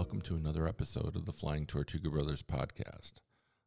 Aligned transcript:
Welcome 0.00 0.22
to 0.22 0.34
another 0.34 0.66
episode 0.66 1.14
of 1.14 1.26
the 1.26 1.32
Flying 1.32 1.66
Tortuga 1.66 2.08
Brothers 2.08 2.42
podcast. 2.42 3.12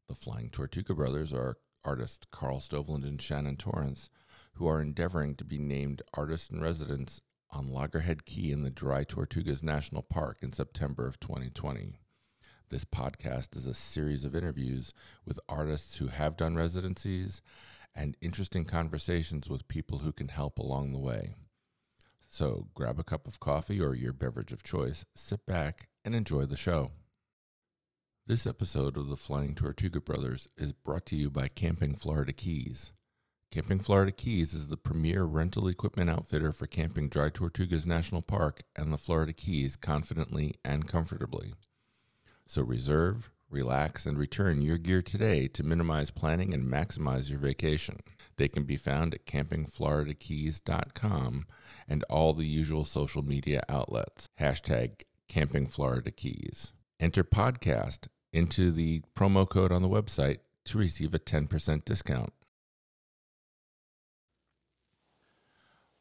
The 0.10 0.16
Flying 0.16 0.50
Tortuga 0.50 0.96
Brothers 0.96 1.32
are 1.32 1.58
artists 1.84 2.26
Carl 2.32 2.58
Stovland 2.58 3.04
and 3.04 3.22
Shannon 3.22 3.56
Torrance, 3.56 4.10
who 4.54 4.66
are 4.68 4.82
endeavoring 4.82 5.36
to 5.36 5.46
be 5.46 5.60
named 5.60 6.02
artists 6.16 6.50
in 6.50 6.60
residence 6.60 7.22
on 7.52 7.68
Loggerhead 7.68 8.26
Key 8.26 8.52
in 8.52 8.64
the 8.64 8.72
Dry 8.72 9.04
Tortugas 9.04 9.62
National 9.62 10.02
Park 10.02 10.40
in 10.42 10.52
September 10.52 11.06
of 11.06 11.20
2020. 11.20 12.00
This 12.70 12.84
podcast 12.84 13.56
is 13.56 13.68
a 13.68 13.76
series 13.76 14.26
of 14.26 14.36
interviews 14.36 14.92
with 15.24 15.40
artists 15.48 15.98
who 15.98 16.08
have 16.08 16.36
done 16.36 16.56
residencies 16.56 17.44
and 17.94 18.18
interesting 18.22 18.66
conversations 18.66 19.52
with 19.52 19.68
people 19.68 20.00
who 20.00 20.12
can 20.12 20.30
help 20.30 20.58
along 20.58 20.94
the 20.94 21.00
way. 21.00 21.36
So 22.28 22.70
grab 22.74 22.98
a 22.98 23.04
cup 23.04 23.28
of 23.28 23.40
coffee 23.40 23.80
or 23.80 23.94
your 23.94 24.14
beverage 24.14 24.52
of 24.52 24.64
choice, 24.64 25.06
sit 25.14 25.46
back, 25.46 25.90
and 26.06 26.16
enjoy 26.16 26.46
the 26.46 26.58
show. 26.58 26.92
This 28.26 28.48
episode 28.48 28.98
of 28.98 29.10
the 29.10 29.18
Flying 29.18 29.54
Tortuga 29.54 30.00
Brothers 30.00 30.48
is 30.58 30.72
brought 30.72 31.06
to 31.08 31.16
you 31.16 31.30
by 31.30 31.50
Camping 31.50 31.96
Florida 31.96 32.32
Keys. 32.32 32.92
Camping 33.52 33.80
Florida 33.80 34.12
Keys 34.12 34.54
is 34.54 34.68
the 34.68 34.78
premier 34.78 35.24
rental 35.24 35.68
equipment 35.68 36.10
outfitter 36.10 36.52
for 36.52 36.66
camping 36.66 37.10
Dry 37.10 37.30
Tortugas 37.30 37.86
National 37.86 38.22
Park 38.22 38.64
and 38.76 38.92
the 38.92 38.98
Florida 38.98 39.34
Keys 39.34 39.76
confidently 39.76 40.56
and 40.66 40.88
comfortably. 40.88 41.54
So 42.48 42.64
reserve, 42.64 43.30
relax, 43.50 44.06
and 44.06 44.18
return 44.18 44.62
your 44.62 44.78
gear 44.78 45.02
today 45.02 45.48
to 45.50 45.64
minimize 45.64 46.10
planning 46.10 46.54
and 46.54 46.66
maximize 46.66 47.30
your 47.30 47.40
vacation. 47.40 48.00
They 48.38 48.48
can 48.48 48.64
be 48.64 48.78
found 48.78 49.14
at 49.14 49.26
campingfloridakeys.com 49.26 51.46
and 51.88 52.04
all 52.10 52.34
the 52.34 52.48
usual 52.48 52.86
social 52.86 53.22
media 53.22 53.62
outlets. 53.70 54.30
Hashtag 54.40 55.04
Camping 55.34 55.66
Florida 55.66 56.12
Keys. 56.12 56.74
Enter 57.00 57.24
podcast 57.24 58.06
into 58.32 58.70
the 58.70 59.02
promo 59.16 59.50
code 59.50 59.72
on 59.72 59.82
the 59.82 59.90
website 59.90 60.42
to 60.66 60.78
receive 60.78 61.16
a 61.16 61.18
10% 61.18 61.84
discount. 61.86 62.32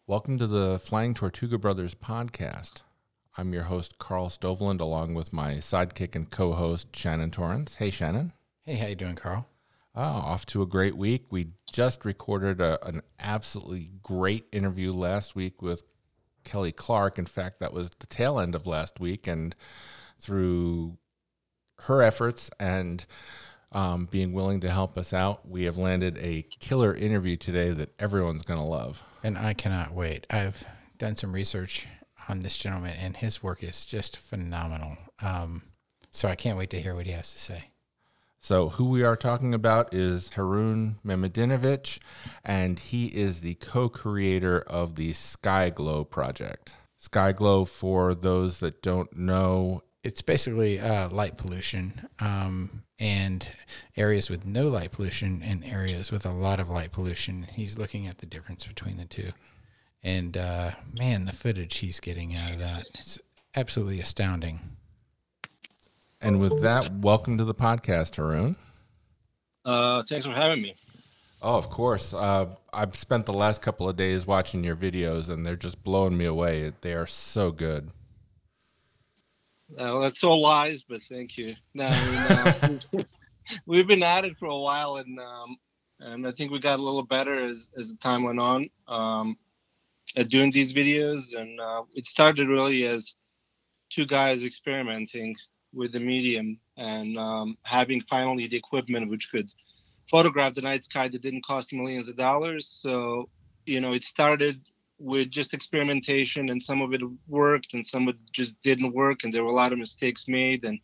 Welcome 0.06 0.38
to 0.38 0.46
the 0.46 0.78
Flying 0.84 1.14
Tortuga 1.14 1.56
Brothers 1.56 1.94
podcast. 1.94 2.82
I'm 3.38 3.54
your 3.54 3.62
host, 3.62 3.96
Carl 3.96 4.28
Stovland, 4.28 4.80
along 4.80 5.14
with 5.14 5.32
my 5.32 5.54
sidekick 5.54 6.14
and 6.14 6.30
co 6.30 6.52
host, 6.52 6.94
Shannon 6.94 7.30
Torrance. 7.30 7.76
Hey, 7.76 7.88
Shannon. 7.88 8.34
Hey, 8.66 8.74
how 8.74 8.88
you 8.88 8.96
doing, 8.96 9.14
Carl? 9.14 9.48
Oh, 9.94 10.02
off 10.02 10.44
to 10.46 10.60
a 10.60 10.66
great 10.66 10.98
week. 10.98 11.24
We 11.30 11.52
just 11.72 12.04
recorded 12.04 12.60
a, 12.60 12.86
an 12.86 13.00
absolutely 13.18 13.92
great 14.02 14.44
interview 14.52 14.92
last 14.92 15.34
week 15.34 15.62
with 15.62 15.84
Kelly 16.44 16.72
Clark. 16.72 17.18
In 17.18 17.26
fact, 17.26 17.60
that 17.60 17.72
was 17.72 17.90
the 17.98 18.06
tail 18.06 18.38
end 18.38 18.54
of 18.54 18.66
last 18.66 19.00
week. 19.00 19.26
And 19.26 19.54
through 20.18 20.98
her 21.80 22.02
efforts 22.02 22.50
and 22.60 23.04
um, 23.72 24.06
being 24.10 24.32
willing 24.32 24.60
to 24.60 24.70
help 24.70 24.96
us 24.98 25.12
out, 25.12 25.48
we 25.48 25.64
have 25.64 25.76
landed 25.76 26.18
a 26.18 26.42
killer 26.60 26.94
interview 26.94 27.36
today 27.36 27.70
that 27.70 27.94
everyone's 27.98 28.42
going 28.42 28.60
to 28.60 28.66
love. 28.66 29.02
And 29.22 29.38
I 29.38 29.54
cannot 29.54 29.92
wait. 29.92 30.26
I've 30.30 30.64
done 30.98 31.16
some 31.16 31.32
research 31.32 31.86
on 32.28 32.40
this 32.40 32.56
gentleman, 32.56 32.96
and 32.98 33.16
his 33.16 33.42
work 33.42 33.62
is 33.62 33.84
just 33.84 34.16
phenomenal. 34.16 34.96
Um, 35.20 35.62
so 36.10 36.28
I 36.28 36.34
can't 36.34 36.58
wait 36.58 36.70
to 36.70 36.80
hear 36.80 36.94
what 36.94 37.06
he 37.06 37.12
has 37.12 37.32
to 37.32 37.38
say. 37.38 37.71
So, 38.44 38.70
who 38.70 38.88
we 38.88 39.04
are 39.04 39.14
talking 39.14 39.54
about 39.54 39.94
is 39.94 40.30
Harun 40.30 40.96
Mehmedinović, 41.06 42.00
and 42.44 42.76
he 42.76 43.06
is 43.06 43.40
the 43.40 43.54
co 43.54 43.88
creator 43.88 44.58
of 44.66 44.96
the 44.96 45.12
Sky 45.12 45.70
Glow 45.70 46.02
project. 46.04 46.74
Sky 46.98 47.30
Glow, 47.30 47.64
for 47.64 48.16
those 48.16 48.58
that 48.58 48.82
don't 48.82 49.16
know, 49.16 49.84
It's 50.02 50.22
basically 50.22 50.80
uh, 50.80 51.08
light 51.10 51.36
pollution 51.36 52.08
um, 52.18 52.82
and 52.98 53.48
areas 53.96 54.28
with 54.28 54.44
no 54.44 54.66
light 54.66 54.90
pollution 54.90 55.40
and 55.44 55.64
areas 55.64 56.10
with 56.10 56.26
a 56.26 56.32
lot 56.32 56.58
of 56.58 56.68
light 56.68 56.90
pollution. 56.90 57.44
He's 57.44 57.78
looking 57.78 58.08
at 58.08 58.18
the 58.18 58.26
difference 58.26 58.66
between 58.66 58.96
the 58.96 59.04
two. 59.04 59.30
And 60.02 60.36
uh, 60.36 60.72
man, 60.92 61.26
the 61.26 61.32
footage 61.32 61.76
he's 61.76 62.00
getting 62.00 62.34
out 62.34 62.50
of 62.54 62.58
that, 62.58 62.86
it's 62.94 63.20
absolutely 63.54 64.00
astounding. 64.00 64.58
And 66.22 66.38
with 66.38 66.62
that, 66.62 66.92
welcome 66.98 67.36
to 67.38 67.44
the 67.44 67.54
podcast, 67.54 68.14
Harun. 68.14 68.54
Uh, 69.64 70.04
thanks 70.08 70.24
for 70.24 70.32
having 70.32 70.62
me. 70.62 70.76
Oh, 71.42 71.56
of 71.56 71.68
course. 71.68 72.14
Uh, 72.14 72.46
I've 72.72 72.94
spent 72.94 73.26
the 73.26 73.32
last 73.32 73.60
couple 73.60 73.88
of 73.88 73.96
days 73.96 74.24
watching 74.24 74.62
your 74.62 74.76
videos, 74.76 75.30
and 75.30 75.44
they're 75.44 75.56
just 75.56 75.82
blowing 75.82 76.16
me 76.16 76.24
away. 76.26 76.72
They 76.80 76.94
are 76.94 77.08
so 77.08 77.50
good. 77.50 77.90
Uh, 79.72 79.82
well, 79.82 80.00
that's 80.02 80.22
all 80.22 80.40
lies, 80.40 80.84
but 80.88 81.02
thank 81.02 81.36
you. 81.36 81.56
No, 81.74 81.88
I 81.90 82.68
mean, 82.68 82.80
uh, 83.00 83.02
we've 83.66 83.88
been 83.88 84.04
at 84.04 84.24
it 84.24 84.38
for 84.38 84.46
a 84.46 84.58
while, 84.58 84.98
and 84.98 85.18
um, 85.18 85.56
and 85.98 86.24
I 86.24 86.30
think 86.30 86.52
we 86.52 86.60
got 86.60 86.78
a 86.78 86.82
little 86.82 87.02
better 87.02 87.44
as 87.44 87.70
as 87.76 87.90
the 87.90 87.98
time 87.98 88.22
went 88.22 88.38
on 88.38 88.70
um, 88.86 89.36
at 90.16 90.28
doing 90.28 90.52
these 90.52 90.72
videos. 90.72 91.34
And 91.34 91.58
uh, 91.58 91.82
it 91.96 92.06
started 92.06 92.46
really 92.46 92.86
as 92.86 93.16
two 93.90 94.06
guys 94.06 94.44
experimenting 94.44 95.34
with 95.72 95.92
the 95.92 96.00
medium 96.00 96.58
and 96.76 97.18
um, 97.18 97.56
having 97.62 98.02
finally 98.02 98.46
the 98.46 98.56
equipment 98.56 99.10
which 99.10 99.30
could 99.30 99.50
photograph 100.10 100.54
the 100.54 100.60
night 100.60 100.84
sky 100.84 101.08
that 101.08 101.22
didn't 101.22 101.44
cost 101.44 101.72
millions 101.72 102.08
of 102.08 102.16
dollars. 102.16 102.66
So 102.68 103.28
you 103.66 103.80
know, 103.80 103.92
it 103.92 104.02
started 104.02 104.60
with 104.98 105.30
just 105.30 105.54
experimentation 105.54 106.50
and 106.50 106.62
some 106.62 106.80
of 106.80 106.92
it 106.92 107.00
worked 107.26 107.74
and 107.74 107.86
some 107.86 108.08
of 108.08 108.14
it 108.14 108.20
just 108.32 108.60
didn't 108.60 108.92
work 108.92 109.24
and 109.24 109.32
there 109.32 109.42
were 109.42 109.50
a 109.50 109.54
lot 109.54 109.72
of 109.72 109.78
mistakes 109.78 110.28
made 110.28 110.64
and 110.64 110.78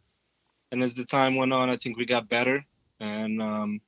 and 0.73 0.83
as 0.83 0.93
the 0.95 1.05
time 1.05 1.37
went 1.37 1.53
on 1.53 1.71
i 1.71 1.77
think 1.77 1.97
we 1.97 2.05
got 2.05 2.29
better 2.29 2.65
and 2.99 3.41
um 3.41 3.81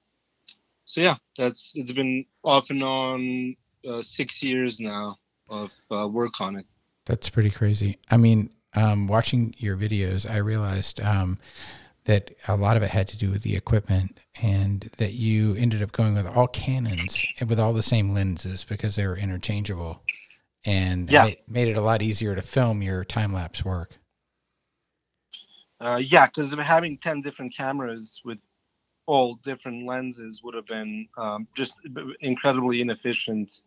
so 0.84 1.00
yeah 1.00 1.16
that's 1.36 1.72
it's 1.74 1.90
been 1.90 2.24
off 2.44 2.70
and 2.70 2.84
on 2.84 3.56
uh, 3.90 4.00
six 4.00 4.40
years 4.40 4.78
now 4.78 5.16
of 5.48 5.72
uh, 5.90 6.06
work 6.06 6.40
on 6.40 6.54
it 6.54 6.66
That's 7.06 7.28
pretty 7.28 7.50
crazy. 7.50 7.98
I 8.10 8.16
mean, 8.16 8.50
um, 8.74 9.08
watching 9.08 9.54
your 9.58 9.76
videos, 9.76 10.28
I 10.30 10.38
realized 10.38 11.00
um, 11.00 11.38
that 12.06 12.32
a 12.48 12.56
lot 12.56 12.76
of 12.76 12.82
it 12.82 12.90
had 12.90 13.08
to 13.08 13.18
do 13.18 13.30
with 13.30 13.42
the 13.42 13.56
equipment 13.56 14.18
and 14.42 14.90
that 14.98 15.14
you 15.14 15.54
ended 15.56 15.82
up 15.82 15.92
going 15.92 16.14
with 16.14 16.26
all 16.26 16.48
Canons 16.48 17.26
and 17.40 17.48
with 17.50 17.60
all 17.60 17.72
the 17.74 17.82
same 17.82 18.14
lenses 18.14 18.64
because 18.64 18.96
they 18.96 19.06
were 19.06 19.18
interchangeable 19.18 20.02
and 20.64 21.10
Yeah. 21.10 21.20
made, 21.20 21.38
made 21.48 21.68
it 21.68 21.76
a 21.76 21.82
lot 21.82 22.02
easier 22.02 22.34
to 22.36 22.42
film 22.42 22.82
your 22.82 23.04
time 23.04 23.32
lapse 23.32 23.64
work. 23.64 23.98
uh, 25.80 25.96
yeah 26.02 26.26
because 26.26 26.54
having 26.54 26.98
10 26.98 27.22
different 27.22 27.54
cameras 27.56 28.20
with 28.24 28.38
all 29.06 29.36
different 29.44 29.86
lenses 29.86 30.42
would 30.44 30.54
have 30.54 30.66
been 30.66 31.08
um, 31.18 31.48
just 31.56 31.76
incredibly 32.20 32.80
inefficient 32.82 33.62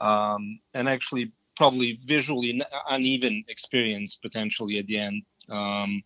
um, 0.00 0.60
and 0.74 0.88
actually 0.88 1.32
probably 1.58 1.98
visually 2.06 2.62
uneven 2.88 3.44
experience 3.48 4.14
potentially 4.14 4.78
at 4.78 4.86
the 4.86 4.96
end. 4.96 5.22
Um, 5.50 6.02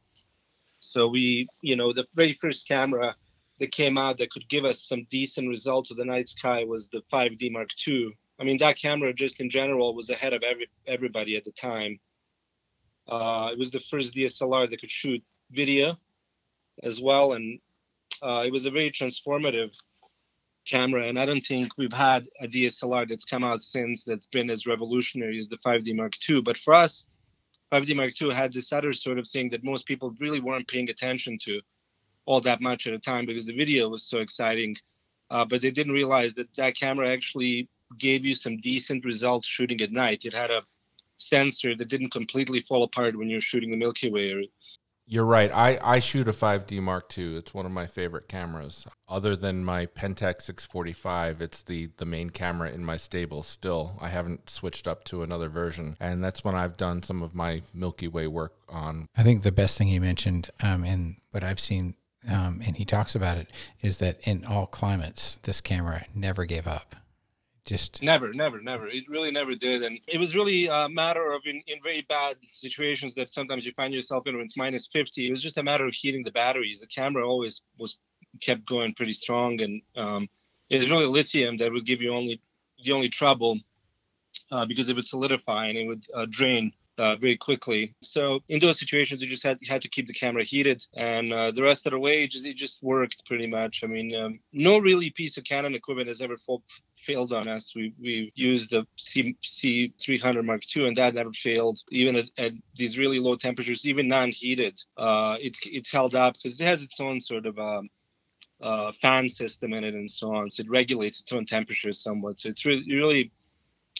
so 0.80 1.06
we 1.06 1.46
you 1.60 1.76
know 1.76 1.92
the 1.92 2.06
very 2.14 2.32
first 2.32 2.66
camera 2.66 3.14
that 3.60 3.70
came 3.70 3.98
out 3.98 4.16
that 4.18 4.30
could 4.30 4.48
give 4.48 4.64
us 4.64 4.82
some 4.82 5.06
decent 5.10 5.46
results 5.48 5.90
of 5.90 5.98
the 5.98 6.04
night 6.04 6.26
sky 6.26 6.64
was 6.64 6.88
the 6.88 7.02
5d 7.12 7.52
mark 7.52 7.68
ii 7.86 8.08
i 8.40 8.44
mean 8.44 8.56
that 8.56 8.76
camera 8.76 9.12
just 9.12 9.40
in 9.40 9.48
general 9.48 9.94
was 9.94 10.10
ahead 10.10 10.32
of 10.32 10.42
every 10.42 10.68
everybody 10.86 11.36
at 11.36 11.44
the 11.44 11.52
time. 11.52 12.00
Uh, 13.06 13.48
it 13.52 13.58
was 13.58 13.70
the 13.70 13.84
first 13.90 14.14
dslr 14.14 14.70
that 14.70 14.80
could 14.80 14.90
shoot 14.90 15.22
video 15.50 15.96
as 16.82 17.00
well 17.00 17.34
and 17.34 17.60
uh, 18.22 18.42
it 18.46 18.52
was 18.52 18.66
a 18.66 18.70
very 18.70 18.90
transformative 18.90 19.72
camera 20.64 21.08
and 21.08 21.18
i 21.18 21.26
don't 21.26 21.40
think 21.40 21.76
we've 21.76 21.92
had 21.92 22.26
a 22.40 22.46
dslr 22.46 23.08
that's 23.08 23.24
come 23.24 23.42
out 23.42 23.60
since 23.60 24.04
that's 24.04 24.26
been 24.26 24.48
as 24.48 24.66
revolutionary 24.66 25.38
as 25.38 25.48
the 25.48 25.58
5d 25.58 25.94
mark 25.96 26.12
ii 26.28 26.40
but 26.40 26.56
for 26.56 26.72
us 26.72 27.06
5d 27.72 27.96
mark 27.96 28.20
ii 28.22 28.32
had 28.32 28.52
this 28.52 28.72
other 28.72 28.92
sort 28.92 29.18
of 29.18 29.28
thing 29.28 29.50
that 29.50 29.64
most 29.64 29.86
people 29.86 30.14
really 30.20 30.40
weren't 30.40 30.68
paying 30.68 30.90
attention 30.90 31.38
to 31.42 31.60
all 32.26 32.40
that 32.40 32.60
much 32.60 32.86
at 32.86 32.94
a 32.94 32.98
time 32.98 33.26
because 33.26 33.46
the 33.46 33.56
video 33.56 33.88
was 33.88 34.02
so 34.02 34.18
exciting. 34.18 34.76
Uh, 35.30 35.44
but 35.44 35.60
they 35.62 35.70
didn't 35.70 35.92
realize 35.92 36.34
that 36.34 36.54
that 36.56 36.76
camera 36.76 37.10
actually 37.10 37.68
gave 37.98 38.24
you 38.24 38.34
some 38.34 38.58
decent 38.58 39.04
results 39.04 39.46
shooting 39.46 39.80
at 39.80 39.90
night. 39.90 40.24
It 40.24 40.34
had 40.34 40.50
a 40.50 40.62
sensor 41.16 41.74
that 41.76 41.88
didn't 41.88 42.10
completely 42.10 42.64
fall 42.68 42.84
apart 42.84 43.16
when 43.16 43.28
you're 43.28 43.40
shooting 43.40 43.70
the 43.70 43.76
milky 43.76 44.10
way 44.10 44.32
or 44.32 44.42
You're 45.06 45.26
right. 45.26 45.52
I, 45.52 45.78
I 45.82 45.98
shoot 45.98 46.28
a 46.28 46.32
5D 46.32 46.80
Mark 46.80 47.16
II. 47.16 47.36
It's 47.36 47.52
one 47.52 47.66
of 47.66 47.72
my 47.72 47.86
favorite 47.86 48.28
cameras. 48.28 48.86
Other 49.08 49.36
than 49.36 49.64
my 49.64 49.86
Pentax 49.86 50.42
645, 50.42 51.42
it's 51.42 51.62
the, 51.62 51.90
the 51.96 52.06
main 52.06 52.30
camera 52.30 52.70
in 52.70 52.84
my 52.84 52.96
stable 52.96 53.42
still. 53.42 53.98
I 54.00 54.08
haven't 54.08 54.48
switched 54.48 54.86
up 54.86 55.04
to 55.04 55.22
another 55.22 55.48
version. 55.48 55.96
And 56.00 56.22
that's 56.22 56.44
when 56.44 56.54
I've 56.54 56.76
done 56.76 57.02
some 57.02 57.22
of 57.22 57.34
my 57.34 57.62
Milky 57.74 58.08
Way 58.08 58.26
work 58.26 58.54
on. 58.68 59.06
I 59.16 59.22
think 59.22 59.42
the 59.42 59.52
best 59.52 59.76
thing 59.76 59.88
he 59.88 59.98
mentioned, 59.98 60.50
um, 60.62 60.84
and 60.84 61.16
what 61.30 61.44
I've 61.44 61.60
seen, 61.60 61.94
um, 62.30 62.62
and 62.64 62.76
he 62.76 62.84
talks 62.84 63.14
about 63.14 63.36
it, 63.36 63.48
is 63.80 63.98
that 63.98 64.20
in 64.22 64.44
all 64.44 64.66
climates, 64.66 65.38
this 65.38 65.60
camera 65.60 66.06
never 66.14 66.44
gave 66.44 66.66
up. 66.66 66.94
Just 67.64 68.02
never, 68.02 68.32
never, 68.32 68.60
never. 68.60 68.88
It 68.88 69.04
really 69.08 69.30
never 69.30 69.54
did, 69.54 69.82
and 69.84 70.00
it 70.08 70.18
was 70.18 70.34
really 70.34 70.66
a 70.66 70.88
matter 70.88 71.32
of 71.32 71.42
in, 71.44 71.62
in 71.68 71.78
very 71.80 72.02
bad 72.08 72.36
situations 72.48 73.14
that 73.14 73.30
sometimes 73.30 73.64
you 73.64 73.72
find 73.72 73.94
yourself 73.94 74.26
in 74.26 74.34
when 74.34 74.44
it's 74.44 74.56
minus 74.56 74.88
50. 74.88 75.28
It 75.28 75.30
was 75.30 75.42
just 75.42 75.58
a 75.58 75.62
matter 75.62 75.86
of 75.86 75.94
heating 75.94 76.24
the 76.24 76.32
batteries. 76.32 76.80
The 76.80 76.88
camera 76.88 77.28
always 77.28 77.62
was 77.78 77.98
kept 78.40 78.66
going 78.66 78.94
pretty 78.94 79.12
strong, 79.12 79.60
and 79.60 79.80
um, 79.94 80.28
it 80.70 80.78
was 80.78 80.90
really 80.90 81.06
lithium 81.06 81.58
that 81.58 81.70
would 81.70 81.86
give 81.86 82.02
you 82.02 82.12
only 82.12 82.40
the 82.84 82.92
only 82.92 83.08
trouble 83.08 83.60
uh, 84.50 84.66
because 84.66 84.88
it 84.88 84.96
would 84.96 85.06
solidify 85.06 85.66
and 85.66 85.78
it 85.78 85.86
would 85.86 86.04
uh, 86.14 86.26
drain 86.28 86.72
uh, 87.02 87.16
very 87.16 87.36
quickly. 87.36 87.94
So 88.00 88.40
in 88.48 88.60
those 88.60 88.78
situations, 88.78 89.22
you 89.22 89.28
just 89.28 89.42
had 89.42 89.58
had 89.66 89.82
to 89.82 89.88
keep 89.88 90.06
the 90.06 90.12
camera 90.12 90.44
heated, 90.44 90.86
and 90.94 91.32
uh, 91.32 91.50
the 91.50 91.62
rest 91.62 91.86
of 91.86 91.92
the 91.92 91.98
way, 91.98 92.24
it 92.24 92.30
just, 92.30 92.46
it 92.46 92.56
just 92.56 92.82
worked 92.82 93.26
pretty 93.26 93.48
much. 93.48 93.82
I 93.82 93.88
mean, 93.88 94.14
um, 94.14 94.38
no 94.52 94.78
really 94.78 95.10
piece 95.10 95.36
of 95.36 95.44
Canon 95.44 95.74
equipment 95.74 96.08
has 96.08 96.20
ever 96.20 96.36
fa- 96.36 96.68
failed 96.96 97.32
on 97.32 97.48
us. 97.48 97.74
We 97.74 97.92
we 98.00 98.30
used 98.36 98.70
the 98.70 98.86
C 98.96 99.36
C 99.42 99.92
300 100.00 100.44
Mark 100.44 100.62
II, 100.76 100.86
and 100.86 100.96
that 100.96 101.14
never 101.14 101.32
failed, 101.32 101.80
even 101.90 102.14
at, 102.16 102.26
at 102.38 102.52
these 102.76 102.96
really 102.96 103.18
low 103.18 103.34
temperatures, 103.34 103.86
even 103.88 104.06
non-heated. 104.06 104.80
Uh, 104.96 105.36
it's 105.40 105.58
it's 105.64 105.90
held 105.90 106.14
up 106.14 106.34
because 106.34 106.60
it 106.60 106.64
has 106.64 106.82
its 106.84 107.00
own 107.00 107.20
sort 107.20 107.46
of 107.46 107.58
um, 107.58 107.90
uh, 108.62 108.92
fan 108.92 109.28
system 109.28 109.72
in 109.72 109.82
it 109.82 109.94
and 109.94 110.10
so 110.10 110.34
on. 110.34 110.50
So 110.50 110.62
it 110.62 110.70
regulates 110.70 111.20
its 111.20 111.32
own 111.32 111.46
temperature 111.46 111.92
somewhat. 111.92 112.38
So 112.38 112.48
it's 112.48 112.64
really, 112.64 112.84
really 112.94 113.32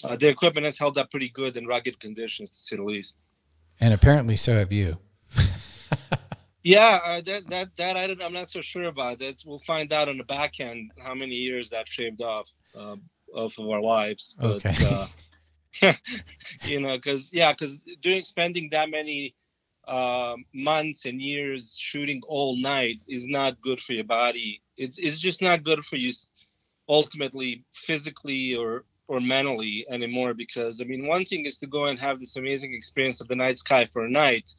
uh, 0.05 0.17
the 0.17 0.29
equipment 0.29 0.65
has 0.65 0.79
held 0.79 0.99
up 0.99 1.11
pretty 1.11 1.29
good 1.29 1.57
in 1.57 1.67
rugged 1.67 2.01
conditions, 2.01 2.51
to 2.51 2.57
say 2.57 2.77
the 2.77 2.83
least. 2.83 3.19
And 3.81 3.95
apparently, 3.95 4.37
so 4.37 4.55
have 4.55 4.73
you. 4.73 4.99
yeah, 6.63 7.01
uh, 7.05 7.21
that 7.23 7.47
that 7.49 7.69
that 7.77 7.97
I 7.97 8.05
am 8.05 8.33
not 8.33 8.51
so 8.51 8.61
sure 8.61 8.85
about. 8.85 9.19
That 9.19 9.43
we'll 9.47 9.59
find 9.61 9.93
out 9.93 10.09
on 10.09 10.19
the 10.19 10.25
back 10.25 10.61
end 10.61 10.91
how 10.99 11.15
many 11.15 11.35
years 11.35 11.71
that 11.71 11.89
shaved 11.89 12.23
off 12.23 12.49
uh, 12.75 12.97
off 13.35 13.59
of 13.59 13.69
our 13.69 13.81
lives. 13.81 14.37
But, 14.39 14.65
okay. 14.65 14.77
Uh, 14.87 15.07
you 16.65 16.81
know, 16.81 16.97
because 16.97 17.33
yeah, 17.33 17.53
because 17.53 17.81
doing 18.01 18.25
spending 18.25 18.69
that 18.73 18.91
many 18.91 19.35
uh, 19.87 20.37
months 20.55 21.07
and 21.07 21.21
years 21.21 21.77
shooting 21.79 22.21
all 22.29 22.57
night 22.57 23.01
is 23.09 23.27
not 23.27 23.61
good 23.61 23.81
for 23.81 23.93
your 23.93 24.05
body. 24.05 24.63
It's 24.77 24.99
it's 24.99 25.19
just 25.19 25.43
not 25.43 25.65
good 25.65 25.85
for 25.85 25.97
you 25.97 26.13
ultimately 26.89 27.65
physically 27.73 28.55
or 28.55 28.85
or 29.09 29.21
mentally 29.21 29.85
anymore 29.91 30.35
because 30.35 30.81
I 30.81 30.85
mean 30.85 31.07
one 31.07 31.25
thing 31.25 31.45
is 31.45 31.59
to 31.59 31.67
go 31.67 31.85
and 31.85 31.99
have 31.99 32.21
this 32.21 32.37
amazing 32.37 32.75
experience 32.75 33.21
of 33.21 33.29
the 33.29 33.37
night 33.37 33.59
sky 33.59 33.89
for 33.93 34.05
a 34.05 34.11
night. 34.11 34.55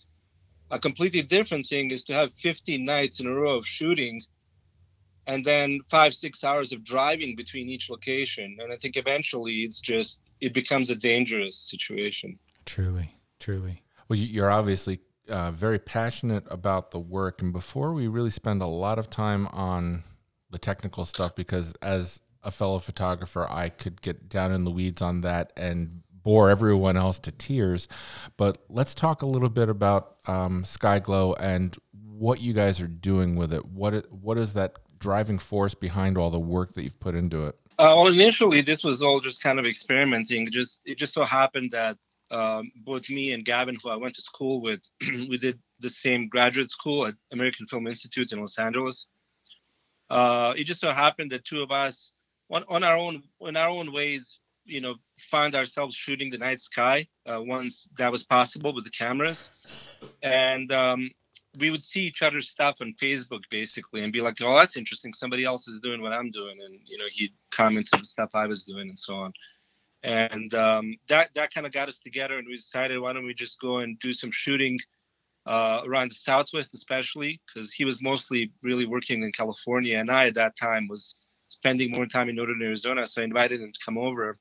A 0.72 0.80
completely 0.80 1.22
different 1.22 1.66
thing 1.66 1.92
is 1.92 2.04
to 2.06 2.14
have 2.14 2.34
15 2.34 2.84
nights 2.84 3.20
in 3.20 3.28
a 3.28 3.34
row 3.34 3.58
of 3.58 3.66
shooting 3.66 4.22
and 5.26 5.46
then 5.46 5.80
five 5.90 6.14
six 6.14 6.44
hours 6.44 6.74
of 6.74 6.84
driving 6.84 7.36
between 7.36 7.70
each 7.70 7.90
location. 7.90 8.58
And 8.60 8.72
i 8.74 8.78
think 8.78 8.98
eventually 8.98 9.64
it's 9.64 9.80
just 9.80 10.22
it 10.42 10.54
becomes 10.54 10.90
a 10.90 10.96
dangerous 10.96 11.58
situation. 11.58 12.38
Truly 12.66 13.16
truly. 13.40 13.84
Well 14.08 14.20
you're 14.20 14.52
obviously 14.52 15.00
uh, 15.30 15.52
very 15.52 15.80
passionate 15.80 16.44
about 16.50 16.92
the 16.92 17.00
work. 17.00 17.42
And 17.42 17.54
before 17.54 17.94
we 17.94 18.08
really 18.08 18.30
spend 18.30 18.62
a 18.62 18.68
lot 18.68 19.00
of 19.00 19.10
time 19.10 19.48
on 19.48 20.04
the 20.50 20.60
technical 20.60 21.06
stuff 21.06 21.36
because 21.36 21.74
as 21.82 22.22
a 22.44 22.52
fellow 22.52 22.80
photographer, 22.80 23.48
I 23.50 23.70
could 23.70 24.02
get 24.02 24.30
down 24.30 24.52
in 24.52 24.64
the 24.64 24.72
weeds 24.72 25.02
on 25.02 25.22
that 25.22 25.54
and 25.56 26.02
bore 26.24 26.50
everyone 26.50 26.98
else 26.98 27.20
to 27.20 27.32
tears. 27.32 27.88
But 28.38 28.60
let's 28.70 28.96
talk 28.96 29.22
a 29.22 29.26
little 29.26 29.50
bit 29.50 29.70
about 29.70 30.18
um, 30.28 30.64
Skyglow 30.64 31.36
and 31.40 31.78
what 31.92 32.42
you 32.42 32.54
guys 32.54 32.80
are 32.80 32.88
doing 32.88 33.36
with 33.36 33.54
it. 33.54 33.66
What 33.66 34.12
what 34.12 34.38
is 34.38 34.54
that 34.54 34.78
driving 35.00 35.40
force 35.40 35.74
behind 35.74 36.18
all 36.18 36.30
the 36.30 36.40
work 36.40 36.74
that 36.74 36.84
you've 36.84 37.00
put 37.00 37.16
into 37.16 37.46
it? 37.46 37.56
Uh, 37.80 37.94
well, 37.98 38.08
initially 38.08 38.62
this 38.62 38.84
was 38.84 39.02
all 39.02 39.20
just 39.20 39.42
kind 39.42 39.60
of 39.60 39.66
experimenting. 39.66 40.48
Just 40.50 40.82
it 40.86 40.98
just 40.98 41.14
so 41.14 41.26
happened 41.26 41.72
that 41.72 41.98
um, 42.32 42.72
both 42.78 43.10
me 43.10 43.34
and 43.34 43.46
Gavin, 43.46 43.78
who 43.82 43.90
I 43.90 43.96
went 43.96 44.16
to 44.16 44.22
school 44.22 44.62
with, 44.62 44.82
we 45.02 45.38
did 45.38 45.60
the 45.80 45.90
same 45.90 46.30
graduate 46.30 46.72
school 46.72 47.06
at 47.06 47.16
American 47.32 47.68
Film 47.68 47.86
Institute 47.88 48.32
in 48.32 48.40
Los 48.40 48.58
Angeles. 48.58 49.08
Uh, 50.10 50.54
it 50.56 50.66
just 50.66 50.80
so 50.80 50.92
happened 50.92 51.32
that 51.32 51.46
two 51.46 51.62
of 51.62 51.72
us 51.72 52.12
on, 52.54 52.64
on 52.70 52.84
our 52.84 52.96
own 52.96 53.24
in 53.42 53.58
our 53.58 53.70
own 53.70 53.92
ways 53.92 54.40
you 54.66 54.80
know 54.80 54.96
found 55.18 55.56
ourselves 55.56 55.96
shooting 55.96 56.30
the 56.30 56.38
night 56.38 56.62
sky 56.62 57.06
uh, 57.26 57.42
once 57.42 57.90
that 57.98 58.12
was 58.12 58.24
possible 58.24 58.74
with 58.74 58.86
the 58.86 58.92
cameras. 58.92 59.50
And 60.22 60.72
um, 60.72 61.10
we 61.60 61.70
would 61.70 61.84
see 61.84 62.02
each 62.02 62.22
other's 62.22 62.50
stuff 62.50 62.78
on 62.82 62.96
facebook 63.02 63.42
basically 63.50 64.04
and 64.04 64.14
be 64.14 64.22
like 64.22 64.38
oh 64.42 64.56
that's 64.56 64.78
interesting. 64.78 65.14
Somebody 65.14 65.44
else 65.44 65.68
is 65.68 65.80
doing 65.80 66.02
what 66.02 66.14
i'm 66.14 66.32
doing. 66.32 66.58
And 66.64 66.80
you 66.86 66.98
know 66.98 67.06
he'd 67.10 67.34
comment 67.52 67.90
on 67.94 68.00
the 68.00 68.06
stuff 68.06 68.30
i 68.34 68.48
was 68.48 68.64
doing 68.64 68.90
and 68.90 69.00
so 69.00 69.16
on. 69.16 69.34
And 70.04 70.54
um, 70.54 70.96
that 71.10 71.30
that 71.36 71.54
kind 71.54 71.66
of 71.66 71.74
got 71.74 71.88
us 71.88 72.00
together 72.00 72.38
and 72.38 72.48
we 72.48 72.56
decided 72.56 73.00
why 73.00 73.14
don't 73.14 73.26
we 73.26 73.34
just 73.34 73.60
go 73.60 73.80
and 73.80 74.00
do 74.00 74.14
some 74.14 74.32
shooting 74.32 74.80
uh, 75.46 75.82
around 75.86 76.12
the 76.12 76.16
southwest 76.16 76.74
especially? 76.74 77.42
Because 77.48 77.74
he 77.74 77.84
was 77.84 78.02
mostly 78.02 78.52
really 78.62 78.86
working 78.86 79.24
in 79.24 79.32
california 79.32 79.98
and 79.98 80.10
i 80.10 80.28
at 80.28 80.36
that 80.36 80.56
time 80.58 80.88
was 80.88 81.16
spending 81.54 81.92
more 81.92 82.06
time 82.06 82.30
in 82.30 82.36
northern 82.36 82.62
Arizona. 82.62 83.06
So 83.06 83.22
I 83.22 83.26
invited 83.26 83.62
him 83.62 83.72
to 83.72 83.80
come 83.86 83.98
over, 83.98 84.38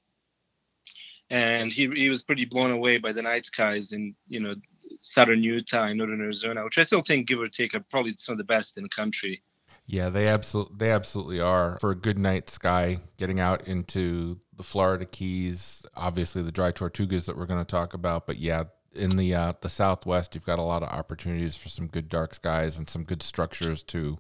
and 1.30 1.70
he 1.70 1.88
he 1.94 2.08
was 2.08 2.24
pretty 2.24 2.46
blown 2.46 2.70
away 2.70 2.98
by 2.98 3.12
the 3.12 3.22
night 3.22 3.46
skies 3.46 3.92
in 3.92 4.14
you 4.28 4.40
know 4.40 4.54
southern 5.02 5.42
Utah 5.42 5.84
and 5.84 5.98
northern 5.98 6.20
Arizona, 6.20 6.64
which 6.64 6.78
I 6.78 6.82
still 6.82 7.02
think, 7.02 7.28
give 7.28 7.40
or 7.40 7.48
take, 7.48 7.74
are 7.74 7.84
probably 7.90 8.14
some 8.18 8.32
of 8.32 8.38
the 8.38 8.44
best 8.44 8.76
in 8.76 8.82
the 8.82 8.88
country. 8.88 9.42
Yeah, 9.86 10.08
they 10.08 10.28
absolutely 10.28 10.76
they 10.78 10.90
absolutely 10.90 11.40
are 11.40 11.78
for 11.80 11.90
a 11.90 11.96
good 11.96 12.18
night 12.18 12.48
sky. 12.48 12.98
Getting 13.18 13.40
out 13.40 13.68
into 13.68 14.40
the 14.56 14.62
Florida 14.62 15.04
Keys, 15.04 15.84
obviously 15.94 16.42
the 16.42 16.52
dry 16.52 16.72
Tortugas 16.72 17.26
that 17.26 17.36
we're 17.36 17.46
going 17.46 17.64
to 17.64 17.70
talk 17.70 17.94
about, 17.94 18.26
but 18.26 18.38
yeah, 18.38 18.64
in 18.94 19.16
the 19.16 19.34
uh, 19.34 19.52
the 19.60 19.68
Southwest, 19.68 20.34
you've 20.34 20.46
got 20.46 20.58
a 20.58 20.62
lot 20.62 20.82
of 20.82 20.88
opportunities 20.88 21.56
for 21.56 21.68
some 21.68 21.86
good 21.86 22.08
dark 22.08 22.34
skies 22.34 22.78
and 22.78 22.88
some 22.88 23.04
good 23.04 23.22
structures 23.22 23.82
to 23.84 24.18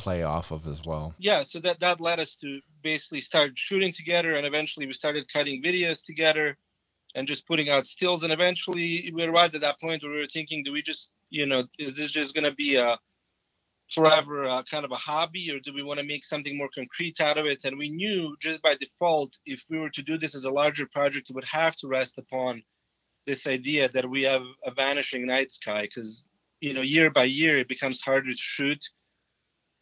play 0.00 0.22
off 0.22 0.50
of 0.50 0.66
as 0.66 0.82
well. 0.84 1.14
Yeah, 1.18 1.42
so 1.42 1.60
that 1.60 1.80
that 1.80 2.00
led 2.00 2.18
us 2.18 2.36
to 2.36 2.60
basically 2.82 3.20
start 3.20 3.52
shooting 3.56 3.92
together, 3.92 4.34
and 4.36 4.46
eventually 4.46 4.86
we 4.86 4.92
started 4.92 5.30
cutting 5.32 5.62
videos 5.62 6.04
together, 6.04 6.56
and 7.14 7.26
just 7.26 7.46
putting 7.46 7.68
out 7.68 7.86
stills. 7.86 8.22
And 8.22 8.32
eventually 8.32 9.12
we 9.14 9.24
arrived 9.24 9.54
at 9.54 9.60
that 9.62 9.80
point 9.80 10.02
where 10.02 10.12
we 10.12 10.18
were 10.18 10.26
thinking, 10.26 10.64
do 10.64 10.72
we 10.72 10.82
just, 10.82 11.12
you 11.28 11.46
know, 11.46 11.64
is 11.78 11.96
this 11.96 12.10
just 12.10 12.34
going 12.34 12.44
to 12.44 12.54
be 12.54 12.76
a 12.76 12.98
forever 13.90 14.46
uh, 14.46 14.62
kind 14.62 14.84
of 14.84 14.92
a 14.92 14.96
hobby, 14.96 15.50
or 15.50 15.58
do 15.58 15.74
we 15.74 15.82
want 15.82 15.98
to 15.98 16.06
make 16.06 16.24
something 16.24 16.56
more 16.56 16.70
concrete 16.74 17.20
out 17.20 17.38
of 17.38 17.46
it? 17.46 17.64
And 17.64 17.76
we 17.76 17.90
knew 17.90 18.36
just 18.40 18.62
by 18.62 18.74
default, 18.76 19.38
if 19.44 19.64
we 19.68 19.78
were 19.78 19.90
to 19.90 20.02
do 20.02 20.16
this 20.16 20.34
as 20.34 20.44
a 20.44 20.50
larger 20.50 20.86
project, 20.86 21.30
it 21.30 21.34
would 21.34 21.44
have 21.44 21.76
to 21.76 21.88
rest 21.88 22.18
upon 22.18 22.62
this 23.26 23.46
idea 23.46 23.88
that 23.90 24.08
we 24.08 24.22
have 24.22 24.42
a 24.64 24.70
vanishing 24.70 25.26
night 25.26 25.52
sky 25.52 25.82
because 25.82 26.24
you 26.60 26.72
know 26.72 26.80
year 26.80 27.10
by 27.10 27.24
year 27.24 27.58
it 27.58 27.68
becomes 27.68 28.00
harder 28.00 28.30
to 28.30 28.36
shoot 28.36 28.88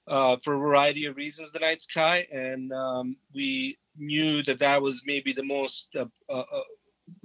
uh, 0.09 0.37
for 0.43 0.55
a 0.55 0.59
variety 0.59 1.05
of 1.05 1.17
reasons 1.17 1.53
the 1.53 1.59
night 1.59 1.83
sky 1.83 2.27
and 2.33 2.73
um, 2.73 3.17
we 3.35 3.79
knew 3.97 4.43
that 4.43 4.59
that 4.59 4.81
was 4.81 5.03
maybe 5.05 5.33
the 5.33 5.45
most 5.45 5.95
uh, 5.97 6.07
uh, 6.29 6.45
uh, 6.53 6.63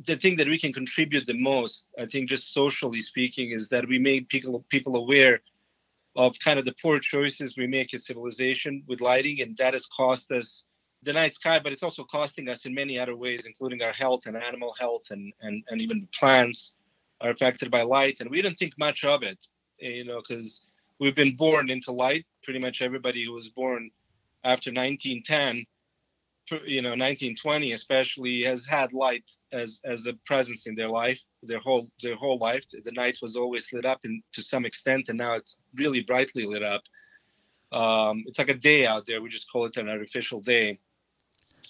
the 0.06 0.16
thing 0.18 0.36
that 0.36 0.48
we 0.48 0.60
can 0.60 0.74
contribute 0.74 1.26
the 1.26 1.40
most 1.40 1.88
i 2.00 2.06
think 2.06 2.30
just 2.30 2.54
socially 2.54 3.00
speaking 3.00 3.52
is 3.52 3.70
that 3.70 3.88
we 3.88 3.98
made 3.98 4.28
people 4.30 4.66
people 4.70 4.96
aware 4.96 5.40
of 6.16 6.38
kind 6.44 6.60
of 6.60 6.66
the 6.66 6.76
poor 6.82 7.00
choices 7.00 7.58
we 7.58 7.68
make 7.68 7.94
as 7.94 8.06
civilization 8.06 8.84
with 8.88 9.02
lighting 9.02 9.42
and 9.42 9.58
that 9.58 9.74
has 9.74 9.88
cost 9.88 10.32
us 10.32 10.66
the 11.04 11.14
night 11.14 11.34
sky 11.34 11.60
but 11.62 11.72
it's 11.72 11.84
also 11.84 12.04
costing 12.04 12.50
us 12.50 12.66
in 12.66 12.74
many 12.74 13.00
other 13.00 13.16
ways 13.16 13.46
including 13.46 13.82
our 13.82 13.94
health 13.94 14.22
and 14.26 14.36
animal 14.38 14.74
health 14.80 15.08
and 15.12 15.34
and, 15.42 15.64
and 15.70 15.82
even 15.82 16.08
plants 16.18 16.74
are 17.22 17.32
affected 17.32 17.72
by 17.72 17.82
light 17.82 18.20
and 18.20 18.30
we 18.30 18.42
don't 18.42 18.58
think 18.58 18.74
much 18.78 19.06
of 19.06 19.24
it 19.24 19.48
you 19.80 20.04
know 20.04 20.22
because 20.22 20.66
we've 21.00 21.16
been 21.16 21.36
born 21.36 21.70
into 21.70 21.92
light. 21.92 22.26
Pretty 22.44 22.60
much 22.60 22.82
everybody 22.82 23.26
who 23.26 23.34
was 23.34 23.50
born 23.50 23.90
after 24.44 24.72
1910, 24.72 25.66
you 26.66 26.82
know, 26.82 26.90
1920 26.90 27.72
especially, 27.72 28.44
has 28.44 28.66
had 28.66 28.94
light 28.94 29.30
as 29.52 29.80
as 29.86 30.08
a 30.08 30.14
presence 30.26 30.68
in 30.68 30.76
their 30.76 30.90
life, 30.90 31.20
their 31.42 31.60
whole 31.60 31.88
their 32.02 32.16
whole 32.16 32.38
life. 32.38 32.66
The 32.70 32.92
night 32.92 33.20
was 33.22 33.36
always 33.36 33.72
lit 33.72 33.86
up 33.86 34.02
in, 34.04 34.22
to 34.34 34.42
some 34.42 34.66
extent, 34.66 35.10
and 35.10 35.18
now 35.18 35.36
it's 35.36 35.58
really 35.76 36.02
brightly 36.02 36.46
lit 36.46 36.64
up. 36.64 36.84
Um, 37.72 38.24
it's 38.28 38.40
like 38.40 38.50
a 38.50 38.54
day 38.54 38.86
out 38.86 39.06
there. 39.08 39.22
We 39.22 39.30
just 39.30 39.52
call 39.52 39.66
it 39.66 39.78
an 39.78 39.90
artificial 39.90 40.42
day. 40.42 40.80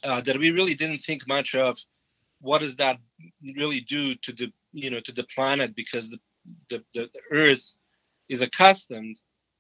Uh, 0.04 0.22
that 0.22 0.38
we 0.38 0.52
really 0.52 0.74
didn't 0.74 0.98
think 0.98 1.28
much 1.28 1.56
of. 1.56 1.78
What 2.42 2.60
does 2.60 2.76
that 2.76 2.98
really 3.56 3.80
do 3.82 4.16
to 4.16 4.34
the 4.34 4.52
you 4.72 4.90
know 4.90 5.00
to 5.02 5.12
the 5.12 5.24
planet? 5.36 5.76
Because 5.76 6.10
the 6.10 6.20
the, 6.70 6.84
the, 6.94 7.10
the 7.14 7.22
Earth 7.32 7.78
is 8.30 8.42
accustomed 8.42 9.18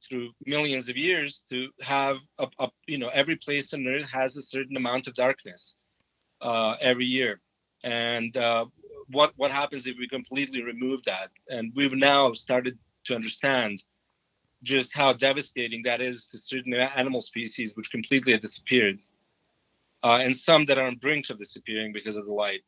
through 0.08 0.32
millions 0.46 0.90
of 0.90 0.98
years 0.98 1.44
to 1.50 1.70
have 1.82 2.18
a, 2.40 2.48
a, 2.60 2.70
you 2.88 2.98
know 2.98 3.10
every 3.10 3.36
place 3.38 3.74
on 3.74 3.88
earth 3.88 4.10
has 4.12 4.38
a 4.38 4.42
certain 4.42 4.78
amount 4.78 5.08
of 5.08 5.14
darkness 5.16 5.76
uh, 6.42 6.76
every 6.82 7.06
year 7.06 7.40
and 7.84 8.36
uh, 8.38 8.66
what 9.10 9.34
what 9.38 9.52
happens 9.52 9.88
if 9.88 9.98
we 9.98 10.08
completely 10.08 10.62
remove 10.64 11.04
that 11.04 11.30
and 11.50 11.72
we've 11.76 11.94
now 11.94 12.34
started 12.34 12.78
to 13.06 13.16
understand 13.16 13.84
just 14.64 14.96
how 14.96 15.14
devastating 15.14 15.82
that 15.84 16.02
is 16.02 16.28
to 16.28 16.38
certain 16.38 16.74
animal 16.74 17.22
species 17.22 17.76
which 17.78 17.92
completely 17.92 18.34
have 18.34 18.42
disappeared 18.42 19.00
uh, 20.04 20.20
and 20.22 20.36
some 20.36 20.66
that 20.66 20.78
are 20.78 20.88
on 20.88 20.96
brink 20.98 21.30
of 21.30 21.38
disappearing 21.38 21.92
because 21.94 22.18
of 22.18 22.26
the 22.26 22.34
light. 22.34 22.62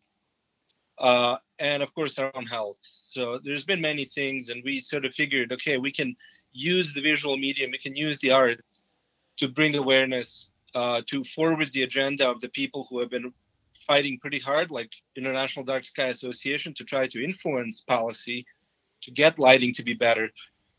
Uh, 0.97 1.37
and 1.59 1.83
of 1.83 1.93
course, 1.93 2.17
our 2.19 2.31
own 2.35 2.45
health. 2.45 2.77
So 2.81 3.39
there's 3.43 3.65
been 3.65 3.81
many 3.81 4.05
things, 4.05 4.49
and 4.49 4.63
we 4.63 4.79
sort 4.79 5.05
of 5.05 5.13
figured, 5.13 5.51
okay, 5.51 5.77
we 5.77 5.91
can 5.91 6.15
use 6.53 6.93
the 6.93 7.01
visual 7.01 7.37
medium, 7.37 7.71
we 7.71 7.77
can 7.77 7.95
use 7.95 8.19
the 8.19 8.31
art 8.31 8.63
to 9.37 9.47
bring 9.49 9.75
awareness, 9.75 10.49
uh, 10.73 11.01
to 11.07 11.23
forward 11.23 11.71
the 11.73 11.83
agenda 11.83 12.29
of 12.29 12.39
the 12.41 12.49
people 12.49 12.87
who 12.89 12.99
have 12.99 13.09
been 13.09 13.33
fighting 13.85 14.17
pretty 14.19 14.39
hard, 14.39 14.71
like 14.71 14.91
International 15.15 15.65
Dark 15.65 15.85
Sky 15.85 16.07
Association, 16.07 16.73
to 16.75 16.83
try 16.83 17.07
to 17.07 17.23
influence 17.23 17.81
policy 17.81 18.45
to 19.01 19.11
get 19.11 19.37
lighting 19.37 19.73
to 19.73 19.83
be 19.83 19.93
better. 19.93 20.29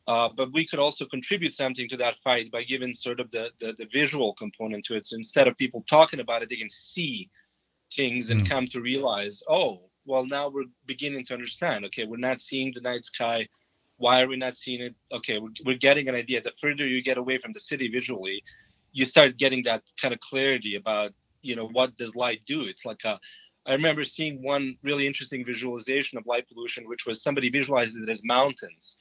Uh, 0.09 0.29
but 0.35 0.53
we 0.53 0.67
could 0.67 0.79
also 0.79 1.05
contribute 1.05 1.53
something 1.53 1.89
to 1.89 1.97
that 1.97 2.17
fight 2.17 2.51
by 2.51 2.63
giving 2.63 2.95
sort 2.95 3.21
of 3.21 3.31
the, 3.31 3.51
the, 3.59 3.75
the 3.77 3.87
visual 3.87 4.35
component 4.35 4.85
to 4.85 4.95
it. 4.95 5.07
So 5.07 5.17
instead 5.17 5.49
of 5.49 5.57
people 5.57 5.85
talking 5.89 6.21
about 6.21 6.43
it, 6.43 6.49
they 6.49 6.57
can 6.57 6.71
see 6.71 7.29
things 7.93 8.31
and 8.31 8.43
mm. 8.43 8.49
come 8.49 8.67
to 8.69 8.81
realize, 8.81 9.43
oh, 9.49 9.83
well, 10.07 10.25
now 10.25 10.49
we're 10.49 10.65
beginning 10.87 11.25
to 11.27 11.35
understand. 11.35 11.85
Okay, 11.87 12.05
we're 12.05 12.17
not 12.17 12.41
seeing 12.41 12.73
the 12.75 12.81
night 12.81 13.05
sky. 13.05 13.49
Why 13.99 14.23
are 14.23 14.29
we 14.29 14.37
not 14.37 14.57
seeing 14.57 14.83
it? 14.83 14.95
Okay, 15.13 15.39
we're, 15.39 15.51
we're 15.65 15.79
getting 15.79 16.09
an 16.09 16.15
idea. 16.15 16.41
The 16.41 16.53
further 16.61 16.87
you 16.87 17.03
get 17.03 17.19
away 17.19 17.39
from 17.39 17.53
the 17.53 17.61
city 17.61 17.89
visually, 17.89 18.43
you 18.93 19.05
start 19.05 19.39
getting 19.39 19.63
that 19.65 19.83
kind 20.01 20.15
of 20.15 20.21
clarity 20.21 20.77
about, 20.77 21.13
you 21.43 21.57
know, 21.57 21.69
what 21.69 21.97
does 21.97 22.17
light 22.17 22.41
do? 22.47 22.63
It's 22.63 22.85
like 22.85 23.05
a, 23.05 23.19
I 23.67 23.73
remember 23.73 24.05
seeing 24.05 24.43
one 24.43 24.77
really 24.83 25.07
interesting 25.07 25.45
visualization 25.45 26.19
of 26.19 26.27
light 26.27 26.49
pollution, 26.49 26.89
which 26.89 27.07
was 27.07 27.23
somebody 27.23 27.51
visualized 27.51 27.97
it 27.97 28.09
as 28.09 28.23
mountains 28.25 28.99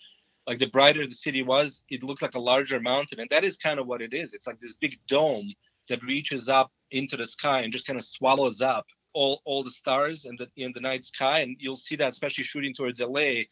like 0.48 0.60
the 0.60 0.70
brighter 0.70 1.06
the 1.06 1.12
city 1.12 1.42
was, 1.42 1.84
it 1.90 2.04
looked 2.04 2.22
like 2.22 2.36
a 2.36 2.40
larger 2.40 2.80
mountain. 2.80 3.20
And 3.20 3.30
that 3.30 3.44
is 3.44 3.58
kind 3.58 3.80
of 3.80 3.88
what 3.88 4.02
it 4.02 4.14
is. 4.14 4.34
It's 4.34 4.48
like 4.48 4.60
this 4.60 4.76
big 4.76 5.00
dome 5.08 5.54
that 5.90 6.04
reaches 6.04 6.50
up 6.50 6.72
into 6.92 7.18
the 7.18 7.26
sky 7.26 7.62
and 7.62 7.74
just 7.74 7.88
kind 7.88 7.98
of 7.98 8.06
swallows 8.06 8.62
up 8.62 8.86
all, 9.16 9.42
all 9.46 9.64
the 9.64 9.72
stars 9.72 10.26
in 10.26 10.36
the 10.36 10.50
in 10.56 10.72
the 10.74 10.82
night 10.82 11.06
sky. 11.06 11.40
And 11.40 11.58
you'll 11.60 11.76
see 11.76 11.96
that 11.96 12.12
especially 12.12 12.44
shooting 12.44 12.74
towards 12.74 13.02
LA. 13.02 13.46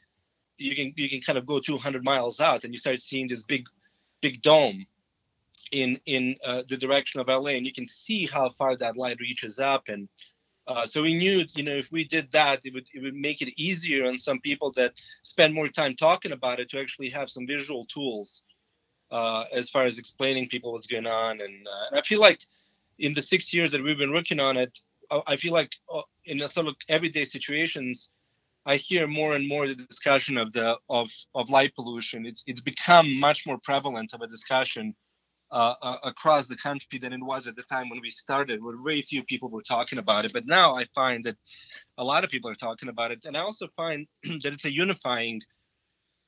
You 0.57 0.75
can 0.75 0.93
you 0.95 1.09
can 1.09 1.21
kind 1.21 1.37
of 1.37 1.45
go 1.45 1.59
200 1.59 2.03
miles 2.03 2.39
out 2.39 2.63
and 2.63 2.73
you 2.73 2.77
start 2.77 3.01
seeing 3.01 3.27
this 3.27 3.43
big 3.43 3.67
big 4.21 4.41
dome 4.41 4.85
in 5.71 5.99
in 6.05 6.35
uh, 6.45 6.63
the 6.69 6.77
direction 6.77 7.19
of 7.19 7.27
LA, 7.27 7.51
and 7.51 7.65
you 7.65 7.73
can 7.73 7.87
see 7.87 8.27
how 8.27 8.49
far 8.49 8.77
that 8.77 8.97
light 8.97 9.19
reaches 9.19 9.59
up 9.59 9.87
and 9.87 10.07
uh, 10.65 10.85
so 10.85 11.01
we 11.01 11.13
knew, 11.13 11.43
you 11.55 11.63
know, 11.63 11.75
if 11.75 11.91
we 11.91 12.05
did 12.05 12.31
that, 12.31 12.65
it 12.65 12.73
would 12.73 12.87
it 12.93 13.01
would 13.01 13.15
make 13.15 13.41
it 13.41 13.53
easier 13.59 14.05
on 14.05 14.17
some 14.17 14.39
people 14.39 14.71
that 14.71 14.93
spend 15.21 15.53
more 15.53 15.67
time 15.67 15.95
talking 15.95 16.31
about 16.31 16.59
it 16.59 16.69
to 16.69 16.79
actually 16.79 17.09
have 17.09 17.29
some 17.29 17.45
visual 17.45 17.85
tools 17.85 18.43
uh, 19.11 19.43
as 19.51 19.69
far 19.69 19.83
as 19.83 19.99
explaining 19.99 20.47
people 20.47 20.71
what's 20.71 20.87
going 20.87 21.05
on. 21.05 21.41
And, 21.41 21.67
uh, 21.67 21.87
and, 21.89 21.99
I 21.99 22.01
feel 22.01 22.19
like 22.19 22.39
in 22.97 23.13
the 23.13 23.21
six 23.21 23.53
years 23.53 23.71
that 23.73 23.83
we've 23.83 23.97
been 23.97 24.13
working 24.13 24.39
on 24.39 24.55
it, 24.55 24.79
I 25.27 25.37
feel 25.37 25.53
like 25.53 25.71
uh, 25.93 26.01
in 26.25 26.45
some 26.47 26.73
everyday 26.89 27.25
situations, 27.25 28.09
I 28.65 28.77
hear 28.77 29.07
more 29.07 29.35
and 29.35 29.47
more 29.47 29.67
the 29.67 29.75
discussion 29.75 30.37
of 30.37 30.53
the 30.53 30.77
of 30.89 31.09
of 31.35 31.49
light 31.49 31.75
pollution. 31.75 32.25
It's 32.25 32.43
it's 32.47 32.61
become 32.61 33.19
much 33.19 33.45
more 33.45 33.59
prevalent 33.63 34.13
of 34.13 34.21
a 34.21 34.27
discussion 34.27 34.95
uh, 35.51 35.75
uh, 35.81 35.97
across 36.03 36.47
the 36.47 36.55
country 36.55 36.99
than 36.99 37.13
it 37.13 37.23
was 37.23 37.47
at 37.47 37.55
the 37.55 37.63
time 37.63 37.89
when 37.89 38.01
we 38.01 38.09
started, 38.09 38.63
where 38.63 38.75
very 38.83 39.01
few 39.03 39.23
people 39.23 39.49
were 39.49 39.61
talking 39.63 39.99
about 39.99 40.25
it. 40.25 40.33
But 40.33 40.47
now 40.47 40.73
I 40.75 40.85
find 40.95 41.23
that 41.25 41.37
a 41.97 42.03
lot 42.03 42.23
of 42.23 42.29
people 42.29 42.49
are 42.49 42.55
talking 42.55 42.89
about 42.89 43.11
it, 43.11 43.25
and 43.25 43.37
I 43.37 43.41
also 43.41 43.67
find 43.75 44.07
that 44.23 44.53
it's 44.53 44.65
a 44.65 44.73
unifying 44.73 45.41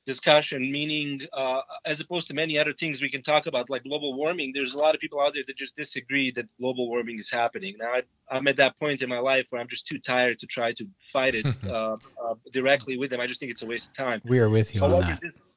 discussion. 0.05 0.71
Meaning, 0.71 1.21
uh, 1.33 1.61
as 1.85 1.99
opposed 1.99 2.27
to 2.27 2.33
many 2.33 2.57
other 2.57 2.73
things 2.73 3.01
we 3.01 3.09
can 3.09 3.23
talk 3.23 3.47
about, 3.47 3.69
like 3.69 3.83
global 3.83 4.15
warming, 4.15 4.51
there's 4.53 4.73
a 4.73 4.77
lot 4.77 4.95
of 4.95 5.01
people 5.01 5.19
out 5.19 5.33
there 5.33 5.43
that 5.47 5.57
just 5.57 5.75
disagree 5.75 6.31
that 6.31 6.45
global 6.59 6.87
warming 6.87 7.19
is 7.19 7.29
happening. 7.29 7.75
Now 7.79 7.95
I, 8.31 8.37
am 8.37 8.47
at 8.47 8.57
that 8.57 8.77
point 8.79 9.01
in 9.01 9.09
my 9.09 9.19
life 9.19 9.45
where 9.49 9.61
I'm 9.61 9.67
just 9.67 9.87
too 9.87 9.99
tired 9.99 10.39
to 10.39 10.47
try 10.47 10.73
to 10.73 10.85
fight 11.11 11.35
it 11.35 11.45
uh, 11.67 11.93
uh, 11.93 12.35
directly 12.51 12.97
with 12.97 13.09
them. 13.09 13.19
I 13.19 13.27
just 13.27 13.39
think 13.39 13.51
it's 13.51 13.63
a 13.63 13.67
waste 13.67 13.89
of 13.89 13.95
time. 13.95 14.21
We 14.25 14.39
are 14.39 14.49
with 14.49 14.73
you 14.73 14.81
However, 14.81 14.95
on 14.95 15.01
that. 15.01 15.21
This, 15.21 15.47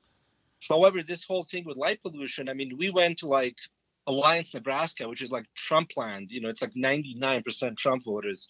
However, 0.68 1.02
this 1.02 1.24
whole 1.24 1.44
thing 1.44 1.64
with 1.64 1.76
light 1.76 2.02
pollution, 2.02 2.48
I 2.48 2.54
mean, 2.54 2.76
we 2.76 2.90
went 2.90 3.18
to 3.18 3.26
like 3.26 3.56
Alliance, 4.06 4.54
Nebraska, 4.54 5.08
which 5.08 5.22
is 5.22 5.30
like 5.30 5.44
Trump 5.54 5.90
land. 5.96 6.32
You 6.32 6.40
know, 6.40 6.48
it's 6.48 6.62
like 6.62 6.74
99% 6.74 7.76
Trump 7.76 8.04
voters. 8.04 8.48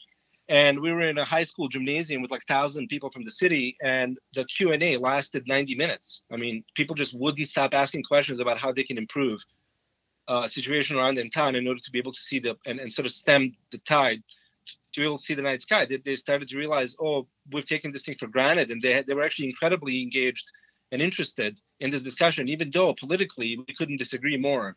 And 0.49 0.81
we 0.81 0.93
were 0.93 1.03
in 1.03 1.19
a 1.19 1.25
high 1.25 1.43
school 1.43 1.69
gymnasium 1.69 2.23
with 2.23 2.31
like 2.31 2.45
thousand 2.47 2.89
people 2.89 3.11
from 3.11 3.25
the 3.25 3.31
city, 3.31 3.77
and 3.83 4.19
the 4.35 4.45
Q 4.45 4.73
and 4.73 4.83
A 4.83 4.97
lasted 4.97 5.47
90 5.47 5.75
minutes. 5.75 6.23
I 6.33 6.37
mean, 6.37 6.65
people 6.75 6.97
just 6.97 7.15
wouldn't 7.15 7.49
stop 7.49 7.75
asking 7.75 8.05
questions 8.05 8.41
about 8.41 8.59
how 8.59 8.73
they 8.73 8.85
can 8.85 8.97
improve 8.97 9.41
uh, 10.27 10.49
situation 10.49 10.97
around 10.97 11.19
in 11.19 11.31
town 11.31 11.55
in 11.55 11.67
order 11.67 11.81
to 11.81 11.91
be 11.91 11.99
able 11.99 12.13
to 12.13 12.21
see 12.21 12.39
the 12.39 12.57
and, 12.67 12.81
and 12.81 12.93
sort 12.93 13.07
of 13.07 13.13
stem 13.13 13.55
the 13.73 13.79
tide 13.79 14.23
to 14.93 15.01
be 15.01 15.07
able 15.07 15.19
to 15.19 15.25
see 15.25 15.35
the 15.35 15.43
night 15.43 15.63
sky. 15.63 15.87
They, 15.87 15.97
they 15.99 16.17
started 16.17 16.49
to 16.49 16.57
realize, 16.57 16.97
oh, 17.01 17.27
we've 17.53 17.67
taken 17.67 17.93
this 17.93 18.05
thing 18.05 18.17
for 18.19 18.27
granted, 18.27 18.71
and 18.71 18.81
they 18.81 19.03
they 19.03 19.15
were 19.15 19.25
actually 19.25 19.49
incredibly 19.49 20.03
engaged 20.03 20.51
and 20.93 21.03
interested 21.03 21.59
in 21.81 21.91
this 21.91 22.03
discussion, 22.03 22.49
even 22.49 22.71
though 22.71 22.95
politically 22.95 23.59
we 23.67 23.75
couldn't 23.75 23.99
disagree 23.99 24.37
more. 24.37 24.77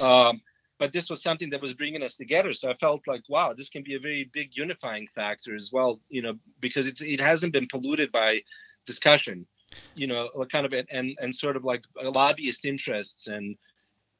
Um, 0.00 0.42
but 0.78 0.92
this 0.92 1.10
was 1.10 1.22
something 1.22 1.50
that 1.50 1.60
was 1.60 1.74
bringing 1.74 2.02
us 2.02 2.16
together. 2.16 2.52
So 2.52 2.70
I 2.70 2.76
felt 2.76 3.06
like, 3.06 3.22
wow, 3.28 3.52
this 3.52 3.68
can 3.68 3.82
be 3.82 3.94
a 3.94 4.00
very 4.00 4.30
big 4.32 4.50
unifying 4.56 5.08
factor 5.14 5.54
as 5.54 5.70
well, 5.72 6.00
you 6.08 6.22
know, 6.22 6.34
because 6.60 6.86
it's 6.86 7.00
it 7.00 7.20
hasn't 7.20 7.52
been 7.52 7.68
polluted 7.68 8.12
by 8.12 8.40
discussion, 8.86 9.46
you 9.94 10.06
know, 10.06 10.30
kind 10.50 10.66
of 10.66 10.72
and 10.72 11.16
and 11.20 11.34
sort 11.34 11.56
of 11.56 11.64
like 11.64 11.82
lobbyist 12.02 12.64
interests 12.64 13.26
and 13.26 13.56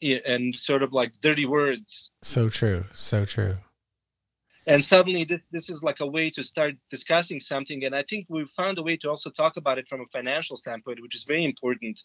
and 0.02 0.54
sort 0.54 0.82
of 0.82 0.92
like 0.92 1.12
dirty 1.20 1.46
words. 1.46 2.10
So 2.22 2.48
true, 2.48 2.84
so 2.92 3.24
true 3.24 3.58
and 4.68 4.84
suddenly 4.84 5.24
this, 5.24 5.40
this 5.50 5.70
is 5.70 5.82
like 5.82 6.00
a 6.00 6.06
way 6.06 6.30
to 6.30 6.44
start 6.44 6.74
discussing 6.90 7.40
something 7.40 7.84
and 7.84 7.94
i 7.94 8.04
think 8.08 8.26
we've 8.28 8.50
found 8.50 8.78
a 8.78 8.82
way 8.82 8.96
to 8.96 9.08
also 9.08 9.30
talk 9.30 9.56
about 9.56 9.78
it 9.78 9.88
from 9.88 10.00
a 10.00 10.06
financial 10.12 10.56
standpoint 10.56 11.00
which 11.00 11.16
is 11.16 11.24
very 11.24 11.44
important 11.44 12.00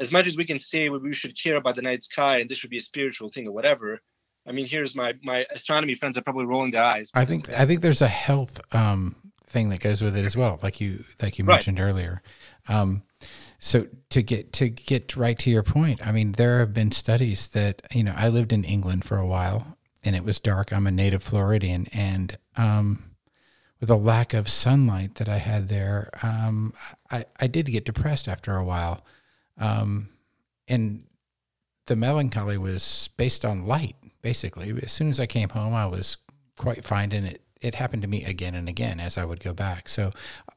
as 0.00 0.10
much 0.10 0.26
as 0.26 0.36
we 0.36 0.44
can 0.44 0.58
say 0.58 0.88
we 0.88 1.14
should 1.14 1.40
care 1.40 1.56
about 1.56 1.76
the 1.76 1.82
night 1.82 2.04
sky 2.04 2.38
and 2.38 2.50
this 2.50 2.58
should 2.58 2.70
be 2.70 2.78
a 2.78 2.82
spiritual 2.82 3.30
thing 3.30 3.46
or 3.46 3.52
whatever 3.52 4.00
i 4.46 4.52
mean 4.52 4.66
here's 4.66 4.94
my 4.94 5.12
my 5.22 5.44
astronomy 5.54 5.94
friends 5.94 6.16
are 6.16 6.22
probably 6.22 6.44
rolling 6.44 6.70
their 6.70 6.84
eyes 6.84 7.10
i 7.14 7.24
think 7.24 7.48
i 7.52 7.66
think 7.66 7.80
there's 7.80 8.02
a 8.02 8.08
health 8.08 8.60
um, 8.74 9.16
thing 9.46 9.68
that 9.68 9.80
goes 9.80 10.00
with 10.00 10.16
it 10.16 10.24
as 10.24 10.36
well 10.36 10.58
like 10.62 10.80
you 10.80 11.04
like 11.20 11.38
you 11.38 11.44
mentioned 11.44 11.78
right. 11.78 11.86
earlier 11.86 12.22
um, 12.68 13.02
so 13.58 13.86
to 14.08 14.22
get 14.22 14.52
to 14.52 14.68
get 14.68 15.14
right 15.16 15.38
to 15.38 15.50
your 15.50 15.62
point 15.62 16.04
i 16.06 16.10
mean 16.10 16.32
there 16.32 16.58
have 16.60 16.72
been 16.72 16.90
studies 16.90 17.48
that 17.48 17.82
you 17.92 18.02
know 18.02 18.14
i 18.16 18.28
lived 18.28 18.52
in 18.52 18.64
england 18.64 19.04
for 19.04 19.18
a 19.18 19.26
while 19.26 19.76
and 20.04 20.16
it 20.16 20.24
was 20.24 20.38
dark. 20.38 20.72
I'm 20.72 20.86
a 20.86 20.90
native 20.90 21.22
Floridian, 21.22 21.86
and 21.92 22.36
um, 22.56 23.04
with 23.80 23.90
a 23.90 23.96
lack 23.96 24.34
of 24.34 24.48
sunlight 24.48 25.16
that 25.16 25.28
I 25.28 25.38
had 25.38 25.68
there, 25.68 26.10
um, 26.22 26.74
I, 27.10 27.24
I 27.40 27.46
did 27.46 27.66
get 27.66 27.84
depressed 27.84 28.28
after 28.28 28.56
a 28.56 28.64
while. 28.64 29.04
Um, 29.58 30.08
and 30.68 31.04
the 31.86 31.96
melancholy 31.96 32.58
was 32.58 33.10
based 33.16 33.44
on 33.44 33.66
light, 33.66 33.96
basically. 34.22 34.72
As 34.82 34.92
soon 34.92 35.08
as 35.08 35.20
I 35.20 35.26
came 35.26 35.50
home, 35.50 35.74
I 35.74 35.86
was 35.86 36.16
quite 36.56 36.84
fine, 36.84 37.12
and 37.12 37.26
it, 37.26 37.42
it 37.60 37.74
happened 37.74 38.02
to 38.02 38.08
me 38.08 38.24
again 38.24 38.54
and 38.54 38.68
again 38.68 39.00
as 39.00 39.18
I 39.18 39.24
would 39.24 39.40
go 39.40 39.52
back. 39.52 39.88
So, 39.88 40.12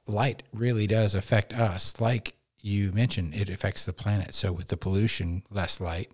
light 0.08 0.44
really 0.54 0.88
does 0.88 1.16
affect 1.16 1.54
us. 1.54 2.00
Like 2.00 2.36
you 2.62 2.92
mentioned, 2.92 3.34
it 3.36 3.50
affects 3.50 3.86
the 3.86 3.94
planet. 3.94 4.34
So, 4.34 4.52
with 4.52 4.68
the 4.68 4.78
pollution, 4.78 5.44
less 5.50 5.80
light, 5.82 6.12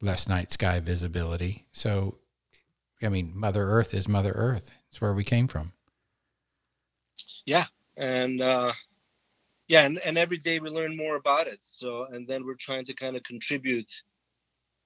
less 0.00 0.28
night 0.28 0.52
sky 0.52 0.80
visibility. 0.80 1.66
So, 1.72 2.18
I 3.02 3.08
mean, 3.08 3.32
Mother 3.34 3.68
Earth 3.68 3.94
is 3.94 4.08
Mother 4.08 4.32
Earth. 4.32 4.72
It's 4.88 5.00
where 5.00 5.14
we 5.14 5.24
came 5.24 5.48
from. 5.48 5.72
Yeah, 7.44 7.66
and 7.96 8.42
uh, 8.42 8.72
yeah, 9.68 9.84
and, 9.84 9.98
and 9.98 10.18
every 10.18 10.38
day 10.38 10.60
we 10.60 10.70
learn 10.70 10.96
more 10.96 11.16
about 11.16 11.46
it. 11.46 11.58
So, 11.62 12.06
and 12.10 12.26
then 12.26 12.44
we're 12.44 12.54
trying 12.54 12.84
to 12.86 12.94
kind 12.94 13.16
of 13.16 13.22
contribute, 13.22 13.92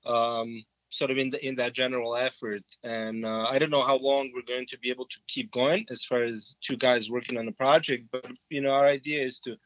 um, 0.04 0.64
sort 0.90 1.10
of 1.10 1.18
in 1.18 1.30
the 1.30 1.44
in 1.46 1.54
that 1.56 1.72
general 1.72 2.16
effort. 2.16 2.62
And 2.82 3.24
uh, 3.24 3.46
I 3.48 3.58
don't 3.58 3.70
know 3.70 3.82
how 3.82 3.96
long 3.96 4.30
we're 4.34 4.42
going 4.42 4.66
to 4.66 4.78
be 4.78 4.90
able 4.90 5.06
to 5.06 5.18
keep 5.28 5.50
going 5.50 5.86
as 5.90 6.04
far 6.04 6.22
as 6.22 6.56
two 6.60 6.76
guys 6.76 7.10
working 7.10 7.38
on 7.38 7.46
the 7.46 7.52
project, 7.52 8.08
but 8.12 8.26
you 8.50 8.60
know, 8.60 8.70
our 8.70 8.86
idea 8.86 9.24
is 9.24 9.40
to 9.40 9.56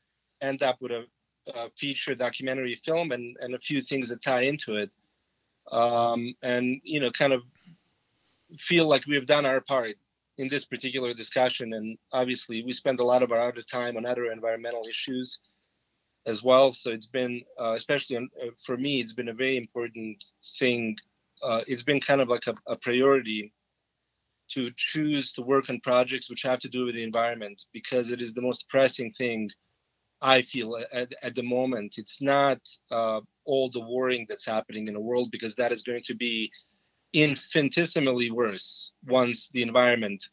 end 0.43 0.63
up 0.63 0.77
with 0.81 0.93
a, 0.93 1.05
a 1.55 1.71
feature 1.79 2.15
documentary 2.15 2.81
film 2.85 3.13
and 3.13 3.37
and 3.41 3.55
a 3.55 3.59
few 3.59 3.81
things 3.83 4.09
that 4.11 4.23
tie 4.23 4.43
into 4.43 4.77
it 4.77 4.95
um, 5.73 6.35
and 6.43 6.81
you 6.85 7.01
know 7.01 7.11
kind 7.11 7.33
of 7.33 7.43
feel 8.59 8.89
like 8.89 9.07
we've 9.07 9.27
done 9.27 9.47
our 9.47 9.61
part 9.61 9.97
in 10.39 10.49
this 10.49 10.65
particular 10.65 11.15
discussion 11.15 11.73
and 11.73 11.97
obviously 12.13 12.63
we 12.65 12.73
spend 12.73 13.01
a 13.01 13.05
lot 13.05 13.23
of 13.23 13.33
our 13.33 13.49
other 13.49 13.63
time 13.63 13.97
on 13.97 14.07
other 14.07 14.31
environmental 14.31 14.85
issues 14.89 15.39
as 16.27 16.43
well 16.43 16.73
so 16.73 16.91
it's 16.91 17.07
been 17.07 17.43
uh, 17.61 17.73
especially 17.75 18.17
on, 18.17 18.29
uh, 18.43 18.51
for 18.65 18.77
me 18.77 19.01
it's 19.01 19.15
been 19.15 19.29
a 19.29 19.35
very 19.35 19.57
important 19.57 20.23
thing 20.59 20.97
uh, 21.43 21.61
it's 21.67 21.83
been 21.83 22.01
kind 22.01 22.21
of 22.21 22.29
like 22.29 22.47
a, 22.47 22.55
a, 22.67 22.77
priority 22.77 23.53
to 24.49 24.71
choose 24.77 25.33
to 25.33 25.43
work 25.43 25.69
on 25.69 25.81
projects 25.81 26.31
which 26.31 26.43
have 26.43 26.61
to 26.61 26.69
do 26.69 26.87
with 26.87 26.95
the 26.95 27.03
environment 27.03 27.65
because 27.73 28.11
it 28.11 28.21
is 28.21 28.33
the 28.33 28.41
most 28.41 28.69
pressing 28.69 29.13
thing 29.19 29.51
I 30.23 30.43
feel 30.43 30.79
at, 30.93 31.13
at 31.23 31.35
the 31.35 31.43
moment. 31.43 31.97
It's 31.99 32.23
not 32.23 32.59
uh, 32.91 33.21
all 33.45 33.71
the 33.71 33.81
warring 33.81 34.27
that's 34.29 34.47
happening 34.47 34.89
in 34.89 34.95
the 34.95 35.01
world 35.01 35.31
because 35.31 35.55
that 35.57 35.73
is 35.73 35.83
going 35.83 36.03
to 36.05 36.15
be 36.15 36.51
infinitesimally 37.17 38.31
worse 38.31 38.93
once 39.07 39.49
the 39.49 39.63
environment, 39.63 40.29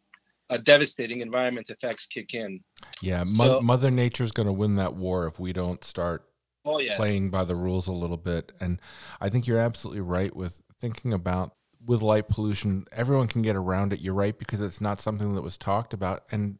a 0.49 0.59
devastating 0.59 1.21
environment 1.21 1.69
effects 1.69 2.05
kick 2.05 2.33
in. 2.33 2.59
Yeah, 3.01 3.23
So- 3.23 3.61
Mother 3.61 3.89
Nature's 3.89 4.31
going 4.31 4.47
to 4.47 4.53
win 4.53 4.75
that 4.75 4.93
war 4.95 5.25
if 5.27 5.39
we 5.39 5.53
don't 5.53 5.83
start 5.83 6.25
Oh 6.65 6.79
yes. 6.79 6.95
playing 6.97 7.29
by 7.29 7.43
the 7.45 7.55
rules 7.55 7.87
a 7.87 7.91
little 7.93 8.17
bit. 8.17 8.51
And 8.59 8.79
I 9.19 9.29
think 9.29 9.47
you're 9.47 9.57
absolutely 9.59 10.01
right 10.01 10.33
with 10.35 10.61
thinking 10.79 11.13
about 11.13 11.55
with 11.85 12.01
light 12.01 12.29
pollution, 12.29 12.85
everyone 12.93 13.27
can 13.27 13.41
get 13.41 13.57
around 13.57 13.91
it. 13.91 13.99
You're 13.99 14.13
right 14.13 14.37
because 14.37 14.61
it's 14.61 14.79
not 14.79 14.99
something 15.01 15.35
that 15.35 15.41
was 15.41 15.57
talked 15.57 15.93
about 15.93 16.23
and 16.31 16.57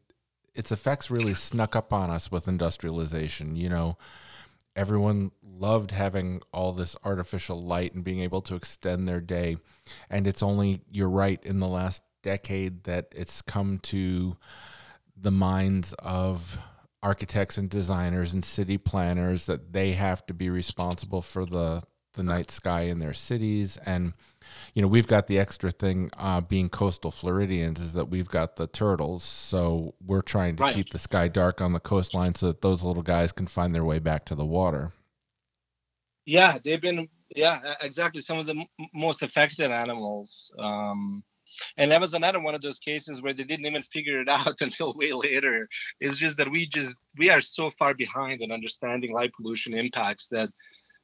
its 0.54 0.70
effects 0.70 1.10
really 1.10 1.32
snuck 1.34 1.74
up 1.74 1.92
on 1.92 2.10
us 2.10 2.30
with 2.30 2.46
industrialization. 2.46 3.56
You 3.56 3.70
know, 3.70 3.98
everyone 4.76 5.30
loved 5.42 5.90
having 5.90 6.40
all 6.52 6.72
this 6.72 6.96
artificial 7.04 7.62
light 7.62 7.94
and 7.94 8.04
being 8.04 8.20
able 8.20 8.42
to 8.42 8.54
extend 8.54 9.06
their 9.06 9.20
day. 9.20 9.56
And 10.10 10.26
it's 10.26 10.42
only, 10.42 10.80
you're 10.90 11.10
right, 11.10 11.42
in 11.44 11.60
the 11.60 11.68
last 11.68 12.02
decade 12.22 12.84
that 12.84 13.06
it's 13.12 13.42
come 13.42 13.78
to 13.78 14.36
the 15.16 15.30
minds 15.30 15.92
of 16.00 16.58
architects 17.02 17.58
and 17.58 17.68
designers 17.68 18.32
and 18.32 18.44
city 18.44 18.78
planners 18.78 19.46
that 19.46 19.72
they 19.72 19.92
have 19.92 20.24
to 20.26 20.34
be 20.34 20.48
responsible 20.48 21.22
for 21.22 21.44
the 21.44 21.82
the 22.14 22.22
night 22.22 22.50
sky 22.50 22.82
in 22.82 23.00
their 23.00 23.12
cities 23.12 23.76
and 23.84 24.14
you 24.74 24.82
know 24.82 24.88
we've 24.88 25.06
got 25.06 25.26
the 25.26 25.38
extra 25.38 25.70
thing 25.70 26.10
uh, 26.18 26.40
being 26.40 26.68
coastal 26.68 27.10
floridians 27.10 27.80
is 27.80 27.92
that 27.92 28.06
we've 28.06 28.28
got 28.28 28.56
the 28.56 28.66
turtles 28.66 29.22
so 29.24 29.94
we're 30.04 30.22
trying 30.22 30.56
to 30.56 30.62
Right. 30.62 30.74
keep 30.74 30.90
the 30.90 30.98
sky 30.98 31.28
dark 31.28 31.60
on 31.60 31.72
the 31.72 31.80
coastline 31.80 32.34
so 32.34 32.46
that 32.48 32.62
those 32.62 32.82
little 32.82 33.02
guys 33.02 33.32
can 33.32 33.46
find 33.46 33.74
their 33.74 33.84
way 33.84 33.98
back 33.98 34.24
to 34.26 34.34
the 34.34 34.44
water 34.46 34.92
Yeah, 36.26 36.58
they've 36.64 36.80
been 36.80 37.08
yeah 37.36 37.74
exactly 37.80 38.22
some 38.22 38.38
of 38.38 38.46
the 38.46 38.52
m- 38.52 38.88
most 38.94 39.22
affected 39.22 39.70
animals. 39.70 40.54
Um, 40.58 41.24
and 41.76 41.90
that 41.90 42.00
was 42.00 42.14
another 42.14 42.40
one 42.40 42.54
of 42.54 42.62
those 42.62 42.78
cases 42.78 43.22
where 43.22 43.34
they 43.34 43.44
didn't 43.44 43.66
even 43.66 43.82
figure 43.82 44.20
it 44.20 44.28
out 44.30 44.60
until 44.60 44.94
way 44.94 45.12
later. 45.12 45.68
It's 46.00 46.16
just 46.16 46.36
that 46.38 46.50
we 46.50 46.66
just 46.66 46.96
we 47.18 47.30
are 47.30 47.40
so 47.40 47.70
far 47.78 47.94
behind 47.94 48.40
in 48.42 48.52
understanding 48.52 49.12
light 49.12 49.32
pollution 49.34 49.74
impacts 49.74 50.28
that 50.28 50.50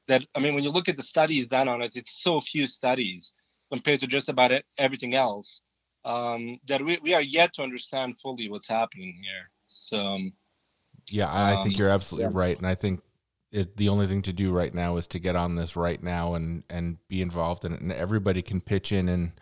that 0.08 0.24
I 0.34 0.40
mean 0.40 0.54
when 0.54 0.64
you 0.64 0.70
look 0.70 0.88
at 0.88 0.96
the 0.96 1.02
studies 1.02 1.46
done 1.48 1.68
on 1.68 1.82
it, 1.82 1.96
it's 1.96 2.22
so 2.22 2.40
few 2.40 2.66
studies 2.66 3.34
compared 3.72 4.00
to 4.00 4.06
just 4.06 4.28
about 4.28 4.52
everything 4.78 5.14
else 5.14 5.62
um, 6.04 6.58
that 6.68 6.84
we, 6.84 6.98
we 7.02 7.14
are 7.14 7.22
yet 7.22 7.52
to 7.54 7.62
understand 7.62 8.16
fully 8.22 8.48
what's 8.50 8.68
happening 8.68 9.16
here. 9.22 9.50
So 9.68 9.98
um, 9.98 10.32
Yeah, 11.10 11.30
I 11.30 11.52
I 11.52 11.56
think 11.56 11.76
Um, 11.76 11.78
you're 11.78 11.88
absolutely 11.90 12.28
yeah. 12.28 12.32
right, 12.32 12.56
and 12.56 12.66
I 12.66 12.74
think 12.74 13.00
it, 13.52 13.76
the 13.76 13.88
only 13.88 14.06
thing 14.06 14.22
to 14.22 14.32
do 14.32 14.52
right 14.52 14.72
now 14.72 14.96
is 14.96 15.08
to 15.08 15.18
get 15.18 15.34
on 15.34 15.56
this 15.56 15.74
right 15.74 16.00
now 16.02 16.34
and 16.34 16.62
and 16.70 16.98
be 17.08 17.20
involved 17.20 17.64
in 17.64 17.72
it, 17.72 17.80
and 17.80 17.92
everybody 17.92 18.42
can 18.42 18.60
pitch 18.60 18.92
in 18.92 19.08
in 19.08 19.32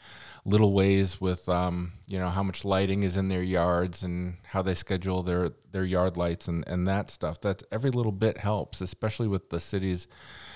little 0.45 0.73
ways 0.73 1.21
with 1.21 1.47
um 1.49 1.93
you 2.07 2.19
know 2.19 2.31
how 2.31 2.43
much 2.43 2.65
lighting 2.65 3.03
is 3.03 3.17
in 3.19 3.29
their 3.29 3.43
yards 3.43 4.03
and 4.03 4.37
how 4.45 4.63
they 4.63 4.75
schedule 4.75 5.23
their 5.23 5.51
their 5.73 5.85
yard 5.85 6.17
lights 6.17 6.49
and 6.49 6.67
and 6.67 6.89
that 6.89 7.11
stuff. 7.11 7.41
That 7.43 7.63
every 7.71 7.91
little 7.91 8.13
bit 8.13 8.39
helps, 8.39 8.81
especially 8.81 9.29
with 9.29 9.51
the 9.51 9.61
cities. 9.61 10.07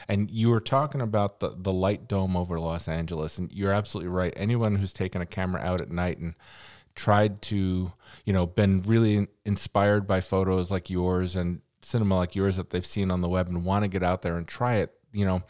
And 0.09 0.31
you 0.31 0.49
were 0.49 0.61
talking 0.61 1.03
about 1.03 1.41
the 1.41 1.55
the 1.57 1.73
light 1.73 2.09
dome 2.09 2.37
over 2.37 2.59
Los 2.59 2.89
Angeles, 2.89 3.39
and 3.39 3.53
you're 3.53 3.73
absolutely 3.73 4.11
right. 4.11 4.33
Anyone 4.37 4.77
who's 4.77 4.93
taken 4.93 5.21
a 5.21 5.27
camera 5.27 5.61
out 5.61 5.81
at 5.81 5.91
night 5.91 6.19
and 6.19 6.35
tried 6.95 7.41
to, 7.43 7.93
you 8.25 8.33
know, 8.33 8.47
been 8.47 8.83
really 8.83 9.27
inspired 9.45 10.07
by 10.07 10.21
photos 10.21 10.71
like 10.71 10.91
yours 10.91 11.37
and 11.37 11.61
cinema 11.83 12.17
like 12.17 12.35
yours 12.35 12.57
that 12.57 12.71
they've 12.71 12.87
seen 12.87 13.11
on 13.11 13.21
the 13.21 13.29
web 13.29 13.49
and 13.49 13.65
want 13.65 13.85
to 13.85 13.89
get 13.89 14.03
out 14.03 14.23
there 14.23 14.37
and 14.37 14.47
try 14.47 14.77
it, 14.77 14.93
you 15.13 15.25
know, 15.25 15.43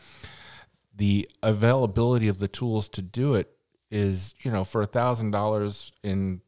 the 0.94 1.28
availability 1.42 2.28
of 2.28 2.38
the 2.38 2.48
tools 2.48 2.88
to 2.90 3.02
do 3.02 3.34
it 3.34 3.56
is, 3.90 4.34
you 4.42 4.50
know, 4.50 4.64
for 4.64 4.82
a 4.82 4.86
thousand 4.86 5.30
dollars 5.30 5.92
in 6.02 6.40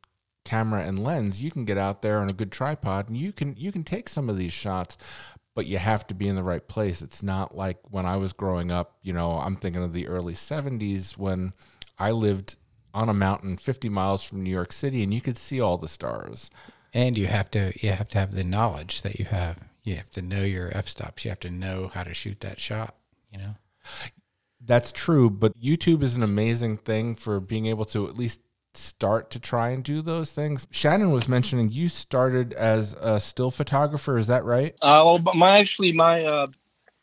camera 0.44 0.82
and 0.82 0.98
lens, 0.98 1.42
you 1.42 1.50
can 1.50 1.64
get 1.64 1.78
out 1.78 2.02
there 2.02 2.18
on 2.18 2.28
a 2.28 2.34
good 2.34 2.52
tripod 2.52 3.08
and 3.08 3.16
you 3.16 3.32
can 3.32 3.54
you 3.56 3.72
can 3.72 3.82
take 3.82 4.08
some 4.08 4.28
of 4.28 4.36
these 4.36 4.52
shots, 4.52 4.96
but 5.54 5.66
you 5.66 5.78
have 5.78 6.06
to 6.06 6.14
be 6.14 6.28
in 6.28 6.36
the 6.36 6.42
right 6.42 6.66
place. 6.66 7.02
It's 7.02 7.22
not 7.22 7.56
like 7.56 7.78
when 7.90 8.06
I 8.06 8.16
was 8.16 8.32
growing 8.32 8.70
up, 8.70 8.96
you 9.02 9.12
know, 9.12 9.32
I'm 9.32 9.56
thinking 9.56 9.82
of 9.82 9.92
the 9.92 10.06
early 10.06 10.34
70s 10.34 11.16
when 11.16 11.52
I 11.98 12.10
lived 12.10 12.56
on 12.92 13.08
a 13.08 13.14
mountain 13.14 13.56
50 13.56 13.88
miles 13.88 14.22
from 14.22 14.42
New 14.42 14.50
York 14.50 14.72
City 14.72 15.02
and 15.02 15.12
you 15.12 15.20
could 15.20 15.38
see 15.38 15.60
all 15.60 15.78
the 15.78 15.88
stars. 15.88 16.50
And 16.92 17.18
you 17.18 17.26
have 17.26 17.50
to 17.52 17.72
you 17.80 17.90
have 17.90 18.08
to 18.08 18.18
have 18.18 18.32
the 18.32 18.44
knowledge 18.44 19.02
that 19.02 19.18
you 19.18 19.24
have. 19.24 19.58
You 19.84 19.96
have 19.96 20.10
to 20.10 20.22
know 20.22 20.42
your 20.42 20.70
f 20.74 20.88
stops. 20.88 21.24
You 21.24 21.30
have 21.30 21.40
to 21.40 21.50
know 21.50 21.88
how 21.92 22.02
to 22.02 22.14
shoot 22.14 22.40
that 22.40 22.58
shot. 22.58 22.96
You 23.30 23.38
know. 23.38 23.54
That's 24.66 24.90
true, 24.92 25.28
but 25.28 25.58
YouTube 25.60 26.02
is 26.02 26.16
an 26.16 26.22
amazing 26.22 26.78
thing 26.78 27.14
for 27.16 27.38
being 27.38 27.66
able 27.66 27.84
to 27.86 28.08
at 28.08 28.16
least 28.16 28.40
start 28.72 29.30
to 29.30 29.38
try 29.38 29.68
and 29.68 29.84
do 29.84 30.00
those 30.00 30.32
things. 30.32 30.66
Shannon 30.70 31.12
was 31.12 31.28
mentioning 31.28 31.70
you 31.70 31.88
started 31.88 32.54
as 32.54 32.94
a 32.94 33.20
still 33.20 33.50
photographer, 33.50 34.16
is 34.16 34.26
that 34.28 34.44
right? 34.44 34.72
Uh, 34.80 35.02
well, 35.04 35.18
but 35.18 35.36
my 35.36 35.58
actually 35.58 35.92
my 35.92 36.24
uh, 36.24 36.46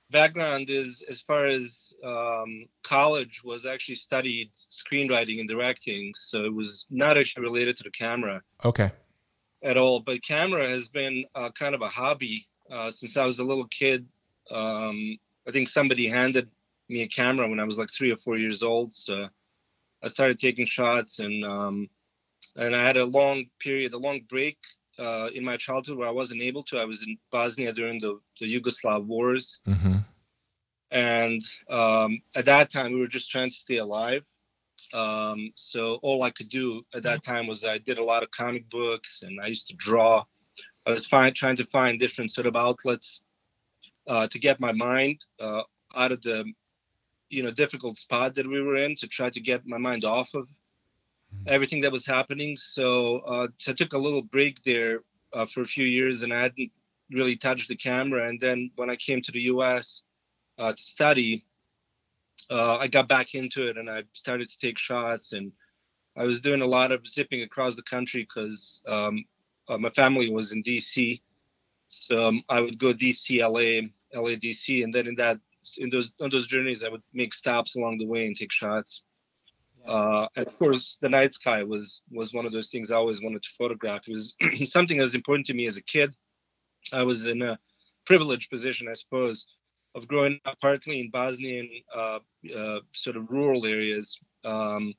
background 0.10 0.70
is 0.70 1.04
as 1.08 1.22
far 1.22 1.46
as 1.46 1.94
um, 2.04 2.66
college 2.84 3.44
was 3.44 3.66
actually 3.68 3.96
studied 3.96 4.50
screenwriting 4.72 5.40
and 5.40 5.48
directing, 5.48 6.14
so 6.16 6.44
it 6.46 6.54
was 6.54 6.88
not 6.90 7.18
actually 7.18 7.44
related 7.44 7.78
to 7.78 7.84
the 7.84 7.92
camera 7.92 8.42
Okay. 8.66 8.90
at 9.64 9.78
all. 9.78 10.00
But 10.00 10.24
camera 10.24 10.68
has 10.70 10.88
been 10.88 11.26
uh, 11.36 11.52
kind 11.52 11.76
of 11.76 11.82
a 11.82 11.88
hobby 11.90 12.48
uh, 12.72 12.90
since 12.90 13.18
I 13.18 13.26
was 13.26 13.40
a 13.40 13.44
little 13.44 13.68
kid. 13.68 14.08
Um, 14.50 15.18
I 15.48 15.52
think 15.52 15.68
somebody 15.68 16.08
handed 16.08 16.50
me 16.90 17.02
a 17.04 17.08
camera 17.08 17.48
when 17.50 17.60
I 17.60 17.64
was 17.64 17.78
like 17.78 17.90
three 17.92 18.12
or 18.12 18.18
four 18.18 18.38
years 18.38 18.64
old, 18.64 18.94
so 18.94 19.28
I 20.04 20.08
started 20.08 20.40
taking 20.40 20.66
shots 20.66 21.20
and 21.20 21.44
um, 21.46 21.90
and 22.56 22.76
I 22.76 22.86
had 22.86 22.98
a 22.98 23.06
long 23.06 23.46
period, 23.60 23.94
a 23.94 23.98
long 23.98 24.22
break 24.30 24.58
uh, 25.00 25.28
in 25.34 25.44
my 25.44 25.58
childhood 25.58 25.98
where 25.98 26.08
I 26.08 26.12
wasn't 26.12 26.42
able 26.42 26.64
to. 26.64 26.78
I 26.78 26.86
was 26.86 27.06
in 27.08 27.18
Bosnia 27.32 27.72
during 27.74 28.00
the, 28.00 28.20
the 28.40 28.46
Yugoslav 28.60 29.06
wars, 29.06 29.62
Mm-hmm. 29.68 29.98
and 30.92 31.42
um, 31.70 32.22
at 32.36 32.46
that 32.46 32.72
time 32.72 32.94
we 32.94 33.00
were 33.00 33.08
just 33.08 33.32
trying 33.32 33.50
to 33.50 33.56
stay 33.56 33.78
alive. 33.78 34.26
Um, 34.94 35.52
so 35.56 36.00
all 36.02 36.24
I 36.24 36.32
could 36.32 36.50
do 36.50 36.84
at 36.94 37.04
that 37.04 37.24
time 37.24 37.48
was 37.48 37.64
I 37.64 37.78
did 37.78 37.98
a 37.98 38.04
lot 38.04 38.24
of 38.24 38.32
comic 38.32 38.70
books 38.70 39.24
and 39.24 39.40
I 39.40 39.48
used 39.48 39.68
to 39.70 39.76
draw. 39.76 40.24
I 40.86 40.92
was 40.92 41.06
find, 41.06 41.36
trying 41.36 41.58
to 41.58 41.66
find 41.66 42.00
different 42.00 42.32
sort 42.32 42.48
of 42.48 42.56
outlets 42.56 43.22
uh, 44.08 44.28
to 44.28 44.40
get 44.40 44.60
my 44.60 44.72
mind 44.72 45.26
uh, 45.40 45.62
out 45.96 46.12
of 46.12 46.22
the 46.22 46.52
you 47.30 47.44
know 47.44 47.52
difficult 47.52 47.98
spot 47.98 48.36
that 48.36 48.48
we 48.48 48.62
were 48.62 48.78
in 48.78 48.96
to 48.98 49.08
try 49.08 49.30
to 49.30 49.40
get 49.40 49.66
my 49.66 49.78
mind 49.78 50.04
off 50.04 50.34
of 50.34 50.48
everything 51.48 51.82
that 51.82 51.92
was 51.92 52.06
happening. 52.06 52.56
So, 52.56 53.20
uh, 53.20 53.48
so 53.58 53.72
I 53.72 53.76
took 53.76 53.94
a 53.94 53.98
little 53.98 54.22
break 54.22 54.62
there 54.64 55.00
uh, 55.34 55.46
for 55.46 55.62
a 55.62 55.68
few 55.68 55.86
years 55.86 56.24
and 56.24 56.34
I 56.34 56.42
hadn't 56.42 56.72
really 57.10 57.38
touched 57.38 57.70
the 57.70 57.76
camera. 57.76 58.28
And 58.28 58.40
then 58.40 58.72
when 58.76 58.90
I 58.90 58.96
came 58.96 59.22
to 59.22 59.32
the 59.32 59.42
U.S. 59.42 60.04
Uh, 60.58 60.72
to 60.72 60.82
study, 60.82 61.46
uh, 62.50 62.78
I 62.78 62.88
got 62.88 63.08
back 63.08 63.34
into 63.34 63.68
it 63.68 63.78
and 63.78 63.90
I 63.90 64.04
started 64.14 64.50
to 64.50 64.58
take 64.58 64.78
shots 64.78 65.34
and 65.34 65.52
I 66.18 66.26
was 66.26 66.42
doing 66.42 66.62
a 66.62 66.66
lot 66.66 66.92
of 66.92 67.08
zipping 67.08 67.42
across 67.44 67.76
the 67.76 67.84
country 67.84 68.24
because 68.24 68.82
um, 68.88 69.24
uh, 69.72 69.78
my 69.78 69.90
family 69.92 70.30
was 70.30 70.52
in 70.52 70.62
D.C. 70.62 71.22
So 71.88 72.28
um, 72.28 72.44
I 72.50 72.60
would 72.60 72.78
go 72.78 72.92
D.C., 72.94 73.44
LA, 73.44 73.88
LA, 74.14 74.36
D.C., 74.36 74.84
and 74.84 74.94
then 74.94 75.08
in 75.08 75.16
that 75.16 75.38
in 75.78 75.90
those 75.90 76.12
on 76.20 76.30
those 76.30 76.48
journeys 76.48 76.84
I 76.84 76.90
would 76.90 77.04
make 77.14 77.34
stops 77.34 77.76
along 77.76 78.00
the 78.00 78.08
way 78.08 78.26
and 78.26 78.36
take 78.36 78.52
shots. 78.52 79.04
Uh, 79.88 80.28
and 80.36 80.48
of 80.48 80.58
course, 80.60 80.98
the 81.02 81.10
night 81.10 81.34
sky 81.34 81.64
was 81.64 82.02
was 82.12 82.34
one 82.34 82.46
of 82.46 82.52
those 82.52 82.70
things 82.70 82.92
I 82.92 82.98
always 82.98 83.22
wanted 83.22 83.44
to 83.44 83.50
photograph. 83.58 84.08
It 84.08 84.14
was 84.14 84.36
something 84.72 84.98
that 84.98 85.04
was 85.04 85.16
important 85.16 85.48
to 85.48 85.54
me 85.54 85.68
as 85.68 85.78
a 85.78 85.84
kid. 85.84 86.16
I 86.92 87.04
was 87.04 87.28
in 87.28 87.42
a 87.42 87.58
privileged 88.06 88.50
position, 88.50 88.88
I 88.90 88.94
suppose, 88.94 89.46
of 89.96 90.08
growing 90.08 90.40
up 90.46 90.60
partly 90.60 91.00
in 91.00 91.12
Bosnian 91.12 91.70
uh, 91.96 92.20
uh, 92.58 92.80
sort 92.94 93.16
of 93.18 93.30
rural 93.30 93.66
areas, 93.66 94.20
um, 94.44 94.94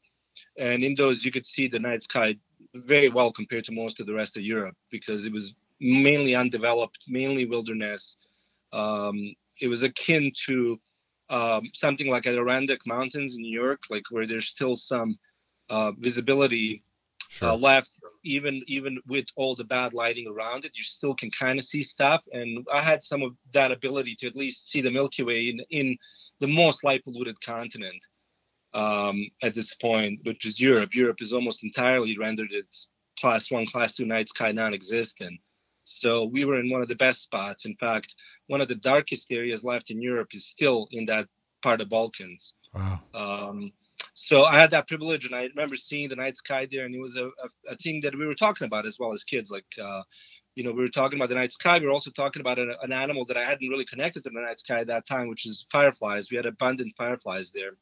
and 0.59 0.83
in 0.83 0.95
those 0.95 1.25
you 1.25 1.33
could 1.33 1.47
see 1.47 1.69
the 1.69 1.79
night 1.79 2.03
sky 2.03 2.37
very 2.75 3.09
well 3.09 3.33
compared 3.33 3.65
to 3.67 3.73
most 3.73 4.01
of 4.01 4.07
the 4.07 4.15
rest 4.15 4.37
of 4.37 4.43
Europe 4.43 4.77
because 4.91 5.27
it 5.27 5.33
was 5.33 5.55
mainly 5.81 6.35
undeveloped, 6.35 7.05
mainly 7.09 7.47
wilderness. 7.47 8.17
Um, 8.73 9.35
it 9.61 9.69
was 9.69 9.83
akin 9.83 10.33
to 10.47 10.81
um, 11.31 11.71
something 11.73 12.09
like 12.09 12.25
the 12.25 12.31
Adirondack 12.31 12.81
Mountains 12.87 13.37
in 13.37 13.43
New 13.43 13.61
York, 13.61 13.81
like 13.91 14.05
where 14.11 14.27
there's 14.27 14.49
still 14.49 14.77
some 14.77 15.19
uh, 15.71 15.93
visibility 15.93 16.83
Sure. 17.29 17.49
uh, 17.49 17.57
left, 17.57 17.91
even 18.25 18.63
even 18.67 18.99
with 19.07 19.25
all 19.37 19.55
the 19.55 19.65
bad 19.65 19.95
lighting 19.95 20.29
around 20.29 20.67
it, 20.67 20.77
you 20.77 20.85
still 20.85 21.15
can 21.15 21.31
kind 21.31 21.59
of 21.59 21.65
see 21.65 21.83
stuff. 21.83 22.23
And 22.33 22.67
I 22.73 22.83
had 22.83 23.03
some 23.03 23.23
of 23.23 23.33
that 23.55 23.73
ability 23.73 24.17
to 24.17 24.27
at 24.27 24.37
least 24.37 24.69
see 24.69 24.83
the 24.83 24.91
Milky 24.91 25.23
Way 25.23 25.49
in, 25.49 25.61
in 25.71 25.97
the 26.41 26.47
most 26.47 26.85
light 26.85 27.03
polluted 27.05 27.41
continent 27.41 28.05
um, 28.75 29.27
at 29.43 29.55
this 29.55 29.75
point, 29.75 30.21
which 30.25 30.47
is 30.47 30.61
Europe. 30.61 30.95
Europe 30.95 31.21
is 31.21 31.33
almost 31.33 31.65
entirely 31.65 32.17
rendered 32.19 32.53
its 32.53 32.89
class 33.19 33.51
one, 33.51 33.67
class 33.67 33.95
two 33.95 34.07
night 34.07 34.29
sky 34.29 34.53
non-existent. 34.53 35.41
So 35.85 36.25
we 36.25 36.45
were 36.45 36.61
in 36.61 36.71
one 36.71 36.83
of 36.83 36.89
the 36.89 36.95
best 36.95 37.23
spots. 37.23 37.67
In 37.67 37.77
fact, 37.77 38.15
one 38.47 38.61
of 38.61 38.69
the 38.69 38.77
darkest 38.77 39.31
areas 39.31 39.65
left 39.65 39.91
in 39.91 40.01
Europe 40.01 40.29
is 40.33 40.47
still 40.47 40.87
in 40.91 41.05
that 41.07 41.27
part 41.63 41.81
of 41.81 41.89
Balkans. 41.89 42.55
Wow. 42.75 43.01
Um, 43.15 43.73
So 44.15 44.45
I 44.45 44.59
had 44.59 44.71
that 44.71 44.89
privilege, 44.89 45.25
and 45.27 45.35
I 45.35 45.45
remember 45.45 45.77
seeing 45.77 46.09
the 46.09 46.17
night 46.17 46.37
sky 46.37 46.67
there, 46.71 46.85
and 46.85 46.95
it 46.95 47.01
was 47.01 47.17
a, 47.17 47.27
a, 47.27 47.49
a 47.71 47.77
thing 47.77 48.01
that 48.03 48.17
we 48.17 48.27
were 48.27 48.35
talking 48.35 48.67
about 48.67 48.87
as 48.87 48.99
well 48.99 49.13
as 49.13 49.25
kids. 49.25 49.51
Like, 49.51 49.67
uh, 49.81 50.03
you 50.55 50.65
know, 50.65 50.73
we 50.73 50.83
were 50.83 50.89
talking 50.89 51.19
about 51.19 51.29
the 51.29 51.35
night 51.35 51.53
sky. 51.53 51.79
We 51.79 51.87
were 51.87 51.93
also 51.93 52.11
talking 52.11 52.41
about 52.41 52.59
an, 52.59 52.75
an 52.83 52.93
animal 52.93 53.25
that 53.27 53.37
I 53.37 53.45
hadn't 53.45 53.69
really 53.69 53.87
connected 53.87 54.25
to 54.25 54.31
the 54.31 54.41
night 54.41 54.61
sky 54.61 54.81
at 54.81 54.87
that 54.89 55.07
time, 55.07 55.29
which 55.29 55.47
is 55.47 55.67
fireflies. 55.71 56.31
We 56.31 56.37
had 56.37 56.47
abundant 56.47 56.95
fireflies 56.97 57.53
there 57.53 57.73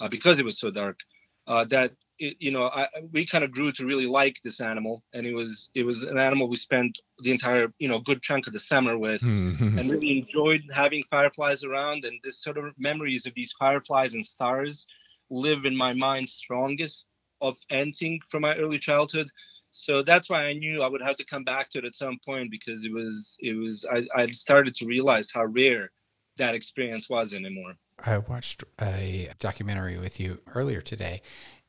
uh, 0.00 0.08
because 0.08 0.38
it 0.38 0.44
was 0.44 0.58
so 0.58 0.70
dark. 0.70 0.98
Uh, 1.46 1.64
that 1.64 1.92
it, 2.18 2.36
you 2.38 2.50
know, 2.50 2.64
I, 2.66 2.88
we 3.12 3.26
kind 3.26 3.44
of 3.44 3.50
grew 3.52 3.72
to 3.72 3.84
really 3.86 4.06
like 4.06 4.40
this 4.42 4.60
animal, 4.60 5.02
and 5.12 5.26
it 5.26 5.34
was 5.34 5.70
it 5.74 5.84
was 5.84 6.04
an 6.04 6.18
animal 6.18 6.48
we 6.48 6.56
spent 6.56 6.98
the 7.20 7.30
entire 7.32 7.72
you 7.78 7.88
know 7.88 7.98
good 8.00 8.22
chunk 8.22 8.46
of 8.46 8.52
the 8.52 8.58
summer 8.58 8.96
with, 8.98 9.22
Mm-hmm. 9.22 9.78
and 9.78 9.90
really 9.90 10.18
enjoyed 10.18 10.62
having 10.72 11.04
fireflies 11.10 11.64
around. 11.64 12.04
And 12.04 12.20
this 12.22 12.42
sort 12.42 12.58
of 12.58 12.72
memories 12.78 13.26
of 13.26 13.34
these 13.34 13.52
fireflies 13.58 14.14
and 14.14 14.24
stars 14.24 14.86
live 15.30 15.64
in 15.64 15.76
my 15.76 15.92
mind 15.92 16.28
strongest 16.28 17.08
of 17.40 17.56
anything 17.70 18.20
from 18.30 18.42
my 18.42 18.54
early 18.56 18.78
childhood. 18.78 19.28
So 19.70 20.02
that's 20.02 20.30
why 20.30 20.44
I 20.46 20.52
knew 20.54 20.82
I 20.82 20.86
would 20.88 21.02
have 21.02 21.16
to 21.16 21.24
come 21.24 21.44
back 21.44 21.68
to 21.70 21.78
it 21.78 21.84
at 21.84 21.94
some 21.94 22.18
point 22.24 22.50
because 22.50 22.84
it 22.86 22.92
was 22.92 23.36
it 23.40 23.54
was 23.54 23.84
I 23.90 24.06
I 24.14 24.30
started 24.30 24.74
to 24.76 24.86
realize 24.86 25.30
how 25.30 25.44
rare 25.44 25.90
that 26.36 26.54
experience 26.54 27.08
was 27.08 27.34
anymore. 27.34 27.74
I 28.04 28.18
watched 28.18 28.64
a 28.80 29.30
documentary 29.38 29.98
with 29.98 30.18
you 30.18 30.40
earlier 30.54 30.80
today, 30.80 31.22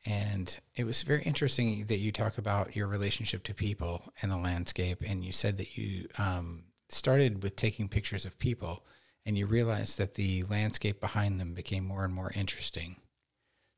and 0.06 0.58
it 0.76 0.84
was 0.84 1.04
very 1.04 1.24
interesting 1.24 1.86
that 1.86 2.00
you 2.00 2.12
talk 2.12 2.38
about 2.38 2.76
your 2.76 2.88
relationship 2.88 3.44
to 3.44 3.54
people 3.54 4.14
and 4.22 4.32
the 4.32 4.38
landscape. 4.38 5.04
And 5.06 5.24
you 5.24 5.32
said 5.32 5.58
that 5.58 5.78
you 5.78 6.08
um, 6.18 6.66
started 6.90 7.44
with 7.44 7.56
taking 7.56 7.90
pictures 7.90 8.26
of 8.26 8.38
people, 8.40 8.86
and 9.26 9.38
you 9.38 9.46
realized 9.46 9.98
that 9.98 10.16
the 10.16 10.44
landscape 10.44 11.00
behind 11.00 11.40
them 11.40 11.54
became 11.54 11.86
more 11.86 12.04
and 12.04 12.14
more 12.14 12.32
interesting. 12.36 12.98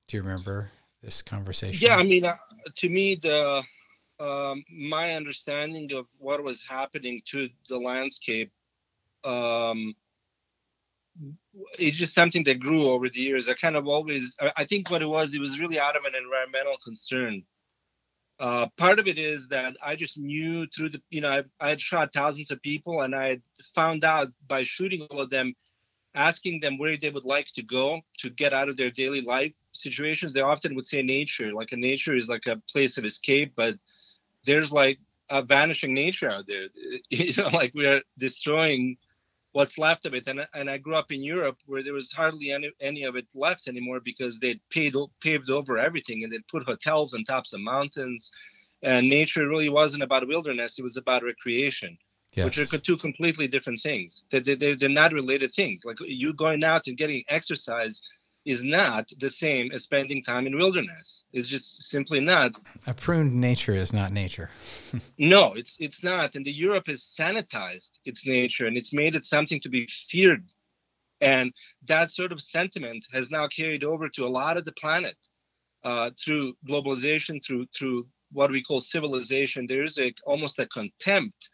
Do 0.07 0.17
you 0.17 0.23
remember 0.23 0.71
this 1.01 1.21
conversation? 1.21 1.85
Yeah, 1.85 1.97
I 1.97 2.03
mean, 2.03 2.25
uh, 2.25 2.35
to 2.75 2.89
me, 2.89 3.15
the 3.15 3.63
um, 4.19 4.63
my 4.71 5.13
understanding 5.15 5.91
of 5.93 6.07
what 6.17 6.43
was 6.43 6.65
happening 6.65 7.21
to 7.27 7.49
the 7.69 7.77
landscape, 7.77 8.51
um, 9.23 9.93
it's 11.79 11.97
just 11.97 12.13
something 12.13 12.43
that 12.45 12.59
grew 12.59 12.87
over 12.89 13.09
the 13.09 13.19
years. 13.19 13.49
I 13.49 13.53
kind 13.53 13.75
of 13.75 13.87
always, 13.87 14.35
I- 14.57 14.65
think 14.65 14.89
what 14.89 15.01
it 15.01 15.07
was, 15.07 15.33
it 15.33 15.41
was 15.41 15.59
really 15.59 15.79
out 15.79 15.95
of 15.95 16.05
an 16.05 16.13
environmental 16.15 16.77
concern. 16.83 17.43
Uh, 18.39 18.67
part 18.77 18.99
of 18.99 19.07
it 19.07 19.17
is 19.17 19.47
that 19.47 19.75
I 19.83 19.95
just 19.95 20.17
knew 20.17 20.67
through 20.67 20.89
the, 20.89 21.01
you 21.09 21.21
know, 21.21 21.29
I, 21.29 21.43
I 21.59 21.69
had 21.69 21.81
shot 21.81 22.13
thousands 22.13 22.51
of 22.51 22.61
people 22.61 23.01
and 23.01 23.15
I 23.15 23.39
found 23.73 24.03
out 24.03 24.27
by 24.47 24.63
shooting 24.63 25.07
all 25.09 25.19
of 25.19 25.31
them, 25.31 25.55
asking 26.13 26.59
them 26.59 26.77
where 26.77 26.97
they 26.97 27.09
would 27.09 27.25
like 27.25 27.47
to 27.53 27.63
go 27.63 28.01
to 28.19 28.29
get 28.29 28.53
out 28.53 28.69
of 28.69 28.77
their 28.77 28.91
daily 28.91 29.21
life 29.21 29.53
situations, 29.71 30.33
they 30.33 30.41
often 30.41 30.75
would 30.75 30.85
say 30.87 31.01
nature. 31.01 31.51
Like 31.53 31.71
a 31.71 31.77
nature 31.77 32.15
is 32.15 32.29
like 32.29 32.45
a 32.45 32.61
place 32.71 32.97
of 32.97 33.05
escape, 33.05 33.53
but 33.55 33.75
there's 34.45 34.71
like 34.71 34.99
a 35.29 35.41
vanishing 35.41 35.93
nature 35.93 36.29
out 36.29 36.45
there. 36.47 36.67
You 37.09 37.33
know, 37.37 37.49
like 37.49 37.73
we're 37.75 38.01
destroying 38.17 38.97
what's 39.57 39.77
left 39.87 40.03
of 40.07 40.13
it. 40.19 40.25
And 40.31 40.39
and 40.59 40.67
I 40.75 40.77
grew 40.85 40.95
up 41.01 41.11
in 41.17 41.23
Europe 41.35 41.57
where 41.69 41.83
there 41.85 41.97
was 42.01 42.11
hardly 42.21 42.47
any 42.57 42.69
any 42.89 43.03
of 43.09 43.13
it 43.21 43.27
left 43.45 43.63
anymore 43.67 43.99
because 44.11 44.33
they'd 44.39 44.61
paid, 44.77 44.93
paved 45.25 45.49
over 45.57 45.73
everything 45.87 46.19
and 46.23 46.29
they'd 46.31 46.51
put 46.53 46.63
hotels 46.71 47.09
on 47.13 47.23
tops 47.23 47.53
of 47.53 47.61
mountains. 47.61 48.21
And 48.83 49.09
nature 49.09 49.47
really 49.53 49.69
wasn't 49.81 50.03
about 50.07 50.27
wilderness; 50.33 50.77
it 50.79 50.83
was 50.89 50.97
about 51.03 51.23
recreation 51.33 51.97
which 52.45 52.57
are 52.59 52.77
two 52.89 52.97
completely 53.07 53.47
different 53.55 53.79
things. 53.81 54.09
They, 54.31 54.39
they, 54.45 54.55
they- 54.61 54.75
they're 54.79 54.89
not 55.03 55.11
related 55.21 55.51
things. 55.53 55.77
Like 55.87 55.97
you 56.23 56.29
going 56.33 56.63
out 56.71 56.87
and 56.87 56.97
getting 57.01 57.23
exercise 57.37 57.95
is 58.47 58.63
not 58.63 59.11
the 59.19 59.29
same 59.29 59.69
as 59.73 59.83
spending 59.83 60.23
time 60.23 60.47
in 60.47 60.57
wilderness. 60.57 61.25
It's 61.33 61.49
just 61.49 61.83
simply 61.83 62.21
not. 62.21 62.53
A 62.87 62.93
pruned 62.93 63.35
nature 63.35 63.75
is 63.75 63.91
not 63.93 64.11
nature. 64.11 64.49
No, 65.19 65.53
it's 65.53 65.75
it's 65.79 66.03
not. 66.03 66.35
And 66.35 66.45
the 66.45 66.51
Europe 66.51 66.87
has 66.87 67.01
sanitized 67.19 67.99
its 68.05 68.25
nature 68.25 68.65
and 68.67 68.77
it's 68.77 68.93
made 68.93 69.15
it 69.15 69.25
something 69.25 69.59
to 69.61 69.69
be 69.69 69.85
feared. 70.09 70.45
And 71.19 71.51
that 71.87 72.11
sort 72.11 72.31
of 72.31 72.39
sentiment 72.39 73.03
has 73.11 73.29
now 73.29 73.47
carried 73.47 73.83
over 73.83 74.07
to 74.09 74.25
a 74.25 74.35
lot 74.41 74.55
of 74.55 74.63
the 74.63 74.71
planet 74.83 75.17
uh, 75.83 76.11
through 76.23 76.53
globalization, 76.69 77.43
through 77.45 77.65
through 77.77 78.07
what 78.31 78.51
we 78.51 78.63
call 78.63 78.79
civilization. 78.79 79.67
There's 79.67 79.97
a 79.99 80.13
almost 80.25 80.59
a 80.59 80.67
contempt 80.67 81.49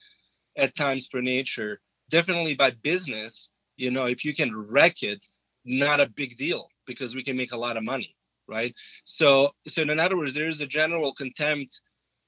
at 0.58 0.76
times 0.76 1.08
for 1.10 1.22
nature. 1.22 1.80
Definitely 2.10 2.54
by 2.54 2.72
business, 2.72 3.50
you 3.78 3.90
know, 3.90 4.06
if 4.06 4.24
you 4.24 4.36
can 4.36 4.52
wreck 4.56 5.02
it, 5.02 5.26
not 5.66 6.00
a 6.00 6.08
big 6.22 6.38
deal 6.38 6.70
because 6.86 7.16
we 7.16 7.24
can 7.24 7.38
make 7.38 7.52
a 7.52 7.58
lot 7.58 7.78
of 7.78 7.84
money, 7.84 8.16
right? 8.48 8.74
So, 9.04 9.52
so 9.68 9.82
in 9.82 10.00
other 10.00 10.18
words, 10.18 10.34
there 10.34 10.48
is 10.48 10.62
a 10.62 10.68
general 10.68 11.14
contempt 11.14 11.82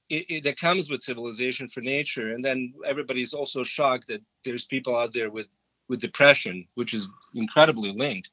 it, 0.08 0.26
it, 0.28 0.44
that 0.44 0.58
comes 0.58 0.88
with 0.88 1.02
civilization 1.02 1.68
for 1.68 1.80
nature, 1.80 2.32
and 2.32 2.44
then 2.44 2.74
everybody's 2.86 3.34
also 3.34 3.62
shocked 3.62 4.06
that 4.08 4.22
there's 4.44 4.64
people 4.64 4.96
out 4.96 5.12
there 5.12 5.30
with 5.30 5.48
with 5.88 6.00
depression, 6.00 6.66
which 6.74 6.94
is 6.94 7.08
incredibly 7.34 7.92
linked. 7.92 8.30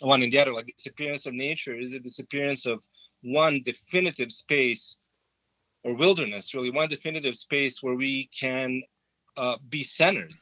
One 0.00 0.22
and 0.22 0.30
the 0.30 0.38
other, 0.38 0.52
like 0.52 0.74
disappearance 0.76 1.24
of 1.24 1.32
nature, 1.32 1.74
is 1.74 1.94
a 1.94 2.00
disappearance 2.00 2.66
of 2.66 2.84
one 3.22 3.62
definitive 3.64 4.30
space 4.30 4.98
or 5.84 5.94
wilderness, 5.94 6.54
really 6.54 6.70
one 6.70 6.88
definitive 6.88 7.34
space 7.34 7.82
where 7.82 7.94
we 7.94 8.28
can 8.38 8.82
uh, 9.36 9.56
be 9.68 9.82
centered. 9.82 10.32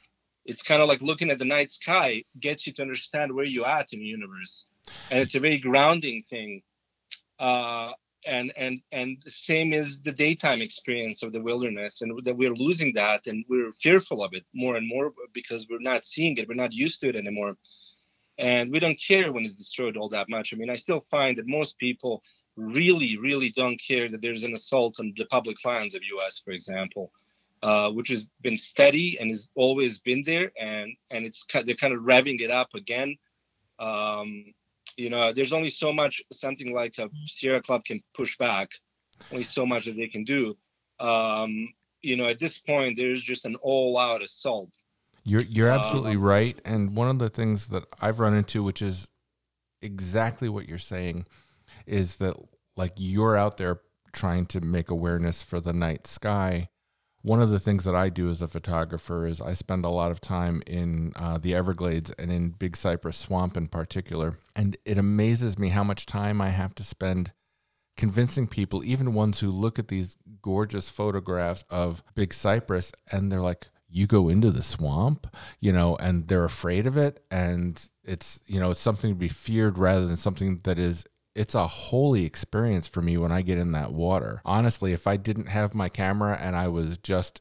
It's 0.44 0.62
kind 0.62 0.82
of 0.82 0.88
like 0.88 1.00
looking 1.00 1.30
at 1.30 1.38
the 1.38 1.44
night 1.44 1.70
sky 1.70 2.24
gets 2.38 2.66
you 2.66 2.72
to 2.74 2.82
understand 2.82 3.32
where 3.32 3.44
you're 3.44 3.68
at 3.68 3.92
in 3.92 4.00
the 4.00 4.04
universe, 4.04 4.66
and 5.10 5.20
it's 5.20 5.34
a 5.34 5.40
very 5.40 5.58
grounding 5.58 6.22
thing. 6.22 6.62
Uh, 7.38 7.92
and 8.26 8.52
and 8.56 8.80
and 8.92 9.22
same 9.26 9.72
is 9.72 10.00
the 10.00 10.12
daytime 10.12 10.62
experience 10.62 11.22
of 11.22 11.32
the 11.32 11.40
wilderness, 11.40 12.02
and 12.02 12.24
that 12.24 12.36
we're 12.36 12.54
losing 12.54 12.92
that, 12.94 13.26
and 13.26 13.44
we're 13.48 13.72
fearful 13.72 14.22
of 14.22 14.32
it 14.32 14.44
more 14.54 14.76
and 14.76 14.88
more 14.88 15.12
because 15.32 15.66
we're 15.68 15.78
not 15.80 16.04
seeing 16.04 16.36
it, 16.36 16.48
we're 16.48 16.54
not 16.54 16.72
used 16.72 17.00
to 17.00 17.08
it 17.08 17.16
anymore, 17.16 17.56
and 18.38 18.70
we 18.70 18.80
don't 18.80 19.00
care 19.00 19.32
when 19.32 19.44
it's 19.44 19.54
destroyed 19.54 19.96
all 19.96 20.08
that 20.08 20.28
much. 20.28 20.52
I 20.52 20.56
mean, 20.56 20.70
I 20.70 20.76
still 20.76 21.04
find 21.10 21.38
that 21.38 21.46
most 21.46 21.78
people 21.78 22.22
really, 22.56 23.18
really 23.18 23.50
don't 23.50 23.80
care 23.80 24.08
that 24.08 24.22
there's 24.22 24.44
an 24.44 24.54
assault 24.54 25.00
on 25.00 25.12
the 25.16 25.26
public 25.26 25.56
lands 25.64 25.94
of 25.94 26.02
U.S., 26.04 26.40
for 26.44 26.52
example 26.52 27.10
uh, 27.64 27.90
which 27.90 28.08
has 28.10 28.26
been 28.42 28.58
steady 28.58 29.18
and 29.18 29.30
has 29.30 29.48
always 29.54 29.98
been 29.98 30.22
there, 30.26 30.52
and 30.60 30.94
and 31.10 31.24
it's 31.24 31.46
they're 31.64 31.82
kind 31.84 31.94
of 31.94 32.00
revving 32.02 32.40
it 32.40 32.50
up 32.50 32.74
again. 32.74 33.16
Um, 33.78 34.28
you 34.98 35.08
know, 35.08 35.32
there's 35.32 35.54
only 35.54 35.70
so 35.70 35.90
much 35.90 36.22
something 36.30 36.74
like 36.74 36.98
a 36.98 37.08
Sierra 37.26 37.62
Club 37.62 37.82
can 37.86 38.02
push 38.14 38.36
back, 38.36 38.68
only 39.32 39.44
so 39.44 39.64
much 39.64 39.86
that 39.86 39.96
they 39.96 40.08
can 40.08 40.24
do. 40.24 40.54
Um, 41.00 41.72
you 42.02 42.16
know, 42.16 42.28
at 42.28 42.38
this 42.38 42.58
point, 42.58 42.98
there's 42.98 43.22
just 43.22 43.46
an 43.46 43.56
all-out 43.62 44.22
assault. 44.22 44.72
You're 45.24 45.46
you're 45.48 45.70
Uh, 45.70 45.78
absolutely 45.78 46.18
right. 46.18 46.60
And 46.66 46.94
one 46.94 47.08
of 47.08 47.18
the 47.18 47.30
things 47.30 47.68
that 47.68 47.84
I've 47.98 48.20
run 48.20 48.34
into, 48.34 48.62
which 48.62 48.82
is 48.82 49.08
exactly 49.80 50.50
what 50.50 50.68
you're 50.68 50.78
saying, 50.78 51.24
is 51.86 52.16
that 52.16 52.36
like 52.76 52.92
you're 52.96 53.38
out 53.38 53.56
there 53.56 53.80
trying 54.12 54.44
to 54.46 54.60
make 54.60 54.90
awareness 54.90 55.42
for 55.42 55.60
the 55.60 55.72
night 55.72 56.06
sky. 56.06 56.68
One 57.24 57.40
of 57.40 57.48
the 57.48 57.58
things 57.58 57.84
that 57.84 57.94
I 57.94 58.10
do 58.10 58.28
as 58.28 58.42
a 58.42 58.46
photographer 58.46 59.26
is 59.26 59.40
I 59.40 59.54
spend 59.54 59.86
a 59.86 59.88
lot 59.88 60.10
of 60.10 60.20
time 60.20 60.62
in 60.66 61.14
uh, 61.16 61.38
the 61.38 61.54
Everglades 61.54 62.10
and 62.18 62.30
in 62.30 62.50
Big 62.50 62.76
Cypress 62.76 63.16
Swamp 63.16 63.56
in 63.56 63.66
particular. 63.68 64.36
And 64.54 64.76
it 64.84 64.98
amazes 64.98 65.58
me 65.58 65.70
how 65.70 65.82
much 65.82 66.04
time 66.04 66.42
I 66.42 66.50
have 66.50 66.74
to 66.74 66.84
spend 66.84 67.32
convincing 67.96 68.46
people, 68.46 68.84
even 68.84 69.14
ones 69.14 69.40
who 69.40 69.50
look 69.50 69.78
at 69.78 69.88
these 69.88 70.18
gorgeous 70.42 70.90
photographs 70.90 71.64
of 71.70 72.02
Big 72.14 72.34
Cypress 72.34 72.92
and 73.10 73.32
they're 73.32 73.40
like, 73.40 73.68
you 73.88 74.06
go 74.06 74.28
into 74.28 74.50
the 74.50 74.62
swamp, 74.62 75.26
you 75.60 75.72
know, 75.72 75.96
and 75.96 76.28
they're 76.28 76.44
afraid 76.44 76.86
of 76.86 76.98
it. 76.98 77.24
And 77.30 77.82
it's, 78.02 78.40
you 78.46 78.60
know, 78.60 78.72
it's 78.72 78.80
something 78.80 79.12
to 79.12 79.18
be 79.18 79.28
feared 79.28 79.78
rather 79.78 80.04
than 80.04 80.18
something 80.18 80.60
that 80.64 80.78
is, 80.78 81.06
it's 81.34 81.54
a 81.54 81.66
holy 81.66 82.24
experience 82.24 82.88
for 82.88 83.02
me 83.02 83.16
when 83.18 83.32
I 83.32 83.42
get 83.42 83.58
in 83.58 83.72
that 83.72 83.92
water. 83.92 84.40
Honestly, 84.44 84.92
if 84.92 85.06
I 85.06 85.16
didn't 85.16 85.46
have 85.46 85.74
my 85.74 85.88
camera 85.88 86.38
and 86.40 86.56
I 86.56 86.68
was 86.68 86.98
just 86.98 87.40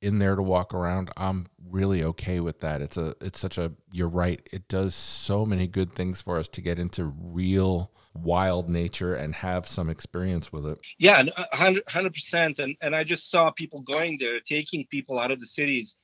in 0.00 0.18
there 0.18 0.36
to 0.36 0.42
walk 0.42 0.74
around, 0.74 1.10
I'm 1.16 1.46
really 1.68 2.02
okay 2.04 2.40
with 2.40 2.60
that. 2.60 2.80
It's 2.80 2.96
a, 2.96 3.14
it's 3.20 3.38
such 3.38 3.58
a, 3.58 3.72
you're 3.92 4.08
right. 4.08 4.40
It 4.52 4.68
does 4.68 4.94
so 4.94 5.44
many 5.44 5.66
good 5.66 5.94
things 5.94 6.20
for 6.20 6.38
us 6.38 6.48
to 6.48 6.60
get 6.60 6.78
into 6.78 7.04
real 7.04 7.90
wild 8.14 8.70
nature 8.70 9.14
and 9.14 9.34
have 9.34 9.66
some 9.66 9.90
experience 9.90 10.52
with 10.52 10.66
it. 10.66 10.78
Yeah, 10.98 11.18
and 11.20 11.32
a 11.36 11.56
hundred 11.56 11.82
hundred 11.88 12.14
percent. 12.14 12.58
And 12.58 12.76
and 12.80 12.94
I 12.94 13.04
just 13.04 13.30
saw 13.30 13.50
people 13.50 13.80
going 13.82 14.16
there, 14.20 14.40
taking 14.40 14.86
people 14.86 15.18
out 15.18 15.30
of 15.30 15.40
the 15.40 15.46
cities 15.46 15.96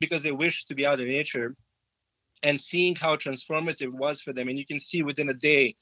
because 0.00 0.22
they 0.22 0.32
wish 0.32 0.64
to 0.66 0.74
be 0.74 0.86
out 0.86 1.00
in 1.00 1.08
nature, 1.08 1.56
and 2.42 2.60
seeing 2.60 2.94
how 2.94 3.16
transformative 3.16 3.82
it 3.82 3.94
was 3.94 4.22
for 4.22 4.32
them. 4.32 4.48
And 4.48 4.58
you 4.58 4.66
can 4.66 4.78
see 4.78 5.02
within 5.02 5.28
a 5.28 5.34
day 5.34 5.74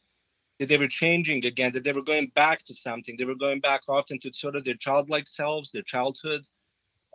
that 0.59 0.69
they 0.69 0.77
were 0.77 0.89
changing 0.89 1.45
again, 1.45 1.73
that 1.73 1.85
they 1.85 1.93
were 1.93 2.03
going 2.03 2.29
back 2.35 2.63
to 2.65 2.75
something. 2.75 3.17
They 3.17 3.25
were 3.25 3.35
going 3.35 3.61
back 3.61 3.83
often 3.89 4.19
to 4.21 4.33
sort 4.33 4.57
of 4.57 4.65
their 4.65 4.75
childlike 4.75 5.27
selves, 5.27 5.73
their 5.73 5.83
childhood. 5.83 6.47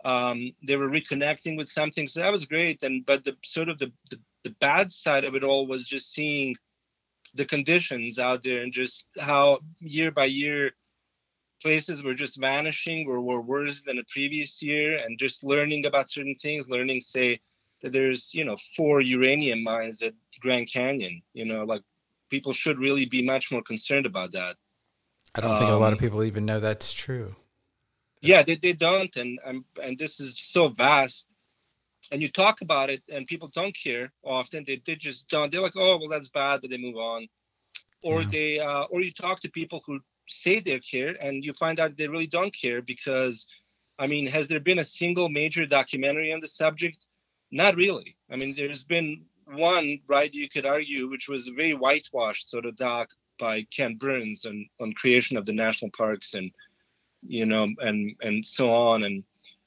Um, 0.04 0.52
they 0.62 0.76
were 0.76 0.88
reconnecting 0.88 1.56
with 1.56 1.68
something. 1.68 2.06
So 2.06 2.20
that 2.20 2.32
was 2.32 2.46
great. 2.46 2.82
And 2.82 3.04
but 3.04 3.24
the 3.24 3.36
sort 3.42 3.68
of 3.68 3.78
the, 3.78 3.92
the 4.10 4.18
the 4.44 4.50
bad 4.60 4.90
side 4.92 5.24
of 5.24 5.34
it 5.34 5.44
all 5.44 5.66
was 5.66 5.86
just 5.86 6.12
seeing 6.14 6.56
the 7.34 7.44
conditions 7.44 8.18
out 8.18 8.42
there 8.42 8.62
and 8.62 8.72
just 8.72 9.06
how 9.18 9.60
year 9.78 10.10
by 10.10 10.24
year 10.24 10.72
places 11.62 12.02
were 12.02 12.14
just 12.14 12.40
vanishing 12.40 13.06
or 13.06 13.20
were 13.20 13.40
worse 13.40 13.82
than 13.82 13.96
the 13.96 14.04
previous 14.10 14.62
year 14.62 14.98
and 14.98 15.18
just 15.18 15.44
learning 15.44 15.84
about 15.86 16.08
certain 16.08 16.34
things 16.34 16.68
learning 16.68 17.00
say 17.00 17.38
that 17.82 17.92
there's 17.92 18.32
you 18.34 18.44
know 18.44 18.56
four 18.76 19.00
uranium 19.00 19.62
mines 19.62 20.02
at 20.02 20.14
grand 20.40 20.68
canyon 20.72 21.22
you 21.34 21.44
know 21.44 21.64
like 21.64 21.82
people 22.30 22.52
should 22.54 22.78
really 22.78 23.06
be 23.06 23.22
much 23.22 23.52
more 23.52 23.62
concerned 23.62 24.06
about 24.06 24.32
that. 24.32 24.56
I 25.34 25.40
don't 25.40 25.58
think 25.58 25.70
a 25.70 25.74
lot 25.74 25.92
of 25.92 25.98
Um, 25.98 25.98
people 25.98 26.24
even 26.24 26.46
know 26.46 26.60
that's 26.60 26.92
true. 26.92 27.36
yeah 28.20 28.42
they, 28.42 28.56
they 28.56 28.72
don't 28.72 29.14
and, 29.16 29.38
and 29.44 29.64
and 29.82 29.98
this 29.98 30.20
is 30.20 30.34
so 30.38 30.68
vast. 30.68 31.28
And 32.12 32.22
you 32.22 32.30
talk 32.30 32.60
about 32.60 32.90
it 32.90 33.02
and 33.08 33.26
people 33.26 33.48
don't 33.48 33.76
care 33.76 34.12
often. 34.24 34.64
They, 34.66 34.82
they 34.86 34.96
just 34.96 35.28
don't. 35.28 35.50
They're 35.52 35.62
like 35.62 35.76
oh 35.76 35.98
well 35.98 36.08
that's 36.08 36.28
bad 36.30 36.60
but 36.60 36.70
they 36.70 36.78
move 36.78 36.96
on. 36.96 37.28
Or 38.02 38.22
Yeah. 38.22 38.28
they 38.34 38.58
uh, 38.60 38.84
or 38.84 39.00
you 39.02 39.12
talk 39.12 39.40
to 39.40 39.50
people 39.50 39.82
who 39.86 40.00
say 40.28 40.60
they 40.60 40.78
care 40.80 41.16
and 41.20 41.44
you 41.44 41.52
find 41.54 41.80
out 41.80 41.96
they 41.96 42.08
really 42.08 42.26
don't 42.38 42.54
care 42.54 42.80
because 42.82 43.46
i 43.98 44.06
mean 44.06 44.26
has 44.26 44.48
there 44.48 44.60
been 44.60 44.78
a 44.80 44.84
single 44.84 45.28
major 45.28 45.66
documentary 45.66 46.32
on 46.32 46.40
the 46.40 46.48
subject? 46.48 47.06
Not 47.52 47.76
really. 47.76 48.16
I 48.32 48.36
mean 48.36 48.54
there's 48.56 48.84
been 48.84 49.26
one 49.52 49.98
right 50.08 50.32
you 50.32 50.48
could 50.48 50.66
argue 50.66 51.08
which 51.10 51.28
was 51.28 51.48
a 51.48 51.52
very 51.52 51.74
whitewashed 51.74 52.48
sort 52.50 52.64
of 52.66 52.76
doc 52.76 53.08
by 53.38 53.66
ken 53.74 53.96
burns 53.96 54.44
on, 54.46 54.66
on 54.80 54.92
creation 54.92 55.36
of 55.36 55.46
the 55.46 55.52
national 55.52 55.90
parks 55.96 56.34
and 56.34 56.50
you 57.22 57.46
know 57.46 57.68
and 57.78 58.14
and 58.22 58.44
so 58.46 58.70
on 58.70 59.04
and 59.04 59.24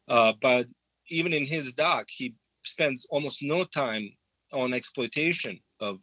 uh, 0.07 0.33
but 0.41 0.67
even 1.09 1.33
in 1.33 1.45
his 1.45 1.73
doc 1.73 2.05
he 2.09 2.33
spends 2.63 3.05
almost 3.09 3.41
no 3.41 3.63
time 3.63 4.09
on 4.51 4.73
exploitation 4.73 5.59
of 5.79 5.99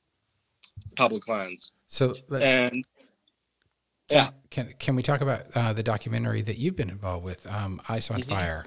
public 0.96 1.26
lands 1.28 1.72
So 1.86 2.14
let's 2.28 2.46
and 2.58 2.84
Can, 4.08 4.16
Yeah. 4.16 4.30
Can 4.50 4.74
can 4.78 4.96
we 4.96 5.02
talk 5.02 5.20
about 5.20 5.42
uh, 5.54 5.72
the 5.72 5.82
documentary 5.84 6.42
that 6.42 6.58
you've 6.58 6.74
been 6.76 6.90
involved 6.90 7.24
with, 7.24 7.46
um, 7.46 7.80
Ice 7.88 8.10
on 8.10 8.20
Mhm. 8.22 8.28
Fire? 8.28 8.66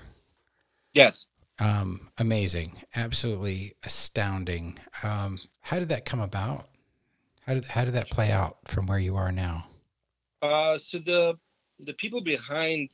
yes 0.94 1.26
Um, 1.60 2.10
amazing, 2.18 2.82
absolutely 2.96 3.76
astounding. 3.84 4.80
Um, 5.04 5.38
how 5.62 5.80
did 5.80 5.90
that 5.90 6.06
come 6.06 6.20
about? 6.20 6.70
How 7.46 7.54
did 7.54 7.66
how 7.66 7.86
did 7.86 7.94
that 7.94 8.10
play 8.10 8.32
out 8.32 8.58
from 8.66 8.88
where 8.88 9.00
you 9.00 9.16
are 9.16 9.32
now? 9.32 9.68
Uh, 10.42 10.78
so 10.78 11.00
the 11.00 11.38
the 11.80 11.94
people 11.94 12.22
behind 12.22 12.92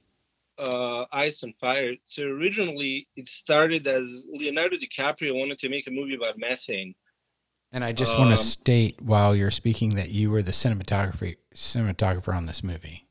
uh, 0.58 1.06
Ice 1.12 1.44
on 1.44 1.54
Fire. 1.62 1.94
So 2.06 2.24
originally 2.24 3.08
it 3.16 3.28
started 3.28 3.88
as 3.88 4.26
Leonardo 4.32 4.76
DiCaprio 4.78 5.34
wanted 5.40 5.58
to 5.60 5.70
make 5.70 5.88
a 5.88 5.92
movie 5.92 6.16
about 6.16 6.38
methane. 6.38 6.96
And 7.72 7.84
I 7.84 7.94
just 7.94 8.18
want 8.18 8.32
Um, 8.32 8.38
to 8.38 8.44
state 8.44 9.02
while 9.02 9.36
you're 9.36 9.52
speaking 9.52 9.96
that 9.96 10.10
you 10.10 10.32
were 10.32 10.42
the 10.42 10.52
cinematography 10.52 11.38
cinematographer 11.54 12.36
on 12.36 12.46
this 12.46 12.64
movie. 12.64 13.06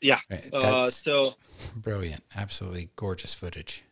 Yeah. 0.00 0.18
Right, 0.30 0.52
Uh, 0.52 0.90
so 0.90 1.34
brilliant, 1.76 2.24
absolutely 2.34 2.90
gorgeous 2.96 3.34
footage. 3.34 3.84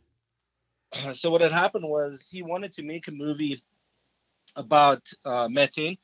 so 1.13 1.31
what 1.31 1.41
had 1.41 1.53
happened 1.53 1.85
was 1.89 2.29
he 2.31 2.43
wanted 2.43 2.73
to 2.75 2.83
make 2.83 3.09
a 3.09 3.13
movie 3.13 3.63
about 4.57 5.03
uh, 5.25 5.49
methane 5.49 5.97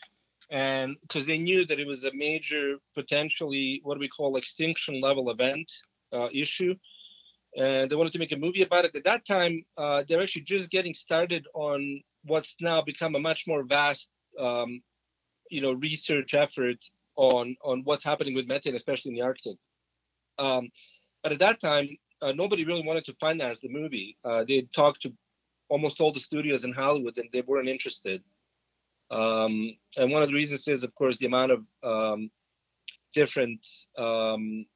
and 0.50 0.96
because 1.02 1.26
they 1.26 1.38
knew 1.38 1.64
that 1.66 1.80
it 1.80 1.86
was 1.86 2.04
a 2.04 2.12
major 2.14 2.76
potentially 2.94 3.80
what 3.82 3.98
we 3.98 4.08
call 4.08 4.36
extinction 4.36 5.00
level 5.00 5.30
event 5.30 5.70
uh, 6.12 6.28
issue. 6.32 6.74
And 7.56 7.90
they 7.90 7.96
wanted 7.96 8.12
to 8.12 8.18
make 8.18 8.32
a 8.32 8.36
movie 8.36 8.62
about 8.62 8.84
it. 8.84 8.94
At 8.94 9.04
that 9.04 9.26
time 9.26 9.64
uh, 9.76 10.04
they're 10.06 10.20
actually 10.22 10.42
just 10.42 10.70
getting 10.70 10.94
started 10.94 11.46
on 11.54 12.02
what's 12.24 12.56
now 12.60 12.82
become 12.82 13.14
a 13.16 13.20
much 13.20 13.44
more 13.46 13.64
vast 13.64 14.08
um, 14.38 14.82
you 15.50 15.60
know 15.60 15.72
research 15.72 16.34
effort 16.34 16.78
on 17.16 17.56
on 17.64 17.82
what's 17.84 18.04
happening 18.04 18.34
with 18.34 18.46
methane 18.46 18.74
especially 18.74 19.10
in 19.10 19.16
the 19.16 19.22
arctic. 19.22 19.56
Um, 20.38 20.68
but 21.22 21.32
at 21.32 21.38
that 21.40 21.60
time 21.60 21.88
uh, 22.26 22.32
nobody 22.32 22.64
really 22.64 22.82
wanted 22.84 23.04
to 23.04 23.14
finance 23.20 23.60
the 23.60 23.68
movie. 23.68 24.16
Uh, 24.24 24.44
they 24.44 24.62
talked 24.74 25.02
to 25.02 25.12
almost 25.68 26.00
all 26.00 26.12
the 26.12 26.20
studios 26.20 26.64
in 26.64 26.72
Hollywood, 26.72 27.16
and 27.18 27.28
they 27.32 27.42
weren't 27.42 27.68
interested. 27.68 28.22
Um, 29.10 29.76
and 29.96 30.10
one 30.10 30.22
of 30.22 30.28
the 30.28 30.34
reasons 30.34 30.66
is, 30.66 30.82
of 30.82 30.92
course, 30.96 31.16
the 31.18 31.26
amount 31.26 31.52
of 31.52 31.66
um, 31.84 32.30
different 33.12 33.66
um, 33.96 34.66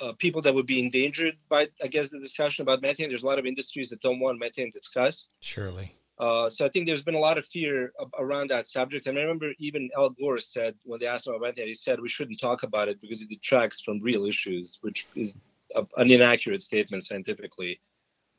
uh, 0.00 0.14
people 0.18 0.40
that 0.42 0.54
would 0.54 0.66
be 0.66 0.80
endangered 0.80 1.36
by, 1.50 1.68
I 1.82 1.88
guess, 1.88 2.08
the 2.08 2.18
discussion 2.18 2.62
about 2.62 2.80
methane. 2.80 3.10
There's 3.10 3.22
a 3.22 3.26
lot 3.26 3.38
of 3.38 3.44
industries 3.44 3.90
that 3.90 4.00
don't 4.00 4.20
want 4.20 4.38
methane 4.38 4.70
discussed. 4.70 5.30
Surely, 5.40 5.94
Uh, 6.18 6.48
so 6.48 6.64
I 6.64 6.70
think 6.70 6.86
there's 6.86 7.02
been 7.02 7.14
a 7.22 7.26
lot 7.28 7.36
of 7.36 7.44
fear 7.46 7.92
ab- 8.00 8.14
around 8.18 8.48
that 8.48 8.66
subject. 8.68 9.06
And 9.06 9.18
I 9.18 9.22
remember 9.22 9.52
even 9.58 9.90
Al 9.96 10.10
Gore 10.10 10.38
said 10.38 10.74
when 10.84 10.98
they 11.00 11.06
asked 11.06 11.26
him 11.26 11.34
about 11.34 11.56
that, 11.56 11.66
he 11.66 11.74
said 11.74 12.00
we 12.00 12.08
shouldn't 12.08 12.40
talk 12.40 12.62
about 12.62 12.88
it 12.88 13.00
because 13.02 13.20
it 13.20 13.28
detracts 13.28 13.82
from 13.82 14.00
real 14.00 14.24
issues, 14.24 14.78
which 14.80 15.06
is 15.14 15.36
a, 15.74 15.84
an 15.96 16.10
inaccurate 16.10 16.62
statement 16.62 17.04
scientifically. 17.04 17.80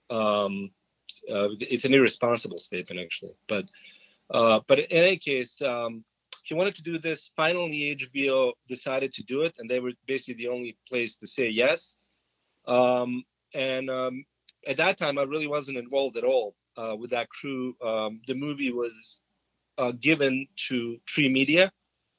Um, 0.10 0.72
uh, 1.30 1.50
it's 1.60 1.86
an 1.86 1.94
irresponsible 1.94 2.60
statement 2.60 3.00
actually. 3.00 3.36
But 3.48 3.66
uh, 4.30 4.62
but 4.68 4.80
in 4.80 4.86
any 4.92 5.18
case, 5.18 5.62
um, 5.62 6.04
he 6.44 6.54
wanted 6.54 6.76
to 6.76 6.84
do 6.84 7.00
this. 7.00 7.32
Finally, 7.36 7.98
HBO 8.00 8.54
decided 8.68 9.14
to 9.14 9.24
do 9.24 9.42
it, 9.42 9.58
and 9.60 9.70
they 9.70 9.80
were 9.80 9.92
basically 10.08 10.44
the 10.44 10.52
only 10.52 10.78
place 10.88 11.16
to 11.18 11.28
say 11.28 11.50
yes. 11.50 11.96
Um, 12.68 13.24
and 13.54 13.90
um, 13.90 14.26
at 14.68 14.78
that 14.78 14.98
time, 14.98 15.18
I 15.18 15.24
really 15.24 15.48
wasn't 15.48 15.78
involved 15.78 16.18
at 16.18 16.24
all 16.24 16.56
uh, 16.78 16.96
with 16.96 17.12
that 17.12 17.30
crew. 17.30 17.76
Um, 17.84 18.22
the 18.28 18.34
movie 18.34 18.72
was 18.72 19.22
uh, 19.78 19.92
given 20.00 20.48
to 20.68 20.98
Tree 21.06 21.30
Media 21.30 21.72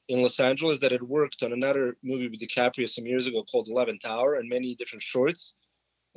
in 0.09 0.23
Los 0.23 0.39
Angeles 0.39 0.79
that 0.81 0.93
had 0.93 1.03
worked 1.03 1.43
on 1.43 1.53
another 1.53 1.97
movie 2.03 2.29
with 2.29 2.41
DiCaprio 2.41 2.89
some 2.89 3.07
years 3.07 3.27
ago 3.27 3.43
called 3.51 3.69
Eleventh 3.69 4.05
Hour 4.05 4.35
and 4.35 4.49
many 4.49 4.75
different 4.75 5.03
shorts. 5.03 5.55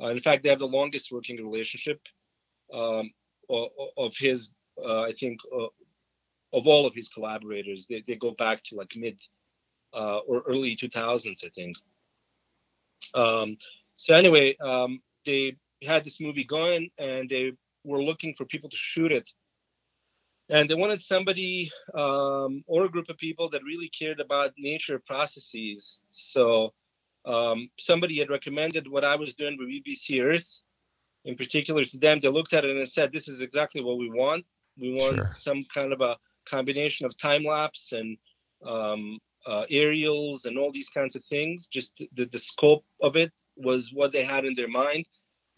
Uh, 0.00 0.06
in 0.06 0.20
fact, 0.20 0.42
they 0.42 0.48
have 0.48 0.58
the 0.58 0.66
longest 0.66 1.10
working 1.12 1.36
relationship 1.36 2.00
um, 2.72 3.10
of, 3.48 3.68
of 3.96 4.14
his, 4.16 4.50
uh, 4.82 5.02
I 5.02 5.12
think, 5.12 5.40
uh, 5.54 5.66
of 6.52 6.66
all 6.66 6.86
of 6.86 6.94
his 6.94 7.08
collaborators. 7.08 7.86
They, 7.88 8.02
they 8.06 8.16
go 8.16 8.32
back 8.32 8.62
to 8.64 8.76
like 8.76 8.92
mid 8.96 9.20
uh, 9.92 10.18
or 10.18 10.42
early 10.46 10.76
2000s, 10.76 11.44
I 11.44 11.48
think. 11.48 11.76
Um, 13.14 13.56
so 13.96 14.14
anyway, 14.14 14.56
um, 14.58 15.00
they 15.26 15.56
had 15.82 16.04
this 16.04 16.20
movie 16.20 16.44
going 16.44 16.90
and 16.98 17.28
they 17.28 17.52
were 17.84 18.02
looking 18.02 18.34
for 18.34 18.44
people 18.44 18.70
to 18.70 18.76
shoot 18.76 19.12
it 19.12 19.30
and 20.50 20.70
they 20.70 20.76
wanted 20.76 21.02
somebody 21.02 21.72
um, 21.94 22.64
or 22.68 22.84
a 22.86 22.90
group 22.90 23.10
of 23.10 23.18
people 23.18 23.50
that 23.50 23.64
really 23.64 23.90
cared 23.90 24.20
about 24.20 24.52
nature 24.58 25.00
processes. 25.06 26.02
So 26.12 26.74
um, 27.26 27.70
somebody 27.78 28.18
had 28.20 28.30
recommended 28.30 28.88
what 28.88 29.04
i 29.04 29.16
was 29.16 29.34
doing 29.36 29.58
with 29.58 29.68
bbc 29.68 30.24
earth 30.24 30.60
in 31.26 31.36
particular 31.36 31.84
to 31.84 31.98
them. 31.98 32.20
They 32.20 32.28
looked 32.30 32.54
at 32.54 32.66
it 32.66 32.76
and 32.76 32.88
said 32.88 33.12
this 33.12 33.28
is 33.28 33.42
exactly 33.42 33.82
what 33.82 33.98
we 33.98 34.10
want. 34.10 34.46
We 34.78 34.94
want 34.94 35.22
Sure. 35.22 35.30
some 35.30 35.64
kind 35.74 35.94
of 35.94 36.02
a 36.02 36.18
combination 36.46 37.06
of 37.06 37.16
time 37.18 37.44
lapse 37.44 37.92
and 37.92 38.18
um, 38.66 39.20
uh, 39.46 39.66
aerials 39.70 40.46
and 40.46 40.58
all 40.58 40.72
these 40.72 40.90
kinds 40.90 41.16
of 41.16 41.24
things. 41.24 41.68
Just 41.68 42.02
the, 42.16 42.26
the 42.26 42.40
scope 42.40 42.84
of 43.02 43.16
it 43.16 43.32
was 43.56 43.92
what 43.94 44.12
they 44.12 44.24
had 44.24 44.46
in 44.46 44.54
their 44.56 44.68
mind 44.68 45.06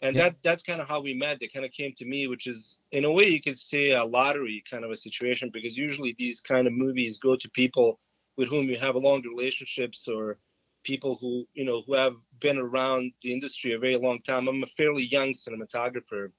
and 0.03 0.15
Yeah. 0.15 0.23
that 0.23 0.35
that's 0.43 0.63
kind 0.63 0.81
of 0.81 0.87
how 0.87 0.99
we 0.99 1.13
met. 1.13 1.39
They 1.39 1.47
kind 1.47 1.65
of 1.65 1.71
came 1.71 1.93
to 1.97 2.05
me 2.05 2.27
which 2.27 2.45
is 2.53 2.79
in 2.91 3.05
a 3.05 3.11
way 3.11 3.25
you 3.27 3.41
could 3.41 3.57
say 3.57 3.91
a 3.91 4.03
lottery 4.03 4.63
kind 4.69 4.83
of 4.85 4.91
a 4.91 4.95
situation 5.07 5.49
because 5.51 5.77
usually 5.77 6.13
these 6.23 6.39
kind 6.41 6.67
of 6.67 6.73
movies 6.73 7.17
go 7.17 7.35
to 7.35 7.49
people 7.61 7.99
with 8.37 8.49
whom 8.49 8.69
you 8.69 8.77
have 8.77 8.95
a 8.95 8.99
long 9.07 9.21
relationships 9.23 10.07
or 10.07 10.37
people 10.83 11.15
who 11.21 11.47
you 11.53 11.65
know 11.65 11.81
who 11.85 11.93
have 11.95 12.15
been 12.39 12.57
around 12.57 13.13
the 13.21 13.31
industry 13.31 13.73
a 13.73 13.79
very 13.79 13.97
long 13.97 14.19
time. 14.19 14.47
I'm 14.47 14.61
a 14.63 14.67
fairly 14.79 15.03
young 15.03 15.31
cinematographer. 15.31 16.31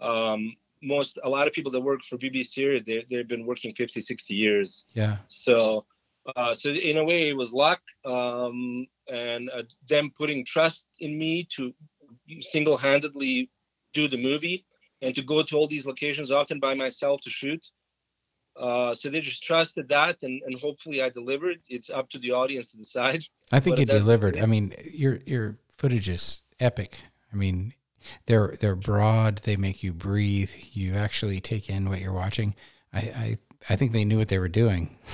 Um, 0.00 0.56
most 0.82 1.18
a 1.24 1.28
lot 1.28 1.46
of 1.48 1.54
people 1.54 1.72
that 1.72 1.80
work 1.80 2.02
for 2.04 2.18
bbc 2.18 2.84
they, 2.84 3.04
they've 3.08 3.28
been 3.28 3.46
working 3.46 3.74
50 3.74 4.00
60 4.00 4.34
years. 4.34 4.84
Yeah, 4.92 5.16
so, 5.28 5.86
uh, 6.36 6.52
so 6.52 6.70
in 6.70 6.96
a 6.98 7.04
way, 7.04 7.28
it 7.28 7.36
was 7.36 7.52
luck, 7.52 7.80
um, 8.04 8.86
and 9.08 9.50
uh, 9.50 9.62
them 9.88 10.12
putting 10.16 10.44
trust 10.44 10.86
in 11.00 11.18
me 11.18 11.46
to 11.56 11.72
single-handedly 12.40 13.50
do 13.92 14.08
the 14.08 14.22
movie 14.22 14.64
and 15.02 15.14
to 15.14 15.22
go 15.22 15.42
to 15.42 15.56
all 15.56 15.66
these 15.66 15.86
locations, 15.86 16.30
often 16.30 16.58
by 16.60 16.74
myself 16.74 17.20
to 17.22 17.30
shoot. 17.30 17.70
Uh, 18.56 18.94
so 18.94 19.10
they 19.10 19.20
just 19.20 19.42
trusted 19.42 19.88
that, 19.88 20.22
and, 20.22 20.40
and 20.46 20.58
hopefully 20.60 21.02
I 21.02 21.10
delivered. 21.10 21.58
It's 21.68 21.90
up 21.90 22.08
to 22.10 22.18
the 22.18 22.32
audience 22.32 22.70
to 22.70 22.78
decide. 22.78 23.24
I 23.52 23.60
think 23.60 23.78
you 23.78 23.82
it 23.82 23.88
delivered. 23.88 24.38
I 24.38 24.46
mean, 24.46 24.74
your 24.92 25.18
your 25.26 25.56
footage 25.76 26.08
is 26.08 26.42
epic. 26.60 26.98
I 27.32 27.36
mean, 27.36 27.74
they're 28.26 28.54
they're 28.60 28.76
broad. 28.76 29.38
They 29.38 29.56
make 29.56 29.82
you 29.82 29.92
breathe. 29.92 30.52
You 30.72 30.94
actually 30.94 31.40
take 31.40 31.68
in 31.68 31.88
what 31.88 32.00
you're 32.00 32.12
watching. 32.12 32.54
I 32.92 32.98
I, 32.98 33.38
I 33.70 33.76
think 33.76 33.90
they 33.92 34.04
knew 34.04 34.18
what 34.18 34.28
they 34.28 34.38
were 34.38 34.48
doing. 34.48 34.96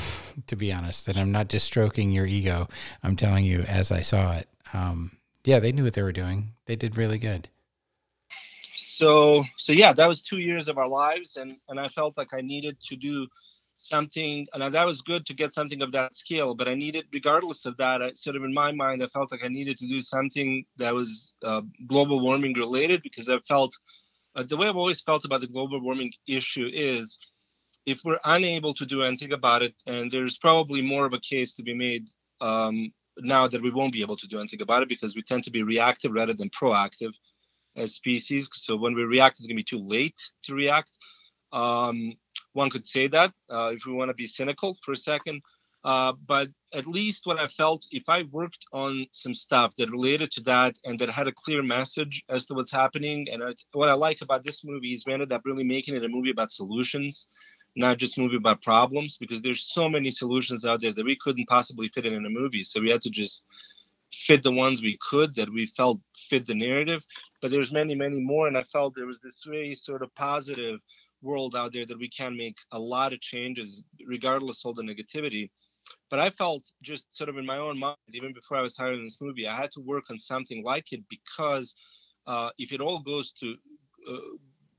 To 0.47 0.57
be 0.57 0.73
honest, 0.73 1.07
and 1.07 1.19
I'm 1.19 1.33
not 1.33 1.49
just 1.49 1.67
stroking 1.67 2.13
your 2.13 2.25
ego. 2.25 2.67
I'm 3.03 3.15
telling 3.15 3.45
you 3.45 3.61
as 3.63 3.93
I 3.93 4.01
saw 4.01 4.37
it. 4.37 4.49
Um, 4.73 5.11
yeah, 5.45 5.59
they 5.59 5.73
knew 5.73 5.85
what 5.85 5.95
they 5.95 6.03
were 6.03 6.13
doing. 6.13 6.53
They 6.67 6.77
did 6.77 6.97
really 6.97 7.19
good. 7.19 7.49
so 8.75 9.45
so 9.57 9.73
yeah 9.73 9.93
that 9.93 10.09
was 10.09 10.23
two 10.23 10.39
years 10.39 10.69
of 10.69 10.79
our 10.79 10.89
lives 10.89 11.37
and 11.37 11.57
and 11.69 11.79
i 11.79 11.89
felt 11.89 12.17
like 12.17 12.33
i 12.33 12.41
needed 12.41 12.77
to 12.81 12.97
do 12.97 13.27
something 13.77 14.47
and 14.53 14.75
that 14.75 14.87
was 14.87 15.01
good 15.03 15.25
to 15.27 15.35
get 15.35 15.55
something 15.55 15.81
of 15.83 15.93
that 15.93 16.15
scale 16.15 16.55
but 16.55 16.69
i 16.69 16.75
needed 16.75 17.05
regardless 17.13 17.65
of 17.67 17.77
that 17.79 18.03
I, 18.03 18.13
sort 18.13 18.37
of 18.37 18.45
in 18.45 18.53
my 18.53 18.73
mind 18.73 19.03
i 19.03 19.07
felt 19.09 19.33
like 19.33 19.43
i 19.43 19.49
needed 19.49 19.79
to 19.79 19.87
do 19.89 20.01
something 20.01 20.65
that 20.77 20.95
was 20.95 21.35
uh, 21.45 21.63
global 21.87 22.21
warming 22.21 22.55
related 22.55 23.03
because 23.03 23.29
i 23.29 23.39
felt 23.49 23.73
uh, 24.37 24.45
the 24.49 24.57
way 24.57 24.69
i've 24.69 24.77
always 24.77 25.01
felt 25.01 25.25
about 25.25 25.41
the 25.41 25.47
global 25.47 25.81
warming 25.81 26.13
issue 26.27 26.69
is 26.73 27.19
if 27.87 28.01
we're 28.05 28.21
unable 28.25 28.75
to 28.75 28.85
do 28.85 29.03
anything 29.03 29.33
about 29.33 29.63
it 29.63 29.75
and 29.87 30.11
there's 30.11 30.37
probably 30.39 30.83
more 30.83 31.07
of 31.07 31.15
a 31.15 31.21
case 31.21 31.55
to 31.55 31.63
be 31.63 31.75
made 31.75 32.09
um, 32.41 32.93
now 33.25 33.49
that 33.49 33.63
we 33.63 33.71
won't 33.71 33.93
be 33.93 34.03
able 34.03 34.17
to 34.17 34.27
do 34.27 34.39
anything 34.39 34.63
about 34.63 34.83
it 34.83 34.89
because 34.89 35.15
we 35.15 35.23
tend 35.23 35.45
to 35.45 35.51
be 35.51 35.63
reactive 35.63 36.13
rather 36.13 36.35
than 36.35 36.51
proactive 36.51 37.13
as 37.77 37.95
species 37.95 38.49
so 38.53 38.77
when 38.77 38.95
we 38.95 39.03
react 39.05 39.39
it's 39.39 39.47
going 39.47 39.57
to 39.57 39.61
be 39.61 39.65
too 39.65 39.83
late 39.83 40.21
to 40.43 40.55
react 40.55 40.91
um, 41.53 42.15
one 42.53 42.71
could 42.71 42.87
say 42.87 43.09
that 43.09 43.33
uh, 43.51 43.69
if 43.69 43.87
we 43.87 43.93
want 43.93 44.09
to 44.09 44.15
be 44.15 44.27
cynical 44.27 44.77
for 44.85 44.93
a 44.93 44.97
second. 44.97 45.43
Uh, 45.83 46.13
but 46.27 46.49
at 46.75 46.87
least 46.87 47.27
what 47.27 47.39
I 47.39 47.47
felt, 47.47 47.87
if 47.91 48.03
I 48.07 48.25
worked 48.25 48.67
on 48.73 49.07
some 49.13 49.35
stuff 49.35 49.75
that 49.79 49.91
related 49.91 50.31
to 50.33 50.43
that 50.43 50.77
and 50.85 50.99
that 50.99 51.09
had 51.09 51.27
a 51.27 51.33
clear 51.33 51.63
message 51.63 52.23
as 52.29 52.45
to 52.47 52.55
what's 52.55 52.71
happening, 52.71 53.29
and 53.33 53.43
what 53.73 53.89
I 53.89 53.95
like 53.95 54.21
about 54.21 54.45
this 54.45 54.63
movie 54.63 54.93
is 54.93 55.05
we 55.07 55.15
ended 55.15 55.33
up 55.33 55.41
really 55.47 55.65
making 55.65 55.97
it 55.97 56.05
a 56.05 56.09
movie 56.09 56.31
about 56.31 56.53
solutions, 56.53 57.29
not 57.77 57.99
just 57.99 58.19
movie 58.19 58.37
about 58.37 58.63
problems, 58.63 59.17
because 59.17 59.43
there's 59.43 59.73
so 59.73 59.89
many 59.89 60.11
solutions 60.11 60.65
out 60.65 60.81
there 60.81 60.93
that 60.93 61.05
we 61.05 61.17
couldn't 61.17 61.49
possibly 61.49 61.89
fit 61.89 62.07
in 62.07 62.15
in 62.15 62.27
a 62.27 62.31
movie. 62.31 62.65
So 62.65 62.81
we 62.81 62.91
had 62.91 63.03
to 63.03 63.11
just 63.11 63.45
fit 64.13 64.43
the 64.43 64.51
ones 64.51 64.83
we 64.83 64.99
could 65.09 65.35
that 65.37 65.53
we 65.53 65.67
felt 65.67 66.01
fit 66.29 66.47
the 66.47 66.55
narrative. 66.55 67.05
But 67.41 67.51
there's 67.51 67.73
many, 67.73 67.95
many 67.95 68.21
more, 68.21 68.49
and 68.49 68.59
I 68.59 68.65
felt 68.65 68.95
there 68.95 69.07
was 69.07 69.21
this 69.21 69.45
very 69.47 69.75
sort 69.75 70.03
of 70.03 70.15
positive 70.15 70.81
world 71.23 71.55
out 71.55 71.73
there 71.73 71.87
that 71.87 71.99
we 71.99 72.09
can 72.09 72.37
make 72.37 72.57
a 72.73 72.79
lot 72.79 73.13
of 73.13 73.21
changes 73.21 73.83
regardless 74.07 74.65
of 74.65 74.75
the 74.77 74.83
negativity 74.83 75.51
but 76.11 76.19
i 76.19 76.31
felt 76.31 76.71
just 76.83 77.15
sort 77.15 77.29
of 77.29 77.37
in 77.37 77.47
my 77.47 77.59
own 77.59 77.79
mind 77.79 77.97
even 78.13 78.33
before 78.33 78.57
i 78.57 78.63
was 78.63 78.77
hired 78.77 78.99
in 78.99 79.05
this 79.05 79.21
movie 79.21 79.47
i 79.47 79.55
had 79.55 79.71
to 79.71 79.81
work 79.81 80.05
on 80.11 80.19
something 80.19 80.63
like 80.65 80.93
it 80.93 81.01
because 81.09 81.75
uh, 82.27 82.51
if 82.59 82.73
it 82.73 82.81
all 82.81 83.01
goes 83.01 83.33
to 83.33 83.55
uh, 84.11 84.17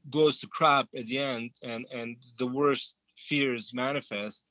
goes 0.10 0.40
to 0.40 0.48
crap 0.48 0.88
at 0.98 1.06
the 1.08 1.18
end 1.18 1.52
and 1.62 1.86
and 1.94 2.18
the 2.40 2.48
worst 2.48 2.98
fears 3.18 3.72
manifest 3.74 4.46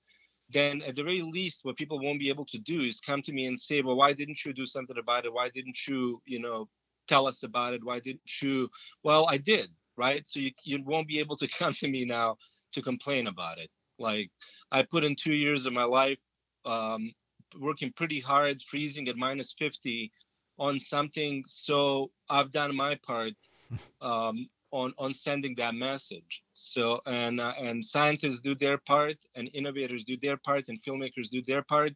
then 0.52 0.82
at 0.82 0.96
the 0.96 1.02
very 1.02 1.22
least 1.22 1.60
what 1.64 1.76
people 1.76 2.00
won't 2.00 2.18
be 2.18 2.28
able 2.28 2.44
to 2.44 2.58
do 2.58 2.82
is 2.82 3.00
come 3.00 3.22
to 3.22 3.32
me 3.32 3.46
and 3.46 3.58
say 3.58 3.82
well 3.82 3.96
why 3.96 4.12
didn't 4.12 4.44
you 4.44 4.52
do 4.52 4.66
something 4.66 4.98
about 4.98 5.24
it 5.24 5.32
why 5.32 5.48
didn't 5.48 5.86
you 5.88 6.20
you 6.24 6.40
know 6.40 6.68
tell 7.08 7.26
us 7.26 7.42
about 7.42 7.74
it 7.74 7.84
why 7.84 7.98
didn't 7.98 8.42
you 8.42 8.68
well 9.02 9.26
i 9.28 9.36
did 9.36 9.70
right? 10.00 10.26
So 10.26 10.40
you 10.40 10.50
you 10.64 10.82
won't 10.84 11.06
be 11.08 11.20
able 11.20 11.36
to 11.36 11.48
come 11.58 11.72
to 11.74 11.88
me 11.88 12.04
now 12.04 12.36
to 12.72 12.82
complain 12.82 13.26
about 13.26 13.58
it. 13.58 13.70
Like 13.98 14.30
I 14.72 14.82
put 14.82 15.04
in 15.04 15.14
two 15.14 15.34
years 15.34 15.66
of 15.66 15.72
my 15.72 15.84
life 15.84 16.18
um, 16.64 17.12
working 17.58 17.92
pretty 17.92 18.20
hard, 18.20 18.62
freezing 18.62 19.08
at 19.08 19.16
minus 19.16 19.54
50 19.58 20.10
on 20.58 20.78
something. 20.78 21.44
So 21.46 22.10
I've 22.28 22.50
done 22.50 22.74
my 22.74 22.98
part 23.06 23.34
um, 24.00 24.48
on 24.72 24.92
on 24.98 25.12
sending 25.12 25.54
that 25.56 25.74
message. 25.74 26.42
So 26.54 27.00
and 27.06 27.40
uh, 27.40 27.52
and 27.58 27.84
scientists 27.84 28.40
do 28.40 28.54
their 28.54 28.78
part, 28.78 29.16
and 29.34 29.50
innovators 29.54 30.04
do 30.04 30.16
their 30.20 30.36
part, 30.36 30.68
and 30.68 30.82
filmmakers 30.82 31.28
do 31.30 31.42
their 31.46 31.62
part, 31.62 31.92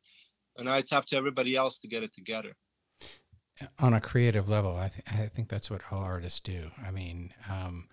and 0.57 0.67
now 0.67 0.77
it's 0.77 0.93
up 0.93 1.07
to 1.07 1.17
everybody 1.17 1.57
else 1.57 1.79
to 1.81 1.89
get 1.89 2.03
it 2.03 2.13
together 2.13 2.55
on 3.79 3.95
a 3.95 4.01
creative 4.01 4.49
level, 4.49 4.77
I, 4.77 4.89
th- 4.89 5.05
I 5.07 5.29
think 5.29 5.49
that's 5.49 5.71
what 5.71 5.83
all 5.91 6.03
artists 6.03 6.41
do. 6.41 6.71
I 6.85 6.91
mean, 6.91 7.33
um, 7.49 7.89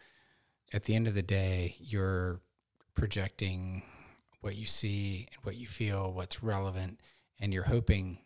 at 0.73 0.83
the 0.83 0.95
end 0.95 1.07
of 1.07 1.13
the 1.13 1.21
day, 1.21 1.75
you're 1.79 2.41
projecting 2.95 3.83
what 4.41 4.55
you 4.55 4.65
see, 4.65 5.27
and 5.33 5.45
what 5.45 5.55
you 5.55 5.67
feel, 5.67 6.11
what's 6.11 6.41
relevant, 6.41 6.99
and 7.39 7.53
you're 7.53 7.63
hoping 7.63 8.19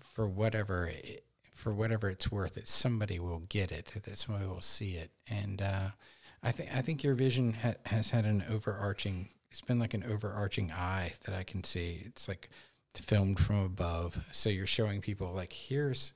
for 0.00 0.28
whatever 0.28 0.90
for 1.60 1.74
whatever 1.74 2.08
it's 2.08 2.32
worth 2.32 2.54
that 2.54 2.66
somebody 2.66 3.18
will 3.18 3.42
get 3.48 3.70
it, 3.70 3.92
that 4.02 4.16
somebody 4.16 4.46
will 4.46 4.62
see 4.62 4.92
it. 4.92 5.10
And 5.28 5.60
uh, 5.60 5.90
I 6.42 6.52
think 6.52 6.74
I 6.74 6.80
think 6.80 7.04
your 7.04 7.14
vision 7.14 7.52
ha- 7.52 7.74
has 7.86 8.10
had 8.10 8.24
an 8.24 8.44
overarching. 8.50 9.28
It's 9.50 9.60
been 9.60 9.78
like 9.78 9.94
an 9.94 10.04
overarching 10.04 10.72
eye 10.72 11.12
that 11.24 11.34
I 11.34 11.42
can 11.42 11.62
see. 11.62 12.02
It's 12.06 12.28
like 12.28 12.48
filmed 12.94 13.38
from 13.38 13.64
above. 13.64 14.18
So 14.32 14.48
you're 14.48 14.66
showing 14.66 15.00
people 15.00 15.32
like 15.32 15.52
here's 15.52 16.14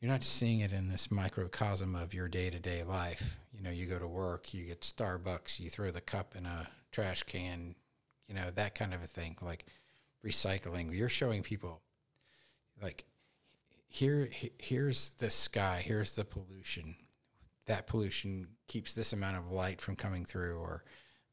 you're 0.00 0.10
not 0.10 0.24
seeing 0.24 0.60
it 0.60 0.72
in 0.72 0.88
this 0.88 1.10
microcosm 1.10 1.94
of 1.94 2.14
your 2.14 2.28
day-to-day 2.28 2.84
life. 2.84 3.40
You 3.52 3.62
know, 3.62 3.70
you 3.70 3.86
go 3.86 3.98
to 3.98 4.06
work, 4.06 4.54
you 4.54 4.64
get 4.64 4.82
Starbucks, 4.82 5.58
you 5.58 5.68
throw 5.70 5.90
the 5.90 6.00
cup 6.00 6.36
in 6.36 6.46
a 6.46 6.68
trash 6.92 7.24
can, 7.24 7.74
you 8.28 8.34
know, 8.34 8.50
that 8.54 8.76
kind 8.76 8.94
of 8.94 9.02
a 9.02 9.08
thing, 9.08 9.36
like 9.42 9.66
recycling. 10.24 10.96
You're 10.96 11.08
showing 11.08 11.42
people 11.42 11.80
like 12.80 13.04
here 13.88 14.28
here's 14.58 15.10
the 15.14 15.30
sky, 15.30 15.82
here's 15.84 16.14
the 16.14 16.24
pollution. 16.24 16.96
That 17.66 17.86
pollution 17.86 18.48
keeps 18.66 18.94
this 18.94 19.12
amount 19.12 19.36
of 19.36 19.50
light 19.50 19.80
from 19.80 19.96
coming 19.96 20.24
through 20.24 20.58
or 20.58 20.84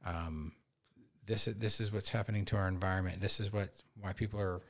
um, 0.05 0.53
this 1.25 1.45
this 1.45 1.79
is 1.79 1.91
what's 1.91 2.09
happening 2.09 2.45
to 2.45 2.57
our 2.57 2.67
environment. 2.67 3.21
This 3.21 3.39
is 3.39 3.51
what 3.51 3.69
why 3.99 4.13
people 4.13 4.39
are 4.39 4.61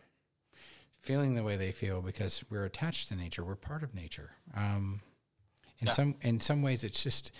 feeling 1.02 1.36
the 1.36 1.44
way 1.44 1.56
they 1.56 1.72
feel 1.72 2.02
because 2.02 2.44
we're 2.50 2.66
attached 2.66 3.10
to 3.10 3.16
nature. 3.16 3.44
We're 3.44 3.56
part 3.56 3.84
of 3.84 3.94
nature. 3.94 4.32
Um, 4.56 5.02
in 5.80 5.88
yeah. 5.88 5.94
some 5.94 6.16
in 6.22 6.40
some 6.40 6.62
ways, 6.62 6.84
it's 6.84 7.04
just 7.04 7.32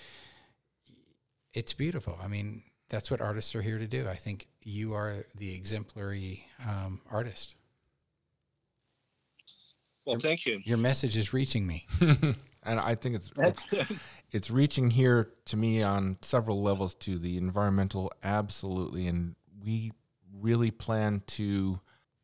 it's 1.54 1.74
beautiful. 1.74 2.20
I 2.22 2.28
mean, 2.28 2.64
that's 2.90 3.10
what 3.10 3.22
artists 3.22 3.56
are 3.56 3.62
here 3.62 3.80
to 3.80 3.88
do. 3.88 4.08
I 4.08 4.16
think 4.16 4.48
you 4.64 4.94
are 4.94 5.26
the 5.36 5.54
exemplary 5.56 6.48
um, 6.68 7.02
artist. 7.10 7.56
Well, 10.06 10.16
your, 10.16 10.20
thank 10.22 10.46
you. 10.46 10.62
Your 10.64 10.78
message 10.78 11.18
is 11.18 11.34
reaching 11.34 11.66
me, 11.66 11.86
and 12.00 12.80
I 12.80 12.96
think 12.96 13.16
it's 13.16 13.32
it's, 13.38 13.66
it's 14.32 14.52
reaching 14.52 14.92
here 14.92 15.32
to 15.46 15.58
me 15.58 15.82
on 15.82 16.18
several 16.22 16.62
levels. 16.62 16.94
To 16.96 17.18
the 17.18 17.38
environmental, 17.38 18.12
absolutely, 18.24 19.08
and 19.08 19.36
we 19.64 19.92
really 20.32 20.72
plan 20.72 21.24
to 21.28 21.80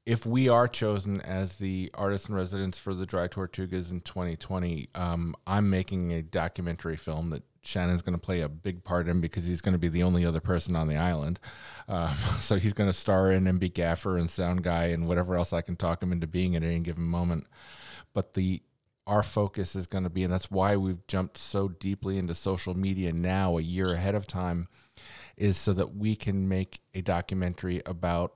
if 0.05 0.25
we 0.25 0.49
are 0.49 0.67
chosen 0.67 1.21
as 1.21 1.57
the 1.57 1.91
artist 1.93 2.29
in 2.29 2.35
residence 2.35 2.79
for 2.79 2.93
the 2.93 3.05
Dry 3.05 3.27
Tortugas 3.27 3.91
in 3.91 4.01
2020, 4.01 4.89
um, 4.95 5.35
I'm 5.45 5.69
making 5.69 6.11
a 6.13 6.21
documentary 6.21 6.97
film 6.97 7.29
that 7.29 7.43
Shannon's 7.63 8.01
going 8.01 8.17
to 8.17 8.21
play 8.21 8.41
a 8.41 8.49
big 8.49 8.83
part 8.83 9.07
in 9.07 9.21
because 9.21 9.45
he's 9.45 9.61
going 9.61 9.73
to 9.73 9.79
be 9.79 9.87
the 9.87 10.03
only 10.03 10.25
other 10.25 10.39
person 10.39 10.75
on 10.75 10.87
the 10.87 10.97
island. 10.97 11.39
Um, 11.87 12.13
so 12.39 12.57
he's 12.57 12.73
going 12.73 12.89
to 12.89 12.93
star 12.93 13.31
in 13.31 13.47
and 13.47 13.59
be 13.59 13.69
gaffer 13.69 14.17
and 14.17 14.29
sound 14.29 14.63
guy 14.63 14.85
and 14.85 15.07
whatever 15.07 15.35
else 15.35 15.53
I 15.53 15.61
can 15.61 15.75
talk 15.75 16.01
him 16.01 16.11
into 16.11 16.27
being 16.27 16.55
at 16.55 16.63
any 16.63 16.79
given 16.79 17.03
moment. 17.03 17.47
But 18.13 18.33
the 18.33 18.61
our 19.07 19.23
focus 19.23 19.75
is 19.75 19.87
going 19.87 20.03
to 20.03 20.09
be, 20.09 20.23
and 20.23 20.31
that's 20.31 20.51
why 20.51 20.77
we've 20.77 21.05
jumped 21.07 21.37
so 21.37 21.67
deeply 21.67 22.17
into 22.17 22.35
social 22.35 22.77
media 22.77 23.11
now, 23.11 23.57
a 23.57 23.61
year 23.61 23.93
ahead 23.93 24.15
of 24.15 24.27
time, 24.27 24.67
is 25.35 25.57
so 25.57 25.73
that 25.73 25.95
we 25.95 26.15
can 26.15 26.47
make 26.47 26.79
a 26.93 27.01
documentary 27.01 27.81
about 27.85 28.35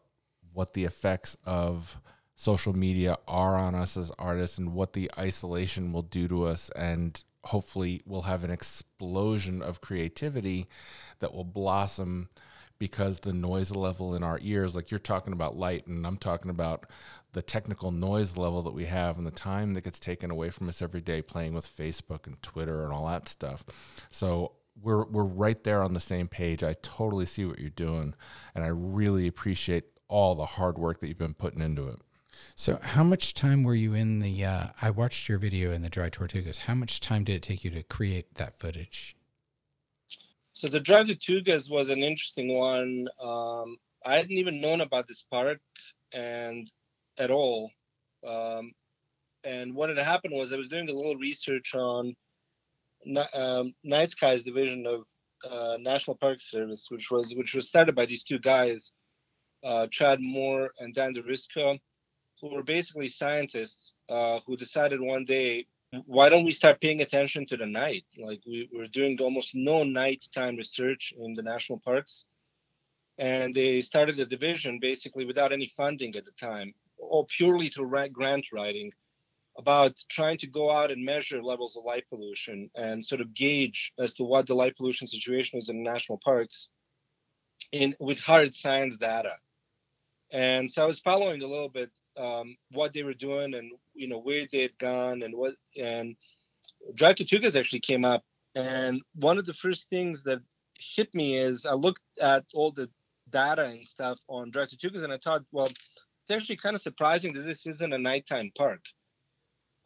what 0.53 0.73
the 0.73 0.83
effects 0.83 1.37
of 1.45 1.97
social 2.35 2.73
media 2.73 3.17
are 3.27 3.55
on 3.55 3.75
us 3.75 3.95
as 3.95 4.11
artists 4.17 4.57
and 4.57 4.73
what 4.73 4.93
the 4.93 5.09
isolation 5.17 5.93
will 5.93 6.01
do 6.01 6.27
to 6.27 6.45
us 6.45 6.69
and 6.75 7.23
hopefully 7.45 8.01
we'll 8.05 8.23
have 8.23 8.43
an 8.43 8.51
explosion 8.51 9.61
of 9.61 9.81
creativity 9.81 10.67
that 11.19 11.33
will 11.33 11.43
blossom 11.43 12.29
because 12.77 13.19
the 13.19 13.33
noise 13.33 13.71
level 13.71 14.15
in 14.15 14.23
our 14.23 14.39
ears 14.41 14.75
like 14.75 14.91
you're 14.91 14.99
talking 14.99 15.33
about 15.33 15.55
light 15.55 15.87
and 15.87 16.05
I'm 16.05 16.17
talking 16.17 16.51
about 16.51 16.87
the 17.31 17.41
technical 17.41 17.91
noise 17.91 18.37
level 18.37 18.61
that 18.63 18.73
we 18.73 18.85
have 18.85 19.17
and 19.17 19.27
the 19.27 19.31
time 19.31 19.73
that 19.73 19.83
gets 19.83 19.99
taken 19.99 20.31
away 20.31 20.49
from 20.49 20.67
us 20.69 20.81
every 20.81 21.01
day 21.01 21.21
playing 21.21 21.53
with 21.53 21.67
Facebook 21.67 22.27
and 22.27 22.41
Twitter 22.41 22.83
and 22.83 22.91
all 22.91 23.07
that 23.07 23.27
stuff. 23.27 23.63
So 24.09 24.53
we're 24.81 25.05
we're 25.05 25.23
right 25.23 25.61
there 25.63 25.83
on 25.83 25.93
the 25.93 25.99
same 25.99 26.27
page. 26.27 26.63
I 26.63 26.73
totally 26.81 27.25
see 27.25 27.45
what 27.45 27.59
you're 27.59 27.69
doing 27.69 28.13
and 28.53 28.63
I 28.63 28.67
really 28.67 29.27
appreciate 29.27 29.85
all 30.07 30.35
the 30.35 30.45
hard 30.45 30.77
work 30.77 30.99
that 30.99 31.07
you've 31.07 31.17
been 31.17 31.33
putting 31.33 31.61
into 31.61 31.87
it. 31.87 31.99
So, 32.55 32.79
how 32.81 33.03
much 33.03 33.33
time 33.33 33.63
were 33.63 33.75
you 33.75 33.93
in 33.93 34.19
the? 34.19 34.45
Uh, 34.45 34.67
I 34.81 34.89
watched 34.89 35.29
your 35.29 35.37
video 35.37 35.71
in 35.71 35.81
the 35.81 35.89
Dry 35.89 36.09
Tortugas. 36.09 36.59
How 36.59 36.73
much 36.73 36.99
time 36.99 37.23
did 37.23 37.35
it 37.35 37.43
take 37.43 37.63
you 37.63 37.71
to 37.71 37.83
create 37.83 38.35
that 38.35 38.57
footage? 38.57 39.15
So, 40.53 40.67
the 40.67 40.79
Dry 40.79 41.03
Tortugas 41.03 41.69
was 41.69 41.89
an 41.89 42.03
interesting 42.03 42.55
one. 42.57 43.07
Um, 43.21 43.77
I 44.05 44.15
hadn't 44.15 44.31
even 44.31 44.61
known 44.61 44.81
about 44.81 45.07
this 45.07 45.25
park 45.29 45.59
and 46.13 46.69
at 47.17 47.31
all. 47.31 47.71
Um, 48.25 48.71
and 49.43 49.75
what 49.75 49.89
had 49.89 49.97
happened 49.97 50.33
was 50.33 50.51
I 50.51 50.57
was 50.57 50.69
doing 50.69 50.89
a 50.89 50.93
little 50.93 51.15
research 51.15 51.75
on 51.75 52.15
um, 53.33 53.73
Night 53.83 54.09
Skies 54.09 54.43
division 54.43 54.85
of 54.87 55.07
uh, 55.49 55.77
National 55.79 56.17
Park 56.17 56.39
Service, 56.41 56.87
which 56.89 57.11
was 57.11 57.33
which 57.35 57.53
was 57.53 57.67
started 57.67 57.95
by 57.95 58.05
these 58.05 58.23
two 58.23 58.39
guys 58.39 58.91
uh, 59.63 59.87
Chad 59.91 60.19
Moore 60.21 60.69
and 60.79 60.93
Dan 60.93 61.13
Duriscoe, 61.13 61.77
who 62.41 62.49
were 62.49 62.63
basically 62.63 63.07
scientists 63.07 63.95
uh, 64.09 64.39
who 64.45 64.57
decided 64.57 65.01
one 65.01 65.25
day, 65.25 65.67
why 66.05 66.29
don't 66.29 66.45
we 66.45 66.51
start 66.51 66.81
paying 66.81 67.01
attention 67.01 67.45
to 67.47 67.57
the 67.57 67.65
night? 67.65 68.05
Like 68.17 68.41
we 68.45 68.69
were 68.73 68.87
doing 68.87 69.17
almost 69.21 69.55
no 69.55 69.83
nighttime 69.83 70.55
research 70.57 71.13
in 71.17 71.33
the 71.33 71.43
national 71.43 71.79
parks. 71.79 72.27
and 73.17 73.53
they 73.53 73.81
started 73.81 74.19
a 74.19 74.25
division 74.25 74.79
basically 74.79 75.25
without 75.25 75.53
any 75.53 75.67
funding 75.77 76.15
at 76.15 76.25
the 76.25 76.31
time, 76.31 76.73
or 76.97 77.25
purely 77.27 77.69
to 77.69 78.09
grant 78.11 78.47
writing 78.51 78.91
about 79.57 79.95
trying 80.09 80.37
to 80.37 80.47
go 80.47 80.71
out 80.71 80.91
and 80.91 81.05
measure 81.05 81.41
levels 81.41 81.77
of 81.77 81.85
light 81.85 82.05
pollution 82.09 82.69
and 82.75 83.05
sort 83.05 83.21
of 83.21 83.33
gauge 83.33 83.93
as 83.99 84.13
to 84.13 84.23
what 84.23 84.47
the 84.47 84.53
light 84.55 84.75
pollution 84.75 85.07
situation 85.07 85.57
is 85.59 85.69
in 85.69 85.83
national 85.83 86.19
parks 86.23 86.69
in 87.71 87.95
with 87.99 88.19
hard 88.19 88.53
science 88.53 88.97
data. 88.97 89.33
And 90.31 90.71
so 90.71 90.83
I 90.83 90.87
was 90.87 90.99
following 90.99 91.41
a 91.41 91.47
little 91.47 91.69
bit 91.69 91.91
um, 92.17 92.55
what 92.71 92.93
they 92.93 93.03
were 93.03 93.13
doing 93.13 93.53
and 93.53 93.71
you 93.93 94.07
know 94.07 94.19
where 94.19 94.45
they 94.51 94.61
had 94.61 94.77
gone 94.77 95.23
and 95.23 95.35
what 95.35 95.53
and 95.79 96.15
Dry 96.93 97.13
Tortugas 97.13 97.59
actually 97.59 97.81
came 97.81 98.05
up. 98.05 98.23
And 98.55 99.01
one 99.15 99.37
of 99.37 99.45
the 99.45 99.53
first 99.53 99.89
things 99.89 100.23
that 100.23 100.39
hit 100.77 101.13
me 101.13 101.37
is 101.37 101.65
I 101.65 101.73
looked 101.73 102.01
at 102.21 102.45
all 102.53 102.71
the 102.71 102.89
data 103.29 103.65
and 103.65 103.85
stuff 103.85 104.19
on 104.29 104.51
Dry 104.51 104.65
Tortugas 104.65 105.03
and 105.03 105.13
I 105.13 105.17
thought, 105.17 105.43
well, 105.51 105.67
it's 105.67 106.31
actually 106.31 106.57
kind 106.57 106.75
of 106.75 106.81
surprising 106.81 107.33
that 107.33 107.41
this 107.41 107.67
isn't 107.67 107.93
a 107.93 107.97
nighttime 107.97 108.51
park. 108.57 108.81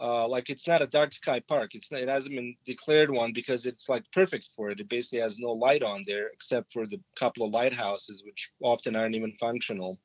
Uh, 0.01 0.25
like 0.27 0.49
it's 0.49 0.65
not 0.65 0.81
a 0.81 0.87
dark 0.87 1.11
sky 1.11 1.41
park. 1.45 1.75
It's 1.75 1.91
not, 1.91 2.01
it 2.01 2.07
hasn't 2.07 2.33
been 2.33 2.55
declared 2.65 3.11
one 3.11 3.33
because 3.33 3.65
it's 3.65 3.89
like 3.89 4.03
perfect 4.13 4.47
for 4.55 4.69
it. 4.69 4.79
It 4.79 4.87
basically 4.87 5.19
has 5.19 5.37
no 5.37 5.51
light 5.51 5.83
on 5.83 6.03
there 6.05 6.27
except 6.27 6.71
for 6.71 6.87
the 6.87 7.01
couple 7.17 7.45
of 7.45 7.51
lighthouses, 7.51 8.23
which 8.25 8.49
often 8.61 8.95
aren't 8.95 9.15
even 9.15 9.33
functional. 9.33 9.99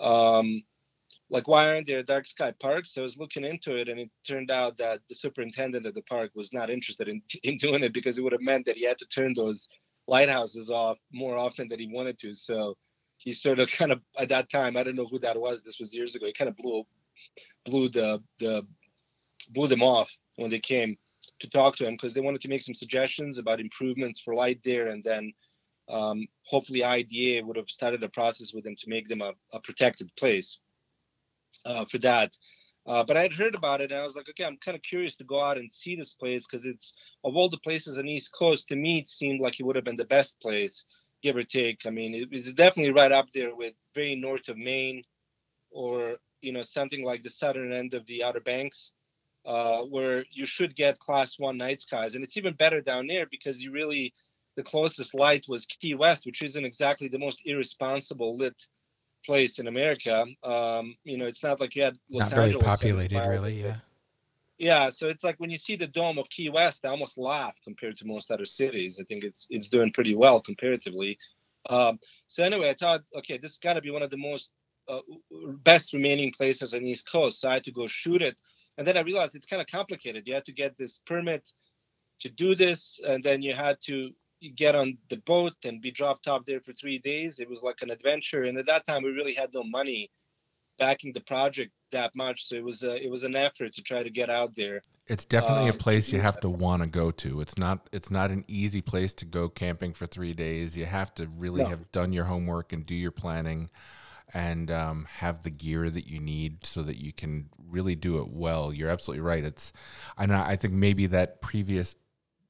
Um, 0.00 0.62
like 1.30 1.46
why 1.46 1.68
aren't 1.68 1.86
there 1.86 2.02
dark 2.02 2.26
sky 2.26 2.52
parks? 2.60 2.94
So 2.94 3.02
I 3.02 3.04
was 3.04 3.18
looking 3.18 3.44
into 3.44 3.76
it, 3.76 3.88
and 3.88 4.00
it 4.00 4.10
turned 4.26 4.50
out 4.50 4.76
that 4.78 5.00
the 5.08 5.14
superintendent 5.14 5.84
of 5.86 5.94
the 5.94 6.02
park 6.02 6.30
was 6.34 6.52
not 6.52 6.70
interested 6.70 7.08
in 7.08 7.22
in 7.42 7.58
doing 7.58 7.82
it 7.84 7.92
because 7.92 8.18
it 8.18 8.22
would 8.22 8.32
have 8.32 8.40
meant 8.40 8.66
that 8.66 8.76
he 8.76 8.84
had 8.84 8.98
to 8.98 9.06
turn 9.06 9.34
those 9.34 9.68
lighthouses 10.06 10.70
off 10.70 10.96
more 11.12 11.36
often 11.36 11.68
than 11.68 11.78
he 11.78 11.90
wanted 11.92 12.18
to. 12.20 12.32
So 12.32 12.76
he 13.18 13.32
sort 13.32 13.58
of 13.58 13.70
kind 13.72 13.92
of 13.92 14.00
at 14.18 14.30
that 14.30 14.50
time, 14.50 14.76
I 14.76 14.82
don't 14.82 14.96
know 14.96 15.06
who 15.06 15.18
that 15.20 15.38
was. 15.38 15.62
This 15.62 15.78
was 15.78 15.94
years 15.94 16.14
ago. 16.14 16.26
He 16.26 16.32
kind 16.32 16.48
of 16.48 16.56
blew 16.56 16.84
blew 17.66 17.88
the 17.90 18.22
the 18.40 18.62
blew 19.50 19.66
them 19.66 19.82
off 19.82 20.10
when 20.36 20.50
they 20.50 20.60
came 20.60 20.96
to 21.40 21.50
talk 21.50 21.76
to 21.76 21.86
him 21.86 21.94
because 21.94 22.14
they 22.14 22.20
wanted 22.20 22.40
to 22.40 22.48
make 22.48 22.62
some 22.62 22.74
suggestions 22.74 23.38
about 23.38 23.60
improvements 23.60 24.20
for 24.20 24.34
light 24.34 24.60
there, 24.64 24.88
and 24.88 25.04
then 25.04 25.32
um, 25.90 26.26
hopefully 26.44 26.84
IDA 26.84 27.44
would 27.44 27.56
have 27.56 27.68
started 27.68 28.02
a 28.02 28.08
process 28.08 28.52
with 28.52 28.64
them 28.64 28.76
to 28.76 28.88
make 28.88 29.08
them 29.08 29.22
a, 29.22 29.32
a 29.52 29.60
protected 29.60 30.10
place 30.16 30.58
uh, 31.64 31.84
for 31.84 31.98
that. 31.98 32.32
Uh, 32.86 33.04
but 33.04 33.18
I 33.18 33.22
had 33.22 33.34
heard 33.34 33.54
about 33.54 33.82
it 33.82 33.92
and 33.92 34.00
I 34.00 34.04
was 34.04 34.16
like, 34.16 34.28
okay, 34.30 34.44
I'm 34.44 34.56
kind 34.64 34.74
of 34.74 34.82
curious 34.82 35.16
to 35.16 35.24
go 35.24 35.42
out 35.42 35.58
and 35.58 35.70
see 35.70 35.94
this 35.94 36.14
place 36.14 36.46
because 36.46 36.64
it's 36.64 36.94
of 37.22 37.36
all 37.36 37.50
the 37.50 37.58
places 37.58 37.98
on 37.98 38.08
East 38.08 38.30
Coast, 38.32 38.68
to 38.68 38.76
me, 38.76 39.00
it 39.00 39.08
seemed 39.08 39.40
like 39.40 39.60
it 39.60 39.64
would 39.64 39.76
have 39.76 39.84
been 39.84 39.96
the 39.96 40.06
best 40.06 40.40
place, 40.40 40.86
give 41.22 41.36
or 41.36 41.42
take. 41.42 41.80
I 41.86 41.90
mean, 41.90 42.14
it, 42.14 42.28
it's 42.32 42.54
definitely 42.54 42.92
right 42.92 43.12
up 43.12 43.30
there 43.30 43.54
with 43.54 43.74
very 43.94 44.16
north 44.16 44.48
of 44.48 44.56
Maine 44.56 45.02
or, 45.70 46.16
you 46.40 46.52
know, 46.52 46.62
something 46.62 47.04
like 47.04 47.22
the 47.22 47.28
southern 47.28 47.74
end 47.74 47.92
of 47.92 48.06
the 48.06 48.24
Outer 48.24 48.40
Banks 48.40 48.92
uh, 49.44 49.82
where 49.82 50.24
you 50.30 50.46
should 50.46 50.74
get 50.74 50.98
class 50.98 51.38
one 51.38 51.58
night 51.58 51.82
skies. 51.82 52.14
And 52.14 52.24
it's 52.24 52.38
even 52.38 52.54
better 52.54 52.80
down 52.80 53.06
there 53.06 53.26
because 53.30 53.62
you 53.62 53.70
really, 53.70 54.14
the 54.56 54.62
closest 54.62 55.14
light 55.14 55.44
was 55.46 55.66
Key 55.66 55.94
West, 55.94 56.24
which 56.24 56.40
isn't 56.40 56.64
exactly 56.64 57.08
the 57.08 57.18
most 57.18 57.42
irresponsible 57.44 58.36
lit 58.36 58.56
place 59.24 59.58
in 59.58 59.66
America. 59.66 60.24
Um, 60.42 60.96
you 61.04 61.18
know, 61.18 61.26
it's 61.26 61.42
not 61.42 61.60
like 61.60 61.74
you 61.76 61.84
had 61.84 61.98
Los 62.10 62.30
not 62.30 62.38
Angeles 62.38 62.62
very 62.62 62.76
populated, 62.76 63.28
really. 63.28 63.62
Yeah. 63.62 63.76
Yeah, 64.58 64.90
so 64.90 65.08
it's 65.08 65.22
like 65.22 65.38
when 65.38 65.50
you 65.50 65.56
see 65.56 65.76
the 65.76 65.86
dome 65.86 66.18
of 66.18 66.28
Key 66.30 66.50
West, 66.50 66.84
I 66.84 66.88
almost 66.88 67.16
laugh 67.16 67.56
compared 67.62 67.96
to 67.98 68.06
most 68.06 68.32
other 68.32 68.44
cities. 68.44 68.98
I 69.00 69.04
think 69.04 69.22
it's 69.22 69.46
it's 69.50 69.68
doing 69.68 69.92
pretty 69.92 70.16
well 70.16 70.40
comparatively. 70.40 71.16
Um, 71.70 72.00
so 72.26 72.42
anyway, 72.42 72.70
I 72.70 72.74
thought, 72.74 73.02
okay, 73.18 73.38
this 73.38 73.52
has 73.52 73.58
got 73.58 73.74
to 73.74 73.80
be 73.80 73.92
one 73.92 74.02
of 74.02 74.10
the 74.10 74.16
most 74.16 74.50
uh, 74.88 74.98
best 75.62 75.92
remaining 75.92 76.32
places 76.32 76.74
on 76.74 76.82
the 76.82 76.90
East 76.90 77.08
Coast. 77.08 77.40
So 77.40 77.48
I 77.48 77.54
had 77.54 77.64
to 77.64 77.72
go 77.72 77.86
shoot 77.86 78.20
it 78.20 78.40
and 78.78 78.86
then 78.86 78.96
I 78.96 79.00
realized 79.00 79.34
it's 79.34 79.46
kind 79.46 79.60
of 79.60 79.66
complicated. 79.66 80.22
You 80.26 80.34
had 80.34 80.44
to 80.46 80.52
get 80.52 80.78
this 80.78 81.00
permit 81.04 81.50
to 82.20 82.30
do 82.30 82.54
this, 82.54 83.00
and 83.06 83.22
then 83.22 83.42
you 83.42 83.52
had 83.52 83.78
to 83.82 84.10
get 84.56 84.74
on 84.74 84.96
the 85.10 85.16
boat 85.18 85.54
and 85.64 85.80
be 85.80 85.90
dropped 85.90 86.28
off 86.28 86.44
there 86.44 86.60
for 86.60 86.72
three 86.72 86.98
days. 86.98 87.40
It 87.40 87.48
was 87.48 87.62
like 87.62 87.82
an 87.82 87.90
adventure, 87.90 88.44
and 88.44 88.58
at 88.58 88.66
that 88.66 88.86
time 88.86 89.02
we 89.02 89.10
really 89.10 89.34
had 89.34 89.52
no 89.52 89.62
money 89.62 90.10
backing 90.78 91.12
the 91.12 91.20
project 91.20 91.72
that 91.90 92.14
much, 92.14 92.46
so 92.46 92.56
it 92.56 92.64
was 92.64 92.82
a, 92.82 93.02
it 93.04 93.10
was 93.10 93.24
an 93.24 93.34
effort 93.34 93.72
to 93.74 93.82
try 93.82 94.02
to 94.02 94.10
get 94.10 94.30
out 94.30 94.54
there. 94.54 94.82
It's 95.06 95.24
definitely 95.24 95.70
uh, 95.70 95.74
a 95.74 95.78
place 95.78 96.12
you 96.12 96.20
have 96.20 96.38
to 96.40 96.50
want 96.50 96.82
to 96.82 96.88
go 96.88 97.10
to. 97.10 97.40
It's 97.40 97.56
not 97.56 97.88
it's 97.92 98.10
not 98.10 98.30
an 98.30 98.44
easy 98.46 98.82
place 98.82 99.14
to 99.14 99.24
go 99.24 99.48
camping 99.48 99.94
for 99.94 100.06
three 100.06 100.34
days. 100.34 100.76
You 100.76 100.84
have 100.84 101.14
to 101.14 101.26
really 101.38 101.62
no. 101.62 101.68
have 101.68 101.90
done 101.92 102.12
your 102.12 102.24
homework 102.24 102.72
and 102.72 102.84
do 102.84 102.94
your 102.94 103.10
planning 103.10 103.70
and 104.34 104.70
um, 104.70 105.06
have 105.10 105.42
the 105.42 105.50
gear 105.50 105.88
that 105.88 106.06
you 106.06 106.20
need 106.20 106.64
so 106.64 106.82
that 106.82 106.96
you 106.96 107.12
can 107.12 107.48
really 107.70 107.94
do 107.94 108.20
it 108.20 108.28
well. 108.28 108.72
You're 108.72 108.90
absolutely 108.90 109.22
right. 109.22 109.44
It's, 109.44 109.72
and 110.18 110.32
I 110.32 110.56
think 110.56 110.74
maybe 110.74 111.06
that 111.06 111.40
previous 111.40 111.96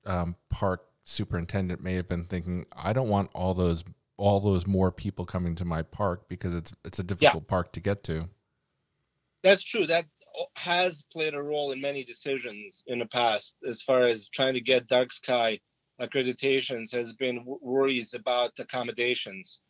um, 0.07 0.34
park 0.51 0.88
superintendent 1.09 1.82
may 1.82 1.94
have 1.94 2.09
been 2.09 2.24
thinking, 2.24 2.66
I 2.72 2.92
don't 2.92 3.09
want 3.09 3.30
all 3.34 3.54
those 3.54 3.84
all 4.16 4.40
those 4.40 4.66
more 4.66 4.90
people 4.90 5.24
coming 5.24 5.54
to 5.54 5.64
my 5.64 5.82
park 5.82 6.28
because 6.28 6.54
it's 6.54 6.74
it's 6.84 6.98
a 6.98 7.04
difficult 7.04 7.44
yeah. 7.44 7.50
park 7.50 7.72
to 7.72 7.80
get 7.80 8.02
to. 8.04 8.28
That's 9.42 9.62
true. 9.62 9.86
That 9.86 10.06
has 10.54 11.04
played 11.12 11.34
a 11.34 11.42
role 11.42 11.72
in 11.72 11.80
many 11.80 12.04
decisions 12.04 12.84
in 12.86 12.98
the 12.98 13.06
past 13.06 13.56
as 13.66 13.82
far 13.82 14.02
as 14.02 14.28
trying 14.28 14.54
to 14.54 14.61
get 14.61 14.86
dark 14.86 15.12
sky 15.12 15.59
accreditations 16.00 16.92
has 16.92 17.12
been 17.14 17.42
worries 17.44 18.14
about 18.14 18.52
accommodations 18.61 19.61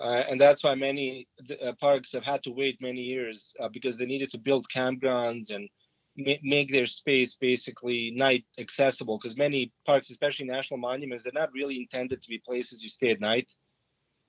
uh, 0.00 0.22
and 0.28 0.40
that's 0.40 0.64
why 0.64 0.74
many 0.74 1.28
uh, 1.64 1.72
parks 1.78 2.12
have 2.12 2.24
had 2.24 2.42
to 2.42 2.50
wait 2.50 2.80
many 2.80 3.00
years 3.00 3.54
uh, 3.60 3.68
because 3.68 3.96
they 3.96 4.06
needed 4.06 4.30
to 4.30 4.38
build 4.38 4.66
campgrounds 4.74 5.54
and 5.54 5.68
make 6.16 6.70
their 6.70 6.86
space 6.86 7.34
basically 7.34 8.12
night 8.14 8.44
accessible. 8.58 9.18
Because 9.18 9.36
many 9.36 9.72
parks, 9.86 10.10
especially 10.10 10.46
national 10.46 10.78
monuments, 10.78 11.24
they're 11.24 11.32
not 11.32 11.52
really 11.52 11.76
intended 11.76 12.22
to 12.22 12.28
be 12.28 12.38
places 12.38 12.82
you 12.82 12.88
stay 12.88 13.10
at 13.10 13.20
night. 13.20 13.50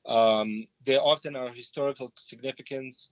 Um, 0.06 0.68
they 0.86 0.98
often 0.98 1.36
are 1.36 1.50
historical 1.50 2.12
significance. 2.18 3.10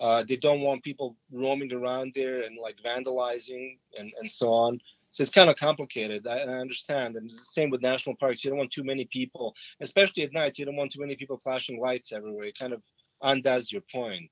Uh, 0.00 0.24
they 0.26 0.36
don't 0.36 0.60
want 0.60 0.82
people 0.82 1.16
roaming 1.32 1.72
around 1.72 2.12
there 2.14 2.42
and 2.42 2.58
like 2.60 2.76
vandalizing 2.84 3.78
and, 3.98 4.12
and 4.18 4.30
so 4.30 4.52
on. 4.52 4.80
So 5.10 5.22
it's 5.22 5.30
kind 5.30 5.48
of 5.48 5.56
complicated. 5.56 6.26
I, 6.26 6.38
I 6.40 6.58
understand. 6.58 7.16
And 7.16 7.26
it's 7.26 7.38
the 7.38 7.44
same 7.44 7.70
with 7.70 7.82
national 7.82 8.16
parks. 8.16 8.44
You 8.44 8.50
don't 8.50 8.58
want 8.58 8.72
too 8.72 8.82
many 8.82 9.04
people, 9.04 9.54
especially 9.80 10.24
at 10.24 10.32
night. 10.32 10.58
You 10.58 10.64
don't 10.64 10.76
want 10.76 10.92
too 10.92 11.00
many 11.00 11.14
people 11.14 11.38
flashing 11.38 11.80
lights 11.80 12.12
everywhere. 12.12 12.46
It 12.46 12.58
kind 12.58 12.72
of 12.72 12.82
undoes 13.22 13.70
your 13.70 13.82
point. 13.82 14.30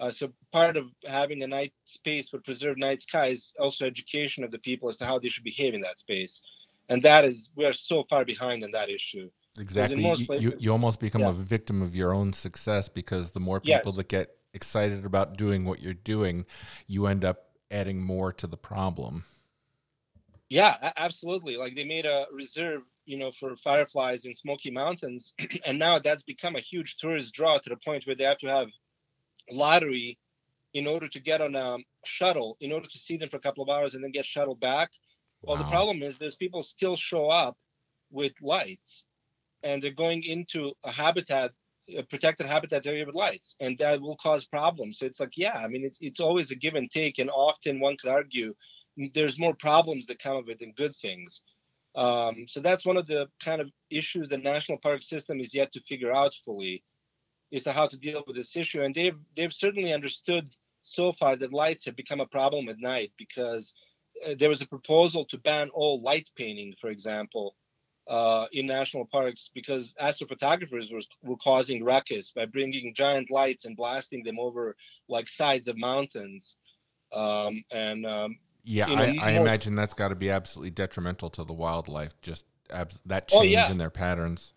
Uh, 0.00 0.10
so 0.10 0.32
part 0.52 0.76
of 0.76 0.86
having 1.06 1.42
a 1.42 1.46
night 1.46 1.72
space 1.84 2.32
with 2.32 2.44
preserved 2.44 2.78
night 2.78 3.00
sky 3.00 3.28
is 3.28 3.52
also 3.60 3.86
education 3.86 4.42
of 4.42 4.50
the 4.50 4.58
people 4.58 4.88
as 4.88 4.96
to 4.96 5.06
how 5.06 5.18
they 5.18 5.28
should 5.28 5.44
behave 5.44 5.74
in 5.74 5.80
that 5.80 5.98
space. 5.98 6.42
And 6.88 7.00
that 7.02 7.24
is, 7.24 7.50
we 7.56 7.64
are 7.64 7.72
so 7.72 8.04
far 8.10 8.24
behind 8.24 8.64
on 8.64 8.70
that 8.72 8.90
issue. 8.90 9.30
Exactly. 9.58 10.02
You, 10.02 10.26
places, 10.26 10.44
you, 10.44 10.52
you, 10.58 10.72
almost 10.72 10.98
become 10.98 11.22
yeah. 11.22 11.28
a 11.28 11.32
victim 11.32 11.80
of 11.80 11.94
your 11.94 12.12
own 12.12 12.32
success 12.32 12.88
because 12.88 13.30
the 13.30 13.40
more 13.40 13.60
people 13.60 13.82
yes. 13.86 13.96
that 13.96 14.08
get 14.08 14.36
excited 14.52 15.04
about 15.04 15.36
doing 15.36 15.64
what 15.64 15.80
you're 15.80 15.94
doing, 15.94 16.44
you 16.88 17.06
end 17.06 17.24
up 17.24 17.50
adding 17.70 18.02
more 18.02 18.32
to 18.32 18.46
the 18.48 18.56
problem. 18.56 19.24
Yeah, 20.48 20.92
absolutely. 20.96 21.56
Like 21.56 21.74
they 21.76 21.84
made 21.84 22.04
a 22.04 22.26
reserve, 22.32 22.82
you 23.06 23.16
know, 23.16 23.30
for 23.30 23.56
fireflies 23.56 24.24
in 24.24 24.34
Smoky 24.34 24.70
Mountains, 24.70 25.34
and 25.66 25.78
now 25.78 25.98
that's 25.98 26.22
become 26.22 26.56
a 26.56 26.60
huge 26.60 26.96
tourist 26.96 27.32
draw 27.32 27.58
to 27.58 27.70
the 27.70 27.76
point 27.76 28.06
where 28.06 28.16
they 28.16 28.24
have 28.24 28.38
to 28.38 28.48
have 28.48 28.68
lottery 29.50 30.18
in 30.72 30.86
order 30.86 31.08
to 31.08 31.20
get 31.20 31.40
on 31.40 31.54
a 31.54 31.78
shuttle, 32.04 32.56
in 32.60 32.72
order 32.72 32.86
to 32.88 32.98
see 32.98 33.16
them 33.16 33.28
for 33.28 33.36
a 33.36 33.40
couple 33.40 33.62
of 33.62 33.70
hours 33.70 33.94
and 33.94 34.02
then 34.02 34.10
get 34.10 34.26
shuttled 34.26 34.60
back. 34.60 34.90
Well, 35.42 35.56
the 35.56 35.64
problem 35.64 36.02
is 36.02 36.18
there's 36.18 36.36
people 36.36 36.62
still 36.62 36.96
show 36.96 37.28
up 37.28 37.58
with 38.10 38.32
lights, 38.40 39.04
and 39.62 39.82
they're 39.82 39.90
going 39.90 40.22
into 40.22 40.72
a 40.84 40.90
habitat, 40.90 41.52
a 41.96 42.02
protected 42.02 42.46
habitat 42.46 42.86
area 42.86 43.04
with 43.04 43.14
lights, 43.14 43.54
and 43.60 43.76
that 43.78 44.00
will 44.00 44.16
cause 44.16 44.46
problems. 44.46 44.98
So 44.98 45.06
it's 45.06 45.20
like, 45.20 45.36
yeah, 45.36 45.58
I 45.58 45.68
mean, 45.68 45.84
it's 45.84 45.98
it's 46.00 46.20
always 46.20 46.50
a 46.50 46.56
give 46.56 46.76
and 46.76 46.90
take, 46.90 47.18
and 47.18 47.30
often 47.30 47.78
one 47.78 47.96
could 47.98 48.10
argue 48.10 48.54
there's 49.12 49.38
more 49.38 49.54
problems 49.54 50.06
that 50.06 50.18
come 50.18 50.36
of 50.36 50.48
it 50.48 50.60
than 50.60 50.72
good 50.72 50.94
things. 50.94 51.42
Um, 51.94 52.46
so 52.46 52.60
that's 52.60 52.86
one 52.86 52.96
of 52.96 53.06
the 53.06 53.26
kind 53.42 53.60
of 53.60 53.70
issues 53.90 54.28
the 54.28 54.38
national 54.38 54.78
park 54.78 55.02
system 55.02 55.40
is 55.40 55.54
yet 55.54 55.72
to 55.72 55.80
figure 55.80 56.12
out 56.12 56.34
fully, 56.44 56.82
is 57.54 57.62
to 57.62 57.72
how 57.72 57.86
to 57.86 57.96
deal 57.96 58.24
with 58.26 58.34
this 58.34 58.56
issue. 58.56 58.82
And 58.82 58.94
they've 58.94 59.16
they've 59.36 59.52
certainly 59.52 59.92
understood 59.92 60.50
so 60.82 61.12
far 61.12 61.36
that 61.36 61.52
lights 61.52 61.84
have 61.86 61.96
become 61.96 62.20
a 62.20 62.26
problem 62.26 62.68
at 62.68 62.78
night 62.80 63.12
because 63.16 63.74
uh, 64.26 64.34
there 64.38 64.48
was 64.48 64.60
a 64.60 64.66
proposal 64.66 65.24
to 65.26 65.38
ban 65.38 65.70
all 65.72 66.02
light 66.02 66.28
painting, 66.36 66.74
for 66.80 66.90
example, 66.90 67.54
uh, 68.10 68.46
in 68.52 68.66
national 68.66 69.06
parks 69.06 69.50
because 69.54 69.94
astrophotographers 70.02 70.92
were, 70.92 71.00
were 71.22 71.36
causing 71.36 71.84
ruckus 71.84 72.32
by 72.32 72.44
bringing 72.44 72.92
giant 72.92 73.30
lights 73.30 73.64
and 73.64 73.76
blasting 73.76 74.24
them 74.24 74.38
over 74.38 74.74
like 75.08 75.28
sides 75.28 75.68
of 75.68 75.78
mountains. 75.78 76.56
Um, 77.12 77.62
and 77.70 78.04
um, 78.04 78.36
yeah, 78.64 78.88
you 78.88 78.96
know, 78.96 79.22
I, 79.22 79.28
I 79.28 79.30
imagine 79.32 79.76
that's 79.76 79.94
got 79.94 80.08
to 80.08 80.16
be 80.16 80.30
absolutely 80.30 80.72
detrimental 80.72 81.30
to 81.30 81.44
the 81.44 81.52
wildlife. 81.52 82.20
Just 82.20 82.46
abs- 82.70 82.98
that 83.06 83.28
change 83.28 83.40
oh, 83.40 83.44
yeah. 83.44 83.70
in 83.70 83.78
their 83.78 83.90
patterns. 83.90 84.54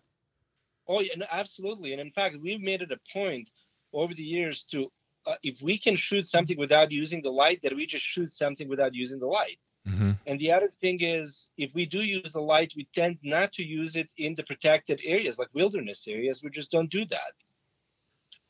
Oh, 0.88 1.00
yeah, 1.00 1.14
absolutely. 1.30 1.92
And 1.92 2.00
in 2.00 2.10
fact, 2.10 2.36
we've 2.42 2.60
made 2.60 2.82
it 2.82 2.92
a 2.92 2.98
point 3.12 3.50
over 3.92 4.14
the 4.14 4.22
years 4.22 4.64
to, 4.72 4.90
uh, 5.26 5.34
if 5.42 5.60
we 5.60 5.78
can 5.78 5.96
shoot 5.96 6.26
something 6.26 6.58
without 6.58 6.90
using 6.90 7.22
the 7.22 7.30
light, 7.30 7.60
that 7.62 7.76
we 7.76 7.86
just 7.86 8.04
shoot 8.04 8.32
something 8.32 8.68
without 8.68 8.94
using 8.94 9.20
the 9.20 9.26
light. 9.26 9.58
Mm-hmm. 9.86 10.12
And 10.26 10.40
the 10.40 10.52
other 10.52 10.68
thing 10.80 10.98
is, 11.00 11.48
if 11.56 11.74
we 11.74 11.86
do 11.86 12.00
use 12.00 12.32
the 12.32 12.40
light, 12.40 12.72
we 12.76 12.88
tend 12.94 13.18
not 13.22 13.52
to 13.54 13.62
use 13.62 13.96
it 13.96 14.08
in 14.16 14.34
the 14.34 14.42
protected 14.42 15.00
areas, 15.04 15.38
like 15.38 15.48
wilderness 15.54 16.06
areas. 16.08 16.42
We 16.42 16.50
just 16.50 16.70
don't 16.70 16.90
do 16.90 17.04
that. 17.06 17.32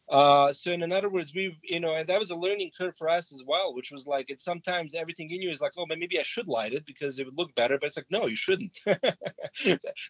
Uh, 0.09 0.51
so 0.53 0.73
in 0.73 0.91
other 0.91 1.11
words, 1.11 1.33
we've 1.35 1.59
you 1.63 1.81
know, 1.81 1.95
and 1.95 2.09
that 2.09 2.19
was 2.19 2.31
a 2.31 2.37
learning 2.37 2.71
curve 2.77 2.97
for 2.97 3.11
us 3.11 3.31
as 3.33 3.45
well, 3.47 3.75
which 3.75 3.91
was 3.91 4.07
like 4.07 4.31
it's 4.31 4.45
sometimes 4.45 4.95
everything 4.95 5.31
in 5.31 5.43
you 5.43 5.51
is 5.51 5.61
like, 5.61 5.73
oh, 5.77 5.85
but 5.87 5.99
maybe 5.99 6.19
I 6.19 6.23
should 6.23 6.49
light 6.49 6.73
it 6.73 6.87
because 6.87 7.19
it 7.19 7.27
would 7.27 7.37
look 7.37 7.55
better, 7.55 7.79
but 7.79 7.89
it's 7.89 7.99
like, 7.99 8.07
no, 8.11 8.27
you 8.27 8.37
shouldn't. 8.37 8.79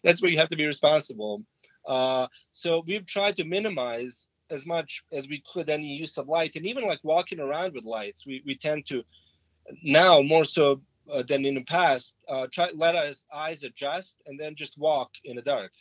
That's 0.05 0.23
where 0.23 0.31
you 0.31 0.39
have 0.39 0.51
to 0.51 0.57
be 0.57 0.67
responsible. 0.67 1.43
Uh, 1.89 2.29
so 2.53 2.85
we've 2.87 3.07
tried 3.07 3.37
to 3.37 3.45
minimize 3.45 4.29
as 4.51 4.65
much 4.65 5.03
as 5.13 5.27
we 5.29 5.43
could 5.53 5.69
any 5.69 5.87
use 5.87 6.19
of 6.19 6.29
light, 6.29 6.55
and 6.55 6.67
even 6.67 6.87
like 6.87 7.01
walking 7.03 7.41
around 7.41 7.75
with 7.75 7.85
lights, 7.85 8.27
we 8.27 8.43
we 8.47 8.57
tend 8.57 8.87
to 8.87 9.03
now 9.83 10.23
more 10.23 10.45
so 10.45 10.81
uh, 11.13 11.23
than 11.23 11.45
in 11.45 11.55
the 11.55 11.65
past 11.65 12.15
uh, 12.29 12.47
try 12.53 12.69
let 12.75 12.95
our 12.95 13.11
eyes 13.35 13.65
adjust 13.65 14.17
and 14.27 14.39
then 14.39 14.55
just 14.55 14.79
walk 14.79 15.11
in 15.25 15.37
the 15.37 15.43
dark 15.43 15.73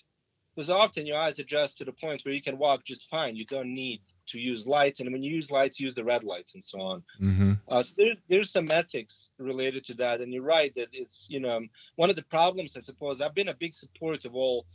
because 0.57 0.71
often 0.71 1.05
your 1.05 1.19
eyes 1.19 1.37
adjust 1.37 1.77
to 1.77 1.85
the 1.85 1.91
point 1.91 2.23
where 2.25 2.33
you 2.33 2.41
can 2.41 2.57
walk 2.57 2.83
just 2.83 3.07
fine. 3.11 3.35
You 3.35 3.45
don't 3.45 3.75
need 3.75 4.01
to 4.29 4.39
use 4.39 4.65
lights, 4.65 4.99
and 4.99 5.11
when 5.11 5.21
you 5.21 5.35
use 5.35 5.51
lights, 5.51 5.79
use 5.79 5.93
the 5.93 6.03
red 6.03 6.23
lights 6.23 6.55
and 6.55 6.63
so 6.63 6.81
on. 6.81 7.03
Mm-hmm. 7.21 7.53
Uh, 7.69 7.83
so 7.83 7.93
there's 7.95 8.23
there's 8.27 8.51
some 8.51 8.71
ethics 8.71 9.29
related 9.37 9.83
to 9.85 9.93
that, 9.95 10.19
and 10.19 10.33
you're 10.33 10.41
right 10.41 10.73
that 10.73 10.87
it's 10.91 11.27
you 11.29 11.39
know 11.39 11.61
one 11.95 12.09
of 12.09 12.15
the 12.15 12.23
problems. 12.23 12.75
I 12.75 12.79
suppose 12.79 13.21
I've 13.21 13.35
been 13.35 13.49
a 13.49 13.53
big 13.53 13.75
support 13.75 14.25
of 14.25 14.35
all 14.35 14.65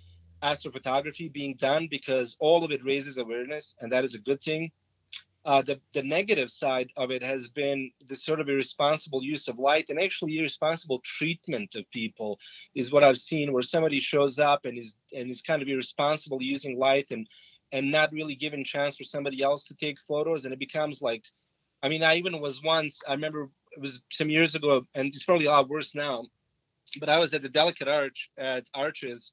astrophotography 0.43 1.33
being 1.33 1.55
done 1.55 1.89
because 1.91 2.37
all 2.41 2.65
of 2.65 2.71
it 2.71 2.85
raises 2.85 3.19
awareness, 3.19 3.75
and 3.81 3.93
that 3.93 4.05
is 4.05 4.15
a 4.15 4.19
good 4.19 4.43
thing. 4.43 4.71
Uh, 5.45 5.61
the, 5.63 5.81
the 5.93 6.03
negative 6.03 6.51
side 6.51 6.89
of 6.97 7.11
it 7.11 7.21
has 7.21 7.49
been 7.49 7.91
the 8.07 8.15
sort 8.15 8.39
of 8.39 8.49
irresponsible 8.49 9.25
use 9.25 9.49
of 9.49 9.59
light 9.59 9.91
and 9.91 9.99
actually 9.99 10.39
irresponsible 10.39 11.01
treatment 11.05 11.75
of 11.75 11.91
people 11.91 12.39
is 12.77 12.93
what 12.93 13.03
I've 13.03 13.19
seen 13.19 13.53
where 13.53 13.63
somebody 13.63 13.99
shows 13.99 14.39
up 14.39 14.67
and 14.67 14.79
is 14.79 14.95
and 15.13 15.29
is 15.29 15.43
kind 15.43 15.61
of 15.61 15.67
irresponsible 15.67 16.41
using 16.41 16.79
light 16.79 17.11
and 17.11 17.27
and 17.73 17.91
not 17.91 18.13
really 18.13 18.37
giving 18.37 18.63
chance 18.63 18.97
for 18.97 19.03
somebody 19.03 19.43
else 19.43 19.65
to 19.65 19.75
take 19.75 19.99
photos 20.07 20.45
and 20.45 20.53
it 20.53 20.61
becomes 20.61 21.03
like 21.03 21.25
I 21.83 21.89
mean 21.89 22.05
I 22.05 22.17
even 22.17 22.41
was 22.41 22.63
once 22.63 23.01
I 23.09 23.13
remember 23.13 23.49
it 23.73 23.81
was 23.81 24.01
some 24.13 24.31
years 24.31 24.55
ago 24.55 24.87
and 24.95 25.09
it's 25.09 25.25
probably 25.25 25.47
a 25.47 25.51
lot 25.51 25.69
worse 25.69 25.93
now 25.93 26.27
but 27.01 27.09
I 27.09 27.19
was 27.19 27.35
at 27.35 27.43
the 27.43 27.49
Delicate 27.49 27.89
Arch 27.89 28.31
at 28.39 28.69
Arches 28.75 29.33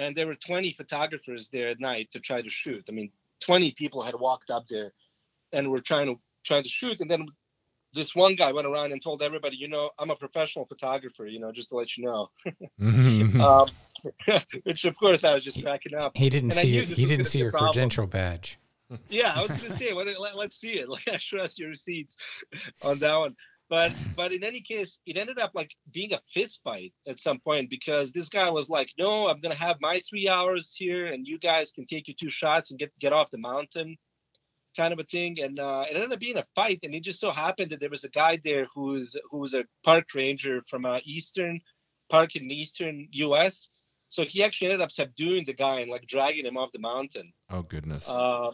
and 0.00 0.16
there 0.16 0.26
were 0.26 0.34
20 0.34 0.72
photographers 0.72 1.48
there 1.52 1.68
at 1.68 1.78
night 1.80 2.08
to 2.12 2.20
try 2.20 2.40
to 2.42 2.48
shoot 2.48 2.84
I 2.88 2.92
mean 2.92 3.10
20 3.40 3.72
people 3.72 4.02
had 4.02 4.14
walked 4.14 4.50
up 4.50 4.66
there 4.66 4.92
and 5.52 5.70
we're 5.70 5.80
trying 5.80 6.06
to 6.06 6.18
trying 6.44 6.62
to 6.62 6.68
shoot 6.68 7.00
and 7.00 7.10
then 7.10 7.26
this 7.92 8.14
one 8.14 8.34
guy 8.34 8.52
went 8.52 8.66
around 8.66 8.92
and 8.92 9.02
told 9.02 9.22
everybody 9.22 9.56
you 9.56 9.68
know 9.68 9.90
i'm 9.98 10.10
a 10.10 10.16
professional 10.16 10.64
photographer 10.64 11.26
you 11.26 11.38
know 11.38 11.52
just 11.52 11.68
to 11.68 11.74
let 11.76 11.96
you 11.96 12.04
know 12.04 12.30
mm-hmm. 12.80 13.40
um, 13.50 13.68
which 14.62 14.84
of 14.84 14.96
course 14.96 15.22
i 15.24 15.34
was 15.34 15.44
just 15.44 15.62
cracking 15.62 15.94
up 15.94 16.16
He 16.16 16.30
didn't 16.30 16.52
And 16.52 16.60
see 16.60 16.70
knew 16.70 16.82
it. 16.82 16.88
He 16.88 17.04
didn't 17.04 17.26
see 17.26 17.40
your 17.40 17.50
problem. 17.50 17.72
credential 17.72 18.06
badge. 18.06 18.58
yeah 19.08 19.34
i 19.36 19.42
was 19.42 19.50
gonna 19.50 19.76
say 19.76 19.92
well, 19.92 20.06
let, 20.18 20.36
let's 20.36 20.56
see 20.58 20.72
it 20.72 20.88
like 20.94 21.06
i 21.08 21.16
trust 21.16 21.58
your 21.58 21.68
receipts 21.68 22.16
on 22.82 22.98
that 23.00 23.16
one 23.16 23.36
but 23.70 23.92
but 24.16 24.32
in 24.32 24.44
any 24.44 24.60
case 24.60 24.98
it 25.06 25.16
ended 25.16 25.38
up 25.38 25.52
like 25.54 25.70
being 25.92 26.12
a 26.12 26.20
fist 26.34 26.60
fight 26.62 26.92
at 27.08 27.18
some 27.18 27.38
point 27.40 27.70
because 27.70 28.12
this 28.12 28.28
guy 28.28 28.50
was 28.50 28.68
like 28.68 28.90
no 28.98 29.28
i'm 29.28 29.40
gonna 29.40 29.54
have 29.54 29.76
my 29.80 30.00
three 30.08 30.28
hours 30.28 30.74
here 30.76 31.06
and 31.06 31.26
you 31.26 31.38
guys 31.38 31.72
can 31.72 31.86
take 31.86 32.06
your 32.08 32.16
two 32.20 32.28
shots 32.28 32.70
and 32.70 32.78
get 32.78 32.92
get 32.98 33.12
off 33.12 33.30
the 33.30 33.38
mountain 33.38 33.96
kind 34.76 34.92
of 34.92 35.00
a 35.00 35.04
thing. 35.04 35.36
And 35.40 35.58
uh, 35.58 35.84
it 35.90 35.94
ended 35.94 36.12
up 36.12 36.20
being 36.20 36.36
a 36.36 36.46
fight. 36.54 36.78
And 36.84 36.94
it 36.94 37.02
just 37.02 37.18
so 37.18 37.32
happened 37.32 37.72
that 37.72 37.80
there 37.80 37.90
was 37.90 38.04
a 38.04 38.08
guy 38.08 38.38
there 38.44 38.66
who's 38.72 39.16
who 39.30 39.38
was 39.38 39.52
a 39.52 39.64
park 39.84 40.04
ranger 40.14 40.62
from 40.70 40.84
uh, 40.84 41.00
eastern 41.04 41.60
park 42.08 42.36
in 42.36 42.48
the 42.48 42.54
eastern 42.54 43.08
us 43.12 43.68
so 44.10 44.24
he 44.24 44.42
actually 44.42 44.66
ended 44.66 44.80
up 44.80 44.90
subduing 44.90 45.44
the 45.46 45.54
guy 45.54 45.80
and 45.80 45.90
like 45.90 46.04
dragging 46.06 46.44
him 46.44 46.56
off 46.56 46.72
the 46.72 46.80
mountain. 46.80 47.32
Oh 47.48 47.62
goodness. 47.62 48.08
uh, 48.10 48.50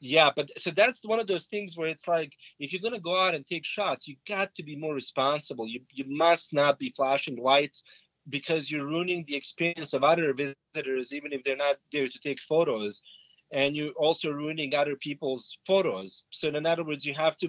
yeah, 0.00 0.30
but 0.34 0.50
so 0.56 0.70
that's 0.70 1.04
one 1.04 1.18
of 1.18 1.26
those 1.26 1.46
things 1.46 1.76
where 1.76 1.88
it's 1.88 2.06
like 2.06 2.32
if 2.60 2.72
you're 2.72 2.82
gonna 2.82 3.00
go 3.00 3.18
out 3.18 3.34
and 3.34 3.44
take 3.46 3.64
shots, 3.64 4.06
you 4.06 4.16
got 4.28 4.54
to 4.54 4.62
be 4.62 4.76
more 4.76 4.94
responsible. 4.94 5.66
You 5.66 5.80
you 5.90 6.04
must 6.06 6.52
not 6.52 6.78
be 6.78 6.92
flashing 6.96 7.36
lights 7.36 7.82
because 8.28 8.70
you're 8.70 8.86
ruining 8.86 9.24
the 9.26 9.36
experience 9.36 9.94
of 9.94 10.04
other 10.04 10.32
visitors, 10.32 11.12
even 11.12 11.32
if 11.32 11.42
they're 11.42 11.56
not 11.56 11.76
there 11.92 12.08
to 12.08 12.18
take 12.20 12.40
photos. 12.40 13.02
And 13.50 13.74
you're 13.74 13.92
also 13.92 14.30
ruining 14.30 14.74
other 14.74 14.94
people's 14.94 15.56
photos. 15.66 16.24
So 16.30 16.48
in 16.48 16.66
other 16.66 16.84
words, 16.84 17.06
you 17.06 17.14
have 17.14 17.38
to 17.38 17.48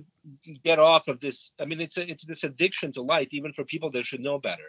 get 0.64 0.80
off 0.80 1.10
of 1.10 1.20
this. 1.20 1.52
I 1.60 1.66
mean, 1.66 1.82
it's 1.82 1.98
a, 1.98 2.10
it's 2.10 2.26
this 2.26 2.46
addiction 2.46 2.94
to 2.94 3.02
light, 3.02 3.28
even 3.32 3.52
for 3.52 3.66
people 3.66 3.92
that 3.92 4.06
should 4.06 4.22
know 4.22 4.40
better. 4.40 4.64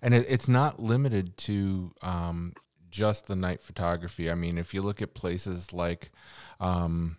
And 0.00 0.12
it, 0.12 0.26
it's 0.28 0.48
not 0.48 0.80
limited 0.80 1.36
to 1.38 1.92
um, 2.02 2.54
just 2.90 3.28
the 3.28 3.36
night 3.36 3.62
photography. 3.62 4.28
I 4.28 4.34
mean, 4.34 4.58
if 4.58 4.74
you 4.74 4.82
look 4.82 5.00
at 5.00 5.14
places 5.14 5.72
like 5.72 6.10
um, 6.58 7.18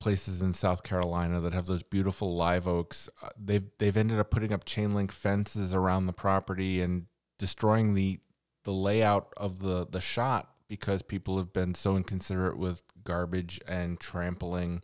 places 0.00 0.42
in 0.42 0.52
South 0.52 0.82
Carolina 0.82 1.40
that 1.40 1.54
have 1.54 1.66
those 1.66 1.82
beautiful 1.82 2.36
live 2.36 2.68
oaks, 2.68 3.08
uh, 3.22 3.28
they've 3.42 3.68
they've 3.78 3.96
ended 3.96 4.18
up 4.18 4.30
putting 4.30 4.52
up 4.52 4.64
chain 4.64 4.94
link 4.94 5.12
fences 5.12 5.74
around 5.74 6.06
the 6.06 6.12
property 6.12 6.80
and 6.80 7.06
destroying 7.38 7.94
the 7.94 8.18
the 8.64 8.72
layout 8.72 9.32
of 9.36 9.60
the 9.60 9.86
the 9.90 10.00
shot 10.00 10.50
because 10.68 11.02
people 11.02 11.38
have 11.38 11.52
been 11.52 11.74
so 11.74 11.96
inconsiderate 11.96 12.58
with 12.58 12.82
garbage 13.04 13.60
and 13.66 13.98
trampling. 14.00 14.82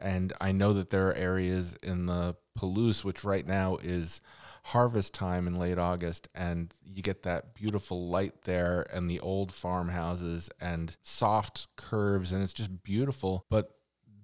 And 0.00 0.32
I 0.40 0.52
know 0.52 0.72
that 0.72 0.90
there 0.90 1.08
are 1.08 1.14
areas 1.14 1.76
in 1.82 2.06
the 2.06 2.36
Palouse, 2.58 3.04
which 3.04 3.24
right 3.24 3.46
now 3.46 3.78
is 3.82 4.20
harvest 4.64 5.12
time 5.12 5.46
in 5.46 5.56
late 5.56 5.78
August, 5.78 6.28
and 6.34 6.72
you 6.82 7.02
get 7.02 7.22
that 7.24 7.54
beautiful 7.54 8.08
light 8.08 8.42
there 8.42 8.86
and 8.92 9.10
the 9.10 9.20
old 9.20 9.52
farmhouses 9.52 10.48
and 10.60 10.96
soft 11.02 11.66
curves, 11.76 12.32
and 12.32 12.42
it's 12.42 12.52
just 12.52 12.82
beautiful. 12.82 13.44
But 13.50 13.70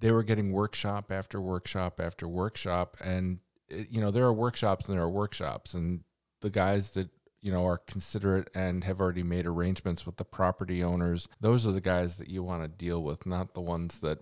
they 0.00 0.10
were 0.10 0.22
getting 0.22 0.52
workshop 0.52 1.12
after 1.12 1.40
workshop 1.40 2.00
after 2.00 2.26
workshop, 2.26 2.96
and 3.04 3.38
it, 3.68 3.88
you 3.90 4.00
know 4.00 4.10
there 4.10 4.24
are 4.24 4.32
workshops 4.32 4.88
and 4.88 4.96
there 4.96 5.04
are 5.04 5.10
workshops, 5.10 5.74
and 5.74 6.02
the 6.40 6.50
guys 6.50 6.90
that 6.92 7.10
you 7.40 7.52
know 7.52 7.64
are 7.66 7.78
considerate 7.78 8.48
and 8.54 8.84
have 8.84 9.00
already 9.00 9.22
made 9.22 9.46
arrangements 9.46 10.04
with 10.04 10.16
the 10.16 10.24
property 10.24 10.82
owners. 10.82 11.28
Those 11.40 11.66
are 11.66 11.72
the 11.72 11.80
guys 11.80 12.16
that 12.16 12.28
you 12.28 12.42
want 12.42 12.62
to 12.62 12.68
deal 12.68 13.02
with, 13.02 13.26
not 13.26 13.54
the 13.54 13.60
ones 13.60 14.00
that 14.00 14.18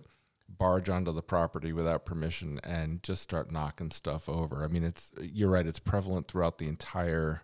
barge 0.47 0.89
onto 0.89 1.11
the 1.11 1.21
property 1.21 1.71
without 1.71 2.05
permission 2.05 2.59
and 2.63 3.03
just 3.03 3.21
start 3.21 3.51
knocking 3.51 3.91
stuff 3.91 4.27
over. 4.27 4.63
I 4.63 4.67
mean, 4.67 4.83
it's 4.83 5.11
you're 5.21 5.49
right; 5.49 5.67
it's 5.67 5.79
prevalent 5.79 6.27
throughout 6.27 6.57
the 6.57 6.67
entire 6.67 7.43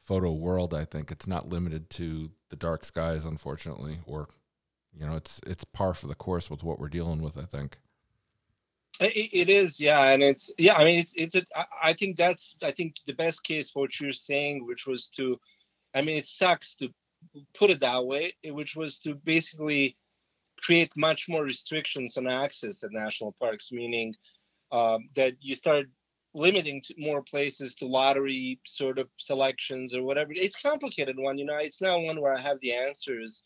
photo 0.00 0.32
world. 0.32 0.74
I 0.74 0.84
think 0.84 1.10
it's 1.10 1.26
not 1.26 1.48
limited 1.48 1.90
to 1.90 2.30
the 2.50 2.56
dark 2.56 2.84
skies, 2.84 3.24
unfortunately, 3.24 3.98
or 4.06 4.28
you 4.98 5.06
know, 5.06 5.16
it's 5.16 5.40
it's 5.46 5.64
par 5.64 5.94
for 5.94 6.06
the 6.06 6.14
course 6.14 6.50
with 6.50 6.62
what 6.62 6.78
we're 6.78 6.88
dealing 6.88 7.22
with. 7.22 7.36
I 7.36 7.44
think. 7.44 7.78
It, 9.00 9.30
it 9.32 9.48
is, 9.48 9.80
yeah, 9.80 10.10
and 10.10 10.22
it's 10.22 10.52
yeah. 10.56 10.74
I 10.74 10.84
mean, 10.84 11.00
it's 11.00 11.12
it's. 11.16 11.34
A, 11.34 11.44
I, 11.82 11.94
think 11.94 12.16
that's 12.16 12.56
I 12.62 12.70
think 12.70 12.96
the 13.06 13.12
best 13.12 13.42
case 13.42 13.70
for 13.70 13.80
what 13.80 14.00
you're 14.00 14.12
saying, 14.12 14.66
which 14.66 14.86
was 14.86 15.08
to, 15.16 15.40
I 15.94 16.02
mean, 16.02 16.16
it 16.16 16.26
sucks 16.26 16.76
to 16.76 16.88
put 17.58 17.70
it 17.70 17.80
that 17.80 18.06
way, 18.06 18.34
which 18.44 18.76
was 18.76 19.00
to 19.00 19.14
basically 19.14 19.96
create 20.62 20.92
much 20.96 21.28
more 21.28 21.42
restrictions 21.42 22.16
on 22.16 22.28
access 22.28 22.84
at 22.84 22.92
national 22.92 23.32
parks, 23.40 23.72
meaning 23.72 24.14
um, 24.70 25.08
that 25.16 25.34
you 25.40 25.56
start 25.56 25.86
limiting 26.34 26.80
more 26.96 27.22
places 27.22 27.74
to 27.76 27.86
lottery 27.86 28.60
sort 28.64 28.98
of 28.98 29.08
selections 29.16 29.92
or 29.92 30.04
whatever. 30.04 30.32
It's 30.34 30.60
complicated 30.60 31.16
one, 31.18 31.38
you 31.38 31.46
know. 31.46 31.56
It's 31.56 31.80
not 31.80 32.00
one 32.02 32.20
where 32.20 32.34
I 32.34 32.40
have 32.40 32.60
the 32.60 32.74
answers 32.74 33.42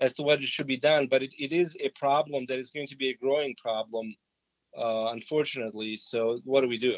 as 0.00 0.14
to 0.14 0.22
what 0.22 0.40
it 0.40 0.46
should 0.46 0.66
be 0.66 0.78
done, 0.78 1.06
but 1.08 1.22
it, 1.22 1.30
it 1.38 1.52
is 1.52 1.76
a 1.80 1.88
problem 1.90 2.46
that 2.46 2.58
is 2.58 2.70
going 2.70 2.86
to 2.86 2.96
be 2.96 3.10
a 3.10 3.16
growing 3.16 3.54
problem 3.60 4.14
uh, 4.76 5.10
unfortunately. 5.12 5.96
So 5.96 6.40
what 6.44 6.60
do 6.60 6.68
we 6.68 6.78
do? 6.78 6.96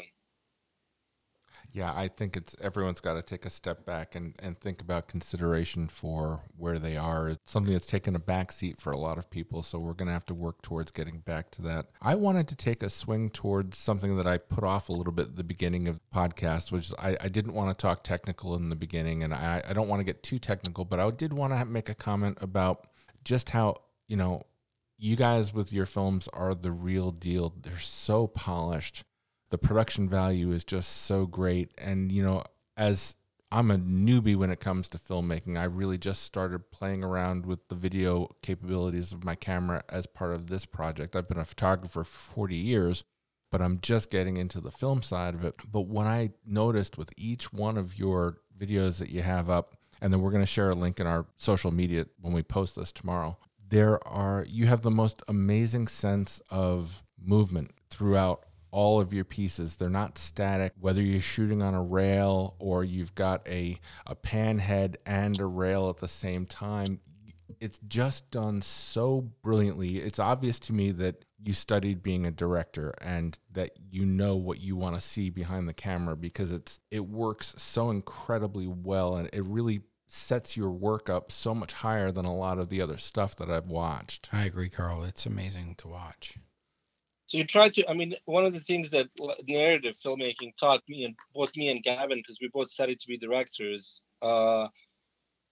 Yeah, 1.73 1.93
I 1.95 2.09
think 2.09 2.35
it's 2.35 2.53
everyone's 2.61 2.99
got 2.99 3.13
to 3.13 3.21
take 3.21 3.45
a 3.45 3.49
step 3.49 3.85
back 3.85 4.15
and, 4.15 4.35
and 4.39 4.59
think 4.59 4.81
about 4.81 5.07
consideration 5.07 5.87
for 5.87 6.41
where 6.57 6.79
they 6.79 6.97
are. 6.97 7.29
It's 7.29 7.49
something 7.49 7.71
that's 7.71 7.87
taken 7.87 8.13
a 8.13 8.19
back 8.19 8.51
seat 8.51 8.77
for 8.77 8.91
a 8.91 8.97
lot 8.97 9.17
of 9.17 9.29
people, 9.29 9.63
so 9.63 9.79
we're 9.79 9.93
going 9.93 10.07
to 10.07 10.13
have 10.13 10.25
to 10.25 10.33
work 10.33 10.61
towards 10.61 10.91
getting 10.91 11.19
back 11.19 11.49
to 11.51 11.61
that. 11.61 11.85
I 12.01 12.15
wanted 12.15 12.49
to 12.49 12.57
take 12.57 12.83
a 12.83 12.89
swing 12.89 13.29
towards 13.29 13.77
something 13.77 14.17
that 14.17 14.27
I 14.27 14.37
put 14.37 14.65
off 14.65 14.89
a 14.89 14.93
little 14.93 15.13
bit 15.13 15.27
at 15.27 15.35
the 15.37 15.45
beginning 15.45 15.87
of 15.87 15.95
the 15.95 16.19
podcast, 16.19 16.73
which 16.73 16.91
I, 16.99 17.15
I 17.21 17.29
didn't 17.29 17.53
want 17.53 17.69
to 17.69 17.81
talk 17.81 18.03
technical 18.03 18.53
in 18.55 18.67
the 18.67 18.75
beginning, 18.75 19.23
and 19.23 19.33
I, 19.33 19.63
I 19.65 19.71
don't 19.71 19.87
want 19.87 20.01
to 20.01 20.05
get 20.05 20.23
too 20.23 20.39
technical, 20.39 20.83
but 20.83 20.99
I 20.99 21.09
did 21.11 21.31
want 21.31 21.53
to 21.53 21.63
make 21.63 21.87
a 21.87 21.95
comment 21.95 22.37
about 22.41 22.87
just 23.23 23.49
how, 23.49 23.75
you 24.07 24.17
know, 24.17 24.43
you 24.97 25.15
guys 25.15 25.53
with 25.53 25.73
your 25.73 25.85
films 25.85 26.27
are 26.33 26.53
the 26.53 26.71
real 26.71 27.11
deal. 27.11 27.53
They're 27.61 27.77
so 27.79 28.27
polished. 28.27 29.03
The 29.49 29.57
production 29.57 30.07
value 30.07 30.51
is 30.51 30.63
just 30.63 31.03
so 31.03 31.25
great. 31.25 31.71
And, 31.77 32.11
you 32.11 32.23
know, 32.23 32.43
as 32.77 33.15
I'm 33.53 33.69
a 33.69 33.77
newbie 33.77 34.37
when 34.37 34.49
it 34.49 34.61
comes 34.61 34.87
to 34.89 34.97
filmmaking. 34.97 35.59
I 35.59 35.65
really 35.65 35.97
just 35.97 36.23
started 36.23 36.71
playing 36.71 37.03
around 37.03 37.45
with 37.45 37.67
the 37.67 37.75
video 37.75 38.29
capabilities 38.41 39.11
of 39.11 39.25
my 39.25 39.35
camera 39.35 39.83
as 39.89 40.05
part 40.05 40.33
of 40.33 40.47
this 40.47 40.65
project. 40.65 41.15
I've 41.15 41.27
been 41.27 41.37
a 41.37 41.43
photographer 41.43 42.05
for 42.05 42.17
40 42.17 42.55
years, 42.55 43.03
but 43.51 43.61
I'm 43.61 43.79
just 43.81 44.09
getting 44.09 44.37
into 44.37 44.61
the 44.61 44.71
film 44.71 45.01
side 45.01 45.33
of 45.33 45.43
it. 45.43 45.55
But 45.69 45.81
what 45.81 46.07
I 46.07 46.31
noticed 46.45 46.97
with 46.97 47.11
each 47.17 47.51
one 47.51 47.77
of 47.77 47.99
your 47.99 48.37
videos 48.57 48.99
that 48.99 49.09
you 49.09 49.21
have 49.21 49.49
up, 49.49 49.75
and 50.01 50.11
then 50.11 50.21
we're 50.21 50.31
going 50.31 50.43
to 50.43 50.47
share 50.47 50.69
a 50.69 50.75
link 50.75 50.99
in 50.99 51.07
our 51.07 51.25
social 51.37 51.71
media 51.71 52.07
when 52.19 52.33
we 52.33 52.43
post 52.43 52.75
this 52.75 52.91
tomorrow, 52.91 53.37
there 53.69 54.05
are 54.07 54.45
you 54.49 54.67
have 54.67 54.81
the 54.81 54.91
most 54.91 55.21
amazing 55.27 55.87
sense 55.87 56.41
of 56.49 57.03
movement 57.23 57.71
throughout 57.89 58.45
all 58.71 58.99
of 58.99 59.13
your 59.13 59.25
pieces. 59.25 59.75
They're 59.75 59.89
not 59.89 60.17
static, 60.17 60.73
whether 60.79 61.01
you're 61.01 61.21
shooting 61.21 61.61
on 61.61 61.73
a 61.73 61.83
rail 61.83 62.55
or 62.59 62.83
you've 62.83 63.13
got 63.15 63.47
a, 63.47 63.79
a 64.07 64.15
pan 64.15 64.59
head 64.59 64.97
and 65.05 65.39
a 65.39 65.45
rail 65.45 65.89
at 65.89 65.97
the 65.97 66.07
same 66.07 66.45
time. 66.45 66.99
It's 67.59 67.79
just 67.87 68.31
done 68.31 68.61
so 68.61 69.29
brilliantly. 69.43 69.97
It's 69.99 70.19
obvious 70.19 70.57
to 70.61 70.73
me 70.73 70.91
that 70.93 71.25
you 71.43 71.53
studied 71.53 72.01
being 72.01 72.25
a 72.25 72.31
director 72.31 72.93
and 73.01 73.37
that 73.51 73.71
you 73.89 74.05
know 74.05 74.35
what 74.35 74.61
you 74.61 74.75
want 74.75 74.95
to 74.95 75.01
see 75.01 75.29
behind 75.29 75.67
the 75.67 75.73
camera 75.73 76.15
because 76.15 76.51
it's 76.51 76.79
it 76.91 77.05
works 77.05 77.53
so 77.57 77.89
incredibly 77.89 78.67
well 78.67 79.15
and 79.15 79.29
it 79.33 79.43
really 79.45 79.81
sets 80.13 80.57
your 80.57 80.69
work 80.69 81.09
up 81.09 81.31
so 81.31 81.55
much 81.55 81.71
higher 81.71 82.11
than 82.11 82.25
a 82.25 82.35
lot 82.35 82.59
of 82.59 82.69
the 82.69 82.81
other 82.81 82.97
stuff 82.97 83.35
that 83.37 83.49
I've 83.49 83.69
watched. 83.69 84.29
I 84.33 84.45
agree, 84.45 84.69
Carl. 84.69 85.03
It's 85.03 85.25
amazing 85.25 85.75
to 85.75 85.87
watch. 85.87 86.37
So 87.27 87.37
you 87.37 87.45
try 87.45 87.69
to. 87.69 87.89
I 87.89 87.93
mean, 87.93 88.15
one 88.25 88.45
of 88.45 88.53
the 88.53 88.59
things 88.59 88.89
that 88.91 89.07
narrative 89.47 89.95
filmmaking 90.05 90.57
taught 90.59 90.81
me, 90.89 91.05
and 91.05 91.15
both 91.33 91.55
me 91.55 91.69
and 91.69 91.81
Gavin, 91.81 92.17
because 92.19 92.39
we 92.41 92.49
both 92.53 92.69
studied 92.69 92.99
to 92.99 93.07
be 93.07 93.17
directors, 93.17 94.01
uh, 94.21 94.67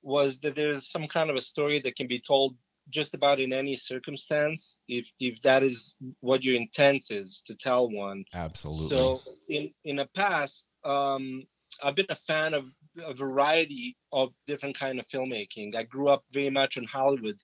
was 0.01 0.39
that 0.39 0.55
there's 0.55 0.91
some 0.91 1.07
kind 1.07 1.30
of 1.30 1.38
a 1.38 1.41
story 1.41 1.80
that 1.82 1.95
can 1.95 2.07
be 2.07 2.20
told 2.20 2.55
just 2.89 3.14
about 3.14 3.39
in 3.39 3.53
any 3.53 3.78
circumstance, 3.78 4.78
if 4.89 5.10
if 5.22 5.41
that 5.43 5.64
is 5.64 5.95
what 6.20 6.43
your 6.43 6.55
intent 6.55 7.05
is 7.12 7.43
to 7.47 7.55
tell 7.55 7.89
one. 7.89 8.26
Absolutely. 8.34 8.89
So 8.89 9.22
in 9.47 9.72
in 9.86 9.95
the 9.97 10.10
past, 10.14 10.66
um, 10.84 11.43
I've 11.82 11.95
been 11.95 12.07
a 12.10 12.16
fan 12.16 12.53
of 12.53 12.66
a 13.05 13.13
variety 13.13 13.97
of 14.11 14.29
different 14.47 14.77
kind 14.77 14.99
of 14.99 15.07
filmmaking. 15.07 15.75
I 15.75 15.83
grew 15.83 16.09
up 16.09 16.23
very 16.31 16.49
much 16.49 16.77
in 16.77 16.85
Hollywood 16.85 17.35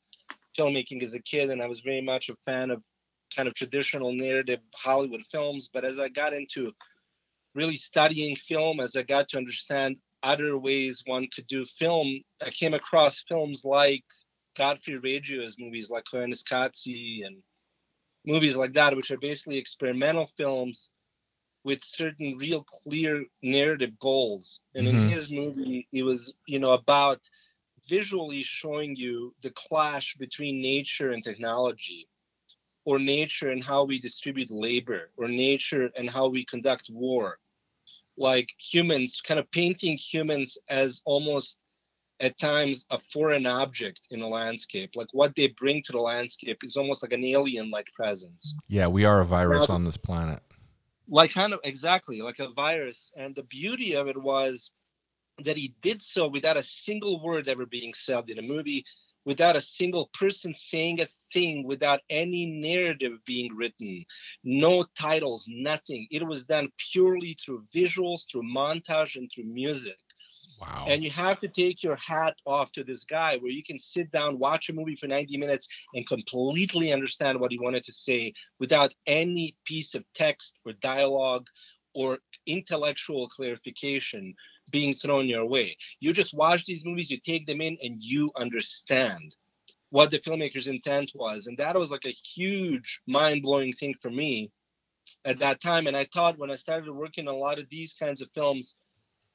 filmmaking 0.57 1.03
as 1.03 1.13
a 1.13 1.19
kid, 1.19 1.49
and 1.49 1.61
I 1.61 1.67
was 1.67 1.81
very 1.81 2.01
much 2.01 2.29
a 2.29 2.35
fan 2.45 2.71
of 2.71 2.81
kind 3.35 3.47
of 3.47 3.55
traditional 3.55 4.13
narrative 4.13 4.59
Hollywood 4.73 5.23
films. 5.31 5.69
But 5.73 5.85
as 5.85 5.99
I 5.99 6.09
got 6.09 6.33
into 6.33 6.71
really 7.53 7.75
studying 7.75 8.35
film, 8.35 8.79
as 8.79 8.95
I 8.95 9.03
got 9.03 9.29
to 9.29 9.37
understand 9.37 9.97
other 10.23 10.57
ways 10.57 11.03
one 11.05 11.27
could 11.33 11.47
do 11.47 11.65
film, 11.65 12.21
I 12.45 12.49
came 12.49 12.73
across 12.73 13.23
films 13.27 13.63
like 13.63 14.03
Godfrey 14.57 14.97
Reggio's 14.97 15.57
movies, 15.59 15.89
like 15.89 16.05
Koyaanisqatsi 16.11 17.25
and 17.25 17.37
movies 18.25 18.57
like 18.57 18.73
that, 18.73 18.95
which 18.95 19.11
are 19.11 19.17
basically 19.17 19.57
experimental 19.57 20.29
films 20.37 20.91
with 21.65 21.83
certain 21.83 22.37
real 22.37 22.63
clear 22.63 23.25
narrative 23.41 23.99
goals. 23.99 24.61
And 24.75 24.87
mm-hmm. 24.87 24.97
in 24.97 25.09
his 25.09 25.31
movie, 25.31 25.87
it 25.91 26.03
was, 26.03 26.35
you 26.45 26.59
know, 26.59 26.71
about 26.71 27.19
visually 27.89 28.43
showing 28.43 28.95
you 28.95 29.33
the 29.41 29.49
clash 29.49 30.15
between 30.15 30.61
nature 30.61 31.11
and 31.11 31.23
technology 31.23 32.07
or 32.85 32.99
nature 32.99 33.49
and 33.49 33.63
how 33.63 33.83
we 33.83 33.99
distribute 33.99 34.51
labor 34.51 35.09
or 35.17 35.27
nature 35.27 35.89
and 35.97 36.09
how 36.09 36.27
we 36.27 36.45
conduct 36.45 36.89
war 36.91 37.39
like 38.17 38.49
humans 38.57 39.21
kind 39.27 39.39
of 39.39 39.49
painting 39.51 39.97
humans 39.97 40.57
as 40.69 41.01
almost 41.05 41.57
at 42.21 42.39
times 42.39 42.85
a 42.91 42.99
foreign 43.11 43.45
object 43.45 44.01
in 44.09 44.21
a 44.21 44.27
landscape 44.27 44.91
like 44.95 45.07
what 45.11 45.35
they 45.35 45.47
bring 45.59 45.83
to 45.83 45.91
the 45.91 45.99
landscape 45.99 46.57
is 46.63 46.77
almost 46.77 47.03
like 47.03 47.11
an 47.11 47.25
alien 47.25 47.69
like 47.69 47.87
presence 47.93 48.55
yeah 48.67 48.87
we 48.87 49.03
are 49.03 49.19
a 49.19 49.25
virus 49.25 49.67
now, 49.67 49.75
on 49.75 49.83
this 49.83 49.97
planet 49.97 50.41
like 51.07 51.33
kind 51.33 51.53
of 51.53 51.59
exactly 51.63 52.21
like 52.21 52.39
a 52.39 52.51
virus 52.51 53.11
and 53.17 53.35
the 53.35 53.43
beauty 53.43 53.95
of 53.95 54.07
it 54.07 54.21
was 54.21 54.71
that 55.43 55.57
he 55.57 55.75
did 55.81 56.01
so 56.01 56.27
without 56.27 56.57
a 56.57 56.63
single 56.63 57.23
word 57.23 57.47
ever 57.47 57.65
being 57.65 57.93
said 57.93 58.29
in 58.29 58.39
a 58.39 58.41
movie 58.41 58.85
without 59.25 59.55
a 59.55 59.61
single 59.61 60.09
person 60.13 60.53
saying 60.55 61.01
a 61.01 61.07
thing, 61.33 61.65
without 61.65 62.01
any 62.09 62.45
narrative 62.45 63.13
being 63.25 63.55
written, 63.55 64.05
no 64.43 64.85
titles, 64.97 65.45
nothing. 65.49 66.07
It 66.11 66.25
was 66.25 66.45
done 66.45 66.69
purely 66.91 67.35
through 67.43 67.65
visuals, 67.73 68.25
through 68.31 68.43
montage, 68.43 69.15
and 69.15 69.29
through 69.33 69.45
music. 69.45 69.97
Wow. 70.61 70.85
And 70.87 71.03
you 71.03 71.11
have 71.11 71.39
to 71.41 71.47
take 71.47 71.83
your 71.83 71.95
hat 71.97 72.35
off 72.45 72.71
to 72.73 72.83
this 72.83 73.03
guy 73.03 73.37
where 73.37 73.51
you 73.51 73.63
can 73.63 73.77
sit 73.77 74.11
down, 74.11 74.39
watch 74.39 74.69
a 74.69 74.73
movie 74.73 74.95
for 74.95 75.07
90 75.07 75.37
minutes, 75.37 75.67
and 75.93 76.07
completely 76.07 76.93
understand 76.93 77.39
what 77.39 77.51
he 77.51 77.59
wanted 77.59 77.83
to 77.83 77.93
say 77.93 78.33
without 78.59 78.93
any 79.05 79.55
piece 79.65 79.95
of 79.95 80.05
text 80.13 80.57
or 80.65 80.73
dialogue 80.73 81.47
or 81.93 82.19
intellectual 82.45 83.27
clarification 83.29 84.33
being 84.71 84.93
thrown 84.93 85.27
your 85.27 85.45
way. 85.45 85.77
You 85.99 86.13
just 86.13 86.33
watch 86.33 86.65
these 86.65 86.85
movies, 86.85 87.09
you 87.09 87.19
take 87.19 87.45
them 87.45 87.61
in, 87.61 87.77
and 87.81 88.01
you 88.01 88.31
understand 88.35 89.35
what 89.89 90.11
the 90.11 90.19
filmmaker's 90.19 90.67
intent 90.67 91.11
was. 91.15 91.47
And 91.47 91.57
that 91.57 91.75
was 91.77 91.91
like 91.91 92.05
a 92.05 92.09
huge, 92.09 92.99
mind 93.07 93.43
blowing 93.43 93.73
thing 93.73 93.95
for 94.01 94.09
me 94.09 94.51
at 95.23 95.39
that 95.39 95.61
time. 95.61 95.87
And 95.87 95.95
I 95.95 96.07
thought 96.13 96.37
when 96.37 96.51
I 96.51 96.55
started 96.55 96.91
working 96.91 97.27
on 97.27 97.35
a 97.35 97.37
lot 97.37 97.59
of 97.59 97.69
these 97.69 97.93
kinds 97.93 98.21
of 98.21 98.29
films, 98.33 98.75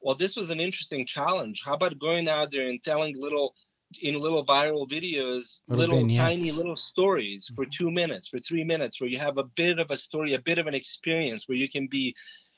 well, 0.01 0.17
this 0.17 0.37
was 0.37 0.51
an 0.51 0.61
interesting 0.61 1.07
challenge. 1.07 1.63
How 1.65 1.75
about 1.75 1.99
going 1.99 2.29
out 2.29 2.51
there 2.51 2.69
and 2.69 2.83
telling 2.83 3.15
little 3.19 3.55
in 4.03 4.17
little 4.17 4.47
viral 4.47 4.89
videos, 4.89 5.61
little, 5.67 5.99
little 5.99 6.17
tiny 6.17 6.53
little 6.53 6.77
stories 6.77 7.51
for 7.55 7.65
mm-hmm. 7.65 7.71
two 7.71 7.91
minutes, 7.91 8.29
for 8.29 8.39
three 8.39 8.63
minutes, 8.63 9.01
where 9.01 9.11
you 9.11 9.19
have 9.19 9.39
a 9.39 9.45
bit 9.57 9.79
of 9.79 9.91
a 9.91 9.97
story, 9.97 10.35
a 10.35 10.39
bit 10.39 10.59
of 10.59 10.69
an 10.69 10.75
experience, 10.75 11.49
where 11.49 11.59
you 11.59 11.69
can 11.69 11.89
be 11.89 12.15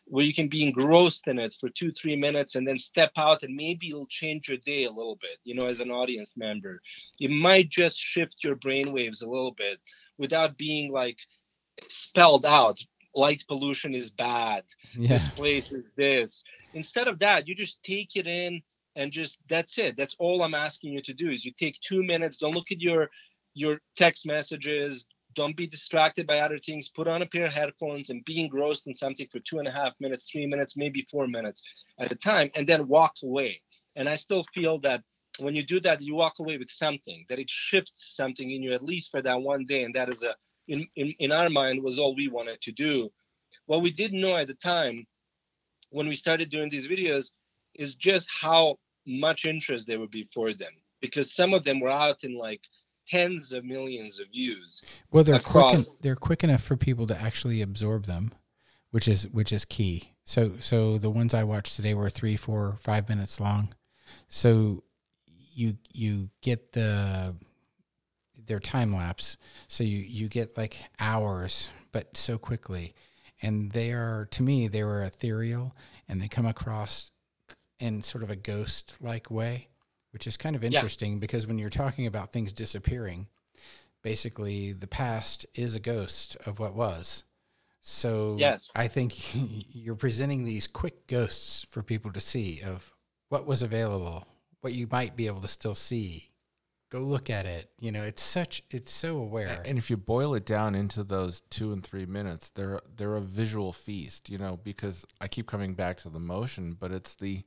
where 0.07 0.25
you 0.25 0.35
can 0.35 0.49
be 0.49 0.65
engrossed 0.65 1.29
in 1.29 1.39
it 1.39 1.55
for 1.61 1.69
two 1.71 1.93
three 1.93 2.17
minutes 2.17 2.55
and 2.55 2.67
then 2.67 2.79
step 2.79 3.13
out 3.17 3.43
and 3.43 3.55
maybe 3.55 3.91
it'll 3.91 4.07
change 4.07 4.49
your 4.49 4.59
day 4.59 4.85
a 4.85 4.91
little 4.91 5.17
bit 5.21 5.39
you 5.45 5.55
know 5.55 5.67
as 5.67 5.81
an 5.81 5.93
audience 5.93 6.35
member 6.37 6.81
it 7.21 7.31
might 7.31 7.69
just 7.69 7.97
shift 7.97 8.43
your 8.43 8.57
brainwaves 8.57 9.23
a 9.23 9.29
little 9.29 9.55
bit 9.55 9.79
without 10.19 10.59
being 10.59 10.91
like 10.91 11.19
spelled 11.89 12.45
out 12.45 12.81
light 13.15 13.45
pollution 13.49 13.95
is 13.95 14.11
bad. 14.11 14.65
Yeah. 14.95 15.15
this 15.15 15.29
place 15.29 15.71
is 15.73 15.91
this. 15.97 16.43
Instead 16.75 17.09
of 17.09 17.19
that 17.21 17.47
you 17.49 17.55
just 17.55 17.83
take 17.83 18.17
it 18.17 18.27
in 18.27 18.63
and 18.97 19.11
just 19.13 19.39
that's 19.49 19.79
it. 19.79 19.97
That's 19.97 20.17
all 20.19 20.43
i'm 20.43 20.55
asking 20.55 20.93
you 20.93 21.03
to 21.03 21.15
do 21.15 21.31
is 21.31 21.45
you 21.45 21.53
take 21.53 21.79
two 21.81 22.03
minutes 22.03 22.39
don't 22.39 22.55
look 22.55 22.73
at 22.73 22.81
your 22.81 23.11
your 23.55 23.81
text 23.97 24.27
messages 24.27 25.07
don't 25.35 25.57
be 25.57 25.67
distracted 25.67 26.27
by 26.27 26.41
other 26.41 26.59
things 26.59 26.91
put 26.91 27.09
on 27.09 27.23
a 27.23 27.27
pair 27.27 27.47
of 27.47 27.53
headphones 27.53 28.11
and 28.11 28.25
be 28.25 28.41
engrossed 28.41 28.87
in 28.87 28.95
something 28.95 29.27
for 29.33 29.41
two 29.41 29.59
and 29.59 29.69
a 29.69 29.71
half 29.71 29.95
minutes 30.01 30.29
three 30.31 30.47
minutes 30.47 30.77
maybe 30.77 31.07
four 31.11 31.27
minutes 31.27 31.63
at 31.99 32.13
a 32.13 32.17
time 32.17 32.51
and 32.55 32.67
then 32.67 32.87
walk 32.89 33.15
away. 33.23 33.61
And 33.97 34.09
i 34.09 34.15
still 34.17 34.45
feel 34.55 34.79
that 34.81 35.03
when 35.39 35.55
you 35.55 35.65
do 35.65 35.81
that 35.81 36.01
you 36.03 36.15
walk 36.15 36.35
away 36.41 36.59
with 36.59 36.71
something 36.71 37.25
that 37.29 37.39
it 37.39 37.49
shifts 37.49 38.15
something 38.17 38.51
in 38.51 38.63
you 38.63 38.73
at 38.73 38.83
least 38.83 39.11
for 39.11 39.23
that 39.23 39.41
one 39.41 39.65
day 39.65 39.85
and 39.85 39.95
that 39.95 40.09
is 40.09 40.23
a 40.23 40.35
in, 40.69 40.87
in, 40.97 41.15
in 41.19 41.33
our 41.33 41.51
mind 41.51 41.83
was 41.83 41.99
all 41.99 42.15
we 42.15 42.29
wanted 42.29 42.61
to 42.63 42.73
do 42.73 43.11
what 43.67 43.83
we 43.83 43.93
didn't 43.93 44.21
know 44.21 44.37
at 44.37 44.47
the 44.47 44.55
time 44.55 45.07
when 45.91 46.09
we 46.09 46.15
started 46.15 46.51
doing 46.51 46.71
these 46.71 46.89
videos 46.89 47.31
is 47.75 47.95
just 47.95 48.29
how 48.41 48.77
much 49.07 49.45
interest 49.45 49.87
there 49.87 50.01
would 50.01 50.11
be 50.11 50.29
for 50.33 50.53
them 50.53 50.73
because 51.01 51.35
some 51.35 51.53
of 51.55 51.65
them 51.65 51.81
were 51.81 51.91
out 51.91 52.25
in 52.25 52.37
like 52.37 52.61
tens 53.09 53.53
of 53.53 53.65
millions 53.65 54.21
of 54.21 54.29
views. 54.29 54.83
Well, 55.11 55.25
they're 55.25 55.41
quick. 55.41 55.75
En- 55.75 55.85
they're 56.01 56.17
quick 56.17 56.45
enough 56.45 56.63
for 56.63 56.77
people 56.77 57.07
to 57.09 57.21
actually 57.21 57.61
absorb 57.61 58.07
them, 58.07 58.33
which 58.91 59.09
is 59.09 59.29
which 59.29 59.53
is 59.53 59.65
key. 59.65 60.13
So 60.25 60.53
so 60.61 60.99
the 60.99 61.11
ones 61.11 61.35
I 61.35 61.45
watched 61.45 61.77
today 61.77 61.95
were 61.95 62.11
three, 62.11 62.37
four, 62.37 62.77
five 62.81 63.09
minutes 63.09 63.41
long. 63.41 63.75
So 64.29 64.85
you 65.27 65.77
you 65.93 66.31
get 66.43 66.73
the 66.73 67.35
their 68.47 68.61
time 68.61 68.95
lapse. 68.95 69.37
So 69.69 69.85
you 69.85 69.99
you 69.99 70.29
get 70.29 70.57
like 70.57 70.77
hours, 70.99 71.69
but 71.93 72.17
so 72.17 72.39
quickly. 72.39 72.95
And 73.41 73.73
they 73.73 73.93
are 73.93 74.29
to 74.33 74.43
me 74.43 74.69
they 74.69 74.85
were 74.85 75.03
ethereal, 75.03 75.75
and 76.09 76.21
they 76.21 76.29
come 76.29 76.47
across 76.47 77.11
in 77.81 78.03
sort 78.03 78.23
of 78.23 78.31
a 78.31 78.37
ghost 78.37 78.97
like 79.01 79.31
way 79.31 79.69
which 80.13 80.27
is 80.27 80.37
kind 80.37 80.55
of 80.55 80.63
interesting 80.63 81.15
yeah. 81.15 81.19
because 81.19 81.47
when 81.47 81.59
you're 81.59 81.71
talking 81.71 82.07
about 82.07 82.33
things 82.33 82.53
disappearing, 82.53 83.27
basically 84.03 84.73
the 84.73 84.87
past 84.87 85.47
is 85.55 85.75
a 85.75 85.81
ghost 85.81 86.37
of 86.47 86.59
what 86.59 86.75
was. 86.75 87.25
So 87.81 88.37
yes. 88.39 88.69
I 88.77 88.89
think 88.89 89.15
you're 89.75 89.97
presenting 89.97 90.45
these 90.45 90.67
quick 90.67 91.07
ghosts 91.07 91.67
for 91.71 91.83
people 91.83 92.13
to 92.13 92.21
see 92.21 92.61
of 92.61 92.93
what 93.31 93.47
was 93.47 93.63
available, 93.63 94.27
what 94.61 94.75
you 94.75 94.87
might 94.91 95.17
be 95.17 95.27
able 95.27 95.41
to 95.41 95.49
still 95.49 95.75
see. 95.75 96.29
Go 96.93 96.99
look 96.99 97.31
at 97.31 97.47
it. 97.47 97.71
You 97.81 97.91
know, 97.91 98.03
it's 98.03 98.23
such 98.23 98.63
it's 98.71 98.93
so 98.93 99.17
aware. 99.17 99.63
And 99.65 99.79
if 99.79 99.89
you 99.89 99.97
boil 99.97 100.35
it 100.35 100.45
down 100.45 100.75
into 100.75 101.03
those 101.03 101.41
two 101.49 101.73
and 101.73 101.83
three 101.83 102.05
minutes, 102.05 102.51
they're 102.51 102.81
they're 102.95 103.17
a 103.17 103.21
visual 103.23 103.73
feast, 103.73 104.29
you 104.29 104.37
know, 104.37 104.61
because 104.63 105.07
I 105.19 105.27
keep 105.27 105.47
coming 105.47 105.73
back 105.73 105.97
to 106.01 106.11
the 106.11 106.21
motion, 106.21 106.77
but 106.79 106.93
it's 106.93 107.15
the 107.15 107.45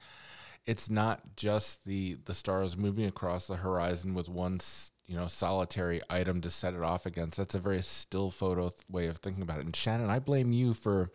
it's 0.65 0.89
not 0.89 1.35
just 1.35 1.85
the 1.85 2.17
the 2.25 2.33
stars 2.33 2.75
moving 2.75 3.05
across 3.05 3.45
the 3.45 3.57
horizon 3.57 4.15
with 4.15 4.27
one 4.27 4.59
you 5.07 5.15
know 5.15 5.27
solitary 5.27 6.01
item 6.09 6.41
to 6.41 6.49
set 6.49 6.73
it 6.73 6.81
off 6.81 7.05
against. 7.05 7.37
That's 7.37 7.55
a 7.55 7.59
very 7.59 7.81
still 7.81 8.31
photo 8.31 8.69
th- 8.69 8.81
way 8.89 9.07
of 9.07 9.17
thinking 9.17 9.43
about 9.43 9.59
it. 9.59 9.65
And 9.65 9.75
shannon 9.75 10.09
i 10.09 10.19
blame 10.19 10.51
you 10.51 10.73
for 10.73 11.11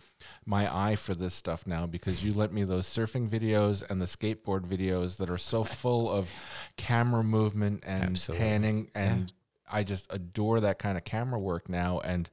my 0.46 0.72
eye 0.74 0.96
for 0.96 1.14
this 1.14 1.34
stuff 1.34 1.66
now 1.66 1.86
because 1.86 2.24
you 2.24 2.32
lent 2.32 2.52
me 2.52 2.64
those 2.64 2.86
surfing 2.86 3.28
videos 3.28 3.88
and 3.88 4.00
the 4.00 4.04
skateboard 4.04 4.66
videos 4.66 5.16
that 5.18 5.28
are 5.28 5.38
so 5.38 5.64
full 5.80 6.10
of 6.10 6.30
camera 6.76 7.24
movement 7.24 7.82
and 7.86 8.04
Absolutely. 8.04 8.46
panning. 8.46 8.90
And 8.94 9.32
yeah. 9.68 9.78
i 9.78 9.82
just 9.82 10.12
adore 10.12 10.60
that 10.60 10.78
kind 10.78 10.96
of 10.96 11.04
camera 11.04 11.38
work 11.40 11.68
now. 11.68 12.00
And 12.00 12.30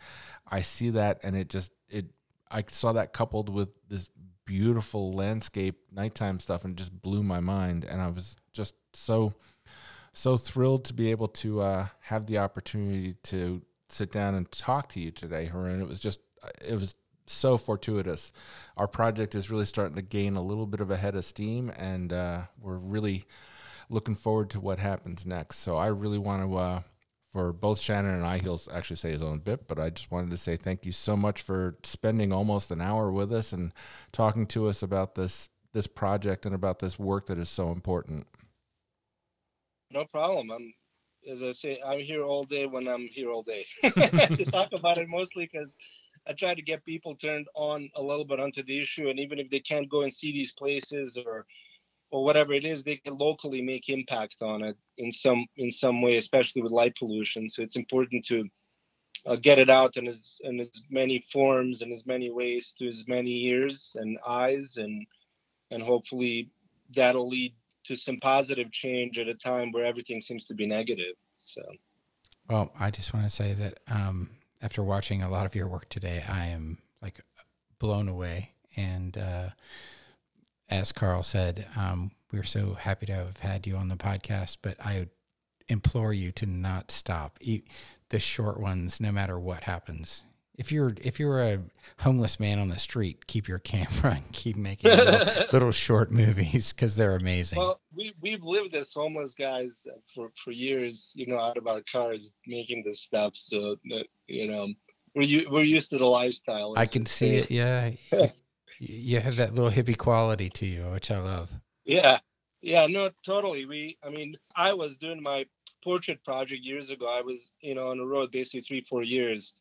i 0.49 0.62
see 0.62 0.91
that 0.91 1.20
and 1.24 1.36
it 1.36 1.49
just 1.49 1.74
it 1.89 2.05
i 2.51 2.64
saw 2.68 2.93
that 2.93 3.14
coupled 3.14 3.49
with 3.49 3.70
this 3.89 4.10
beautiful 4.45 5.12
landscape 5.12 5.78
nighttime 5.91 6.39
stuff 6.39 6.64
and 6.64 6.74
it 6.74 6.78
just 6.78 7.01
blew 7.01 7.24
my 7.24 7.39
mind. 7.39 7.84
And 7.84 7.99
i 7.99 8.08
was 8.08 8.36
just 8.53 8.76
so 8.93 9.34
so 10.18 10.36
thrilled 10.36 10.84
to 10.84 10.95
be 10.95 11.11
able 11.11 11.28
to 11.28 11.61
uh, 11.61 11.86
have 11.99 12.26
the 12.26 12.39
opportunity 12.39 13.13
to 13.22 13.61
sit 13.88 14.11
down 14.11 14.34
and 14.34 14.51
talk 14.51 14.89
to 14.89 14.99
you 14.99 15.11
today, 15.11 15.45
Harun. 15.45 15.80
It 15.80 15.88
was 15.88 15.99
just, 15.99 16.22
it 16.68 16.74
was 16.74 16.95
so 17.28 17.55
fortuitous. 17.55 18.32
Our 18.78 18.88
project 18.88 19.36
is 19.36 19.51
really 19.51 19.65
starting 19.65 19.95
to 19.95 20.01
gain 20.01 20.36
a 20.36 20.41
little 20.41 20.65
bit 20.65 20.80
of 20.80 20.89
a 20.89 20.97
head 20.97 21.13
of 21.13 21.24
steam, 21.24 21.72
and 21.78 22.11
uh, 22.11 22.41
we're 22.59 22.80
really 22.80 23.26
looking 23.91 24.15
forward 24.15 24.49
to 24.49 24.59
what 24.59 24.80
happens 24.80 25.24
next. 25.24 25.59
So 25.59 25.78
I 25.78 25.88
really 25.89 26.18
want 26.18 26.41
to, 26.41 26.57
uh, 26.57 26.80
for 27.32 27.53
both 27.53 27.80
Shannon 27.80 28.15
and 28.15 28.26
I, 28.26 28.39
he'll 28.39 28.59
actually 28.74 28.95
say 28.95 29.11
his 29.11 29.22
own 29.22 29.38
bit, 29.38 29.68
but 29.68 29.78
I 29.78 29.91
just 29.91 30.09
wanted 30.09 30.32
to 30.32 30.38
say 30.38 30.55
thank 30.55 30.84
you 30.84 30.93
so 30.93 31.15
much 31.15 31.43
for 31.43 31.78
spending 31.84 32.34
almost 32.34 32.72
an 32.72 32.82
hour 32.82 33.11
with 33.11 33.32
us 33.32 33.53
and 33.53 33.72
talking 34.13 34.47
to 34.47 34.68
us 34.68 34.82
about 34.82 35.13
this 35.13 35.47
this 35.74 35.86
project 35.86 36.47
and 36.47 36.55
about 36.55 36.80
this 36.80 36.97
work 36.97 37.28
that 37.28 37.38
is 37.38 37.49
so 37.49 37.72
important. 37.72 38.26
No 39.92 40.06
problem. 40.06 40.52
I'm, 40.52 40.74
as 41.32 41.44
I 41.44 41.52
say, 41.52 41.82
I'm 41.86 42.00
here 42.00 42.24
all 42.24 42.44
day 42.44 42.66
when 42.66 42.88
I'm 42.88 43.08
here 43.08 43.32
all 43.32 43.44
day 43.44 43.66
to 43.82 44.46
talk 44.52 44.70
about 44.74 44.98
it 44.98 45.08
mostly 45.08 45.50
because 45.52 45.76
I 46.28 46.34
try 46.34 46.54
to 46.54 46.62
get 46.62 46.84
people 46.84 47.16
turned 47.16 47.48
on 47.56 47.90
a 47.96 48.02
little 48.02 48.26
bit 48.26 48.40
onto 48.40 48.64
the 48.64 48.80
issue, 48.80 49.10
and 49.10 49.20
even 49.20 49.40
if 49.40 49.50
they 49.50 49.60
can't 49.60 49.90
go 49.90 50.02
and 50.02 50.14
see 50.14 50.32
these 50.32 50.54
places 50.54 51.18
or 51.18 51.46
or 52.10 52.24
whatever 52.24 52.54
it 52.54 52.64
is, 52.64 52.84
they 52.84 52.96
can 52.98 53.18
locally 53.18 53.62
make 53.62 53.90
impact 53.90 54.42
on 54.42 54.64
it 54.64 54.78
in 54.98 55.12
some 55.12 55.46
in 55.58 55.72
some 55.72 56.02
way, 56.02 56.16
especially 56.18 56.62
with 56.62 56.72
light 56.72 56.96
pollution. 56.98 57.50
So 57.50 57.62
it's 57.62 57.76
important 57.76 58.26
to 58.26 58.50
uh, 59.26 59.36
get 59.38 59.60
it 59.60 59.70
out 59.70 59.98
in 59.98 60.08
as 60.08 60.40
in 60.44 60.60
as 60.60 60.70
many 60.90 61.24
forms 61.32 61.82
and 61.82 61.92
as 61.92 62.06
many 62.06 62.30
ways 62.30 62.76
to 62.80 62.88
as 62.88 63.08
many 63.08 63.46
ears 63.46 63.96
and 64.00 64.18
eyes, 64.28 64.78
and 64.78 65.06
and 65.72 65.82
hopefully 65.82 66.50
that'll 66.96 67.28
lead 67.30 67.54
to 67.88 67.96
some 67.96 68.18
positive 68.18 68.72
change 68.72 69.18
at 69.20 69.28
a 69.28 69.34
time 69.34 69.72
where 69.72 69.86
everything 69.86 70.22
seems 70.22 70.46
to 70.48 70.54
be 70.54 70.68
negative. 70.68 71.16
So, 71.38 71.62
well, 72.50 72.72
I 72.80 72.92
just 72.92 73.14
want 73.14 73.26
to 73.26 73.30
say 73.30 73.54
that 73.54 73.80
um, 73.88 74.30
after 74.62 74.84
watching 74.84 75.24
a 75.24 75.30
lot 75.30 75.46
of 75.46 75.56
your 75.56 75.68
work 75.68 75.90
today, 75.90 76.24
I 76.28 76.48
am 76.48 76.80
like 77.02 77.22
blown 77.80 78.08
away. 78.08 78.52
And 78.76 79.18
uh, 79.18 79.50
as 80.70 80.92
Carl 80.92 81.24
said, 81.24 81.68
um, 81.76 82.12
we're 82.32 82.44
so 82.44 82.74
happy 82.74 83.06
to 83.08 83.14
have 83.14 83.40
had 83.40 83.66
you 83.66 83.76
on 83.76 83.88
the 83.88 83.96
podcast, 83.96 84.58
but 84.62 84.78
I 84.84 85.08
implore 85.68 86.14
you 86.14 86.32
to 86.34 86.46
not 86.46 86.92
stop. 86.92 87.38
Eat 87.42 87.68
the 88.10 88.20
short 88.20 88.60
ones, 88.60 89.02
no 89.02 89.12
matter 89.12 89.40
what 89.40 89.64
happens 89.64 90.24
if 90.58 90.72
you're 90.72 90.93
if 91.01 91.20
you're 91.20 91.41
a 91.41 91.60
homeless 91.99 92.39
man 92.39 92.60
on 92.60 92.70
the 92.70 92.80
street, 92.80 93.28
keep 93.28 93.47
your 93.47 93.60
camera 93.74 94.16
and 94.16 94.32
keep 94.34 94.58
making 94.58 94.89
little, 94.91 95.45
little 95.53 95.72
short 95.72 96.12
movies 96.12 96.74
because 96.74 96.95
they're 96.95 97.16
amazing. 97.16 97.60
Well, 97.60 97.80
we 97.95 98.14
we've 98.22 98.43
lived 98.43 98.76
as 98.76 98.91
homeless 98.91 99.36
guys 99.36 99.88
for 100.14 100.32
for 100.43 100.51
years, 100.51 101.14
you 101.16 101.28
know, 101.28 101.39
out 101.39 101.58
of 101.58 101.68
our 101.68 101.82
cars 101.89 102.34
making 102.45 102.84
this 102.84 102.99
stuff. 102.99 103.36
So 103.36 103.78
uh, 103.93 104.03
you 104.28 104.47
know, 104.47 104.68
we're 105.16 105.49
we're 105.49 105.64
used 105.64 105.89
to 105.91 105.97
the 105.97 106.05
lifestyle. 106.05 106.74
I 106.76 106.88
can 106.88 107.05
see 107.05 107.36
it. 107.36 107.51
Yeah, 107.51 107.91
you 108.80 109.20
have 109.20 109.36
that 109.38 109.53
little 109.53 109.72
hippie 109.72 109.97
quality 109.97 110.49
to 110.49 110.66
you, 110.66 110.84
which 110.86 111.12
I 111.12 111.20
love. 111.20 111.51
Yeah, 111.86 112.20
yeah, 112.62 112.88
no, 112.88 113.12
totally. 113.26 113.66
We, 113.66 113.97
I 114.03 114.10
mean, 114.10 114.36
I 114.55 114.74
was 114.74 114.97
doing 114.97 115.22
my 115.22 115.45
portrait 115.84 116.22
project 116.26 116.64
years 116.64 116.91
ago. 116.91 117.08
I 117.08 117.22
was, 117.22 117.51
you 117.62 117.76
know, 117.76 117.88
on 117.88 117.97
the 117.97 118.05
road 118.05 118.30
basically 118.32 118.62
three, 118.62 118.82
four 118.82 119.03
years 119.03 119.53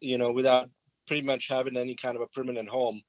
you 0.00 0.18
know, 0.18 0.32
without 0.32 0.70
pretty 1.06 1.22
much 1.22 1.48
having 1.48 1.76
any 1.76 1.94
kind 1.94 2.16
of 2.16 2.22
a 2.22 2.28
permanent 2.28 2.68
home. 2.68 3.02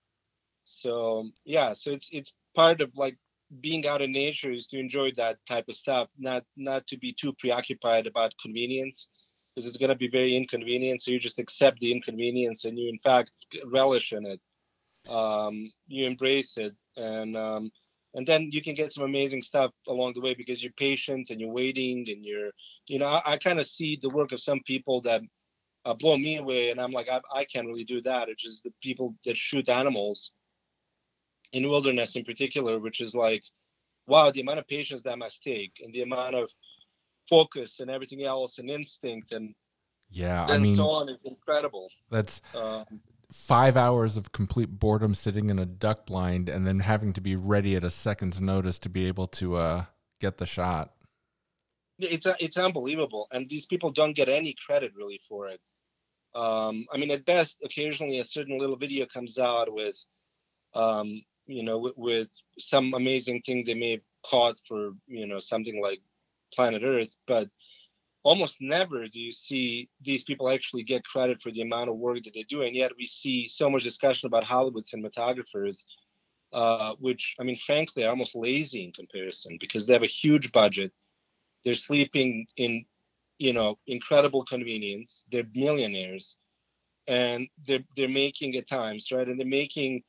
So 0.64 1.30
yeah, 1.46 1.74
so 1.74 1.92
it's 1.92 2.10
it's 2.12 2.34
part 2.56 2.82
of 2.82 2.92
like 2.96 3.18
being 3.62 3.86
out 3.88 4.02
in 4.02 4.12
nature 4.12 4.52
is 4.52 4.68
to 4.68 4.80
enjoy 4.80 5.12
that 5.16 5.38
type 5.48 5.66
of 5.70 5.76
stuff, 5.76 6.10
not 6.18 6.44
not 6.58 6.88
to 6.88 6.98
be 6.98 7.14
too 7.14 7.34
preoccupied 7.40 8.08
about 8.08 8.34
convenience, 8.42 9.10
because 9.56 9.68
it's 9.68 9.78
gonna 9.78 9.96
be 9.96 10.10
very 10.10 10.36
inconvenient. 10.36 11.02
So 11.02 11.12
you 11.12 11.20
just 11.20 11.40
accept 11.40 11.80
the 11.80 11.92
inconvenience 11.92 12.66
and 12.66 12.78
you 12.78 12.90
in 12.90 13.00
fact 13.00 13.32
relish 13.72 14.14
in 14.14 14.26
it. 14.26 14.42
Um, 15.10 15.72
you 15.88 16.08
embrace 16.08 16.58
it 16.58 16.74
and 16.98 17.38
um, 17.38 17.72
and 18.16 18.26
then 18.26 18.50
you 18.52 18.62
can 18.62 18.74
get 18.74 18.94
some 18.94 19.04
amazing 19.04 19.42
stuff 19.42 19.72
along 19.88 20.14
the 20.14 20.22
way 20.22 20.34
because 20.34 20.64
you're 20.64 20.74
patient 20.74 21.30
and 21.30 21.40
you're 21.40 21.52
waiting 21.52 22.06
and 22.10 22.26
you're 22.26 22.52
you 22.88 22.98
know 22.98 23.06
I, 23.06 23.34
I 23.34 23.38
kind 23.38 23.60
of 23.60 23.68
see 23.68 24.00
the 24.02 24.10
work 24.10 24.32
of 24.32 24.42
some 24.42 24.62
people 24.66 25.02
that 25.02 25.22
uh, 25.86 25.94
blow 25.94 26.18
me 26.18 26.38
away. 26.38 26.72
And 26.72 26.82
I'm 26.82 26.92
like, 26.92 27.10
I, 27.10 27.22
I 27.34 27.46
can't 27.46 27.68
really 27.68 27.84
do 27.84 28.02
that. 28.02 28.30
It's 28.30 28.44
just 28.44 28.64
the 28.64 28.74
people 28.82 29.16
that 29.26 29.38
shoot 29.38 29.70
animals 29.70 30.32
in 31.54 31.70
wilderness 31.70 32.16
in 32.16 32.26
particular, 32.26 32.80
which 32.80 33.02
is 33.02 33.16
like, 33.16 33.44
wow, 34.08 34.32
the 34.32 34.42
amount 34.42 34.60
of 34.60 34.68
patience 34.68 35.02
that 35.04 35.18
must 35.18 35.44
take 35.44 35.74
and 35.84 35.94
the 35.94 36.02
amount 36.02 36.36
of 36.36 36.52
focus 37.30 37.80
and 37.80 37.90
everything 37.90 38.24
else 38.24 38.60
and 38.60 38.70
instinct 38.70 39.32
and 39.32 39.56
yeah, 40.12 40.44
and 40.44 40.52
I 40.52 40.58
mean, 40.60 40.76
so 40.76 40.90
on 40.90 41.10
is 41.10 41.18
incredible. 41.26 41.90
That's 42.12 42.42
um, 42.54 42.86
five 43.32 43.76
hours 43.76 44.18
of 44.18 44.32
complete 44.32 44.70
boredom 44.70 45.16
sitting 45.16 45.50
in 45.50 45.60
a 45.60 45.66
duck 45.66 46.06
blind 46.06 46.48
and 46.48 46.66
then 46.66 46.80
having 46.80 47.12
to 47.14 47.22
be 47.22 47.36
ready 47.36 47.76
at 47.76 47.84
a 47.84 47.90
second's 47.90 48.40
notice 48.40 48.78
to 48.80 48.90
be 48.90 49.08
able 49.08 49.28
to 49.28 49.56
uh, 49.56 49.86
get 50.22 50.38
the 50.38 50.46
shot. 50.46 50.94
It's 51.98 52.28
it's 52.40 52.58
unbelievable, 52.58 53.28
and 53.32 53.50
these 53.50 53.66
people 53.66 53.92
don't 53.92 54.14
get 54.14 54.30
any 54.30 54.56
credit 54.66 54.92
really 54.96 55.20
for 55.28 55.48
it. 55.48 55.62
Um, 56.36 56.86
I 56.94 56.98
mean, 56.98 57.12
at 57.12 57.26
best, 57.26 57.58
occasionally 57.64 58.20
a 58.20 58.24
certain 58.24 58.60
little 58.60 58.76
video 58.76 59.06
comes 59.06 59.40
out 59.40 59.74
with, 59.74 59.98
um, 60.74 61.22
you 61.48 61.64
know, 61.64 61.78
with, 61.78 61.94
with, 61.96 62.28
some 62.60 62.94
amazing 62.94 63.42
thing 63.46 63.64
they 63.66 63.74
may 63.74 63.92
have 63.92 64.02
caught 64.26 64.56
for, 64.68 64.92
you 65.08 65.28
know, 65.28 65.40
something 65.40 65.82
like 65.82 66.02
Planet 66.54 66.84
Earth, 66.84 67.16
but 67.26 67.48
almost 68.24 68.58
never 68.60 69.08
do 69.08 69.22
you 69.22 69.32
see 69.32 69.88
these 70.02 70.24
people 70.24 70.50
actually 70.50 70.84
get 70.84 71.06
credit 71.06 71.42
for 71.42 71.52
the 71.52 71.62
amount 71.62 71.90
of 71.90 71.96
work 71.96 72.24
that 72.24 72.34
they 72.34 72.44
do. 72.44 72.64
And 72.64 72.76
yet 72.76 72.92
we 72.98 73.06
see 73.06 73.48
so 73.48 73.70
much 73.70 73.84
discussion 73.84 74.28
about 74.28 74.44
Hollywood 74.44 74.84
cinematographers, 74.84 75.86
uh, 76.52 76.94
which, 77.00 77.36
I 77.40 77.44
mean, 77.44 77.56
frankly, 77.56 78.04
are 78.04 78.10
almost 78.10 78.36
lazy 78.36 78.84
in 78.84 78.92
comparison 78.92 79.58
because 79.60 79.86
they 79.86 79.94
have 79.94 80.04
a 80.04 80.08
huge 80.08 80.52
budget. 80.52 80.92
They're 81.64 81.76
sleeping 81.76 82.48
in 82.58 82.86
you 83.38 83.54
know 83.54 83.78
incredible 83.88 84.44
convenience 84.46 85.26
they're 85.32 85.44
millionaires 85.54 86.38
and 87.08 87.48
they're 87.68 87.84
they're 87.96 88.10
making 88.10 88.56
at 88.56 88.68
times 88.68 89.12
right 89.12 89.28
and 89.28 89.40
they're 89.40 89.48
making 89.48 90.02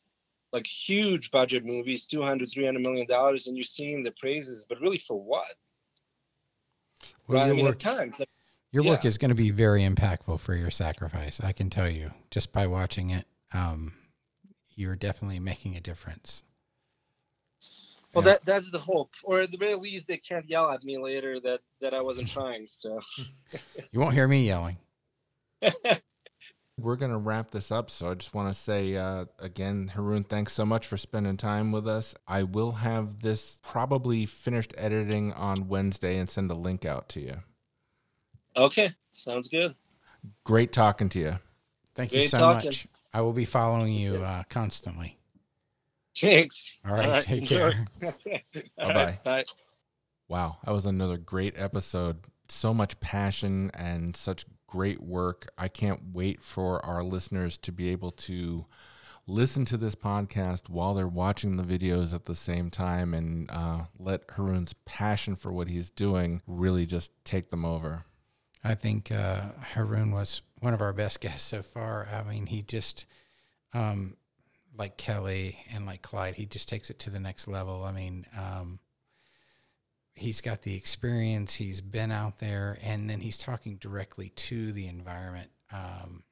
like 0.53 0.67
huge 0.67 1.31
budget 1.31 1.65
movies 1.65 2.07
200 2.07 2.49
300 2.51 2.81
million 2.81 3.07
dollars 3.07 3.47
and 3.47 3.57
you're 3.57 3.65
seeing 3.65 4.03
the 4.03 4.13
praises 4.13 4.65
but 4.69 4.81
really 4.81 4.99
for 4.99 5.21
what 5.21 5.45
well, 7.29 7.43
right? 7.43 7.51
I 7.51 7.53
mean, 7.53 7.65
work, 7.65 7.75
at 7.75 7.97
times 7.97 8.23
your 8.73 8.85
yeah. 8.85 8.91
work 8.91 9.05
is 9.05 9.19
going 9.19 9.29
to 9.31 9.35
be 9.35 9.51
very 9.51 9.83
impactful 9.83 10.41
for 10.41 10.55
your 10.55 10.71
sacrifice 10.71 11.41
i 11.43 11.53
can 11.53 11.69
tell 11.69 11.91
you 11.91 12.13
just 12.31 12.53
by 12.53 12.67
watching 12.67 13.11
it 13.11 13.27
um, 13.53 13.95
you're 14.75 14.97
definitely 14.97 15.39
making 15.39 15.77
a 15.77 15.81
difference 15.81 16.43
well, 18.17 18.25
yeah. 18.25 18.33
that 18.33 18.45
that's 18.47 18.71
the 18.71 18.79
hope, 18.79 19.11
or 19.23 19.43
at 19.43 19.51
the 19.51 19.59
very 19.59 19.75
least, 19.75 20.09
they 20.09 20.17
can't 20.17 20.49
yell 20.49 20.71
at 20.71 20.83
me 20.83 20.97
later 20.97 21.39
that 21.41 21.61
that 21.83 21.93
I 21.93 22.01
wasn't 22.01 22.29
trying. 22.29 22.67
So 22.79 23.01
you 23.93 24.01
won't 24.01 24.15
hear 24.15 24.27
me 24.27 24.47
yelling. 24.47 24.79
We're 26.79 26.97
gonna 26.97 27.19
wrap 27.19 27.51
this 27.51 27.71
up, 27.71 27.91
so 27.91 28.11
I 28.11 28.15
just 28.15 28.35
want 28.35 28.49
to 28.49 28.55
say 28.55 28.97
uh, 28.97 29.27
again, 29.39 29.89
Harun, 29.89 30.25
thanks 30.25 30.55
so 30.55 30.65
much 30.65 30.87
for 30.87 30.97
spending 30.97 31.37
time 31.37 31.73
with 31.73 31.87
us. 31.87 32.15
I 32.27 32.43
will 32.43 32.73
have 32.73 33.21
this 33.21 33.61
probably 33.63 34.25
finished 34.25 34.73
editing 34.79 35.33
on 35.35 35.69
Wednesday 35.69 36.19
and 36.19 36.29
send 36.29 36.51
a 36.51 36.55
link 36.55 36.85
out 36.85 37.11
to 37.11 37.21
you. 37.21 37.37
Okay, 38.57 38.93
sounds 39.11 39.49
good. 39.49 39.75
Great 40.45 40.73
talking 40.73 41.11
to 41.11 41.19
you. 41.19 41.39
Thank 41.95 42.11
Great 42.11 42.23
you 42.23 42.29
so 42.29 42.39
talking. 42.39 42.69
much. 42.69 42.87
I 43.13 43.21
will 43.21 43.33
be 43.33 43.45
following 43.45 43.93
you 43.93 44.17
uh, 44.17 44.43
constantly. 44.49 45.19
Thanks. 46.21 46.75
All 46.87 46.95
right. 46.95 47.07
All 47.07 47.13
right 47.13 47.23
take 47.23 47.47
care. 47.47 47.87
bye 48.01 48.13
bye. 48.77 49.19
Bye. 49.25 49.45
Wow. 50.29 50.59
That 50.65 50.73
was 50.73 50.87
another 50.87 51.17
great 51.17 51.55
episode. 51.57 52.19
So 52.49 52.73
much 52.73 52.99
passion 53.01 53.71
and 53.75 54.17
such 54.17 54.45
great 54.67 55.03
work. 55.03 55.49
I 55.59 55.69
can't 55.69 56.01
wait 56.13 56.43
for 56.43 56.85
our 56.85 57.03
listeners 57.03 57.59
to 57.59 57.73
be 57.73 57.91
able 57.91 58.13
to 58.13 58.67
listen 59.27 59.65
to 59.67 59.77
this 59.77 59.95
podcast 59.95 60.69
while 60.69 60.95
they're 60.95 61.09
watching 61.09 61.57
the 61.57 61.63
videos 61.63 62.15
at 62.15 62.27
the 62.27 62.35
same 62.35 62.71
time 62.71 63.13
and 63.13 63.51
uh, 63.51 63.85
let 63.99 64.29
Harun's 64.31 64.73
passion 64.85 65.35
for 65.35 65.53
what 65.53 65.69
he's 65.69 65.91
doing 65.91 66.43
really 66.47 66.87
just 66.87 67.11
take 67.25 67.51
them 67.51 67.65
over. 67.65 68.05
I 68.63 68.75
think 68.75 69.11
uh, 69.11 69.43
Harun 69.75 70.13
was 70.13 70.43
one 70.61 70.75
of 70.75 70.81
our 70.81 70.93
best 70.93 71.21
guests 71.21 71.49
so 71.49 71.63
far. 71.63 72.09
I 72.13 72.29
mean, 72.29 72.47
he 72.47 72.63
just, 72.63 73.07
um, 73.73 74.17
like 74.79 74.97
Kelly 74.97 75.59
and 75.73 75.87
like 75.87 76.03
Clyde, 76.03 76.35
he 76.35 76.47
just 76.47 76.69
takes 76.69 76.91
it 76.91 76.99
to 77.01 77.11
the 77.11 77.21
next 77.21 77.49
level. 77.49 77.85
I 77.85 77.93
mean, 77.93 78.27
um, 78.39 78.79
he's 80.15 80.41
got 80.41 80.63
the 80.63 80.75
experience, 80.75 81.55
he's 81.55 81.81
been 81.81 82.11
out 82.11 82.39
there, 82.39 82.79
and 82.83 83.09
then 83.09 83.21
he's 83.21 83.39
talking 83.39 83.77
directly 83.77 84.31
to 84.31 84.73
the 84.73 84.89
environment. 84.89 85.51
Um, 85.73 86.23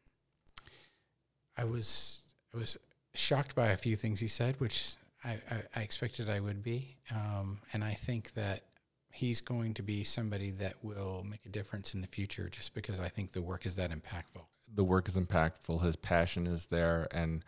I 1.56 1.64
was 1.64 2.20
I 2.54 2.58
was 2.58 2.76
shocked 3.14 3.54
by 3.54 3.68
a 3.68 3.76
few 3.76 3.96
things 3.96 4.20
he 4.20 4.28
said, 4.28 4.58
which 4.58 4.96
I, 5.24 5.38
I, 5.50 5.62
I 5.76 5.80
expected 5.80 6.28
I 6.28 6.40
would 6.40 6.62
be, 6.62 6.96
um, 7.10 7.60
and 7.72 7.84
I 7.84 7.94
think 7.94 8.34
that 8.34 8.64
he's 9.12 9.40
going 9.40 9.74
to 9.74 9.82
be 9.82 10.02
somebody 10.02 10.50
that 10.50 10.74
will 10.82 11.24
make 11.24 11.46
a 11.46 11.48
difference 11.48 11.94
in 11.94 12.00
the 12.00 12.06
future, 12.08 12.48
just 12.48 12.74
because 12.74 12.98
I 12.98 13.08
think 13.08 13.32
the 13.32 13.42
work 13.42 13.64
is 13.64 13.76
that 13.76 13.90
impactful. 13.90 14.42
The 14.74 14.84
work 14.84 15.08
is 15.08 15.14
impactful. 15.14 15.82
His 15.82 15.96
passion 15.96 16.46
is 16.46 16.66
there, 16.66 17.06
and 17.12 17.44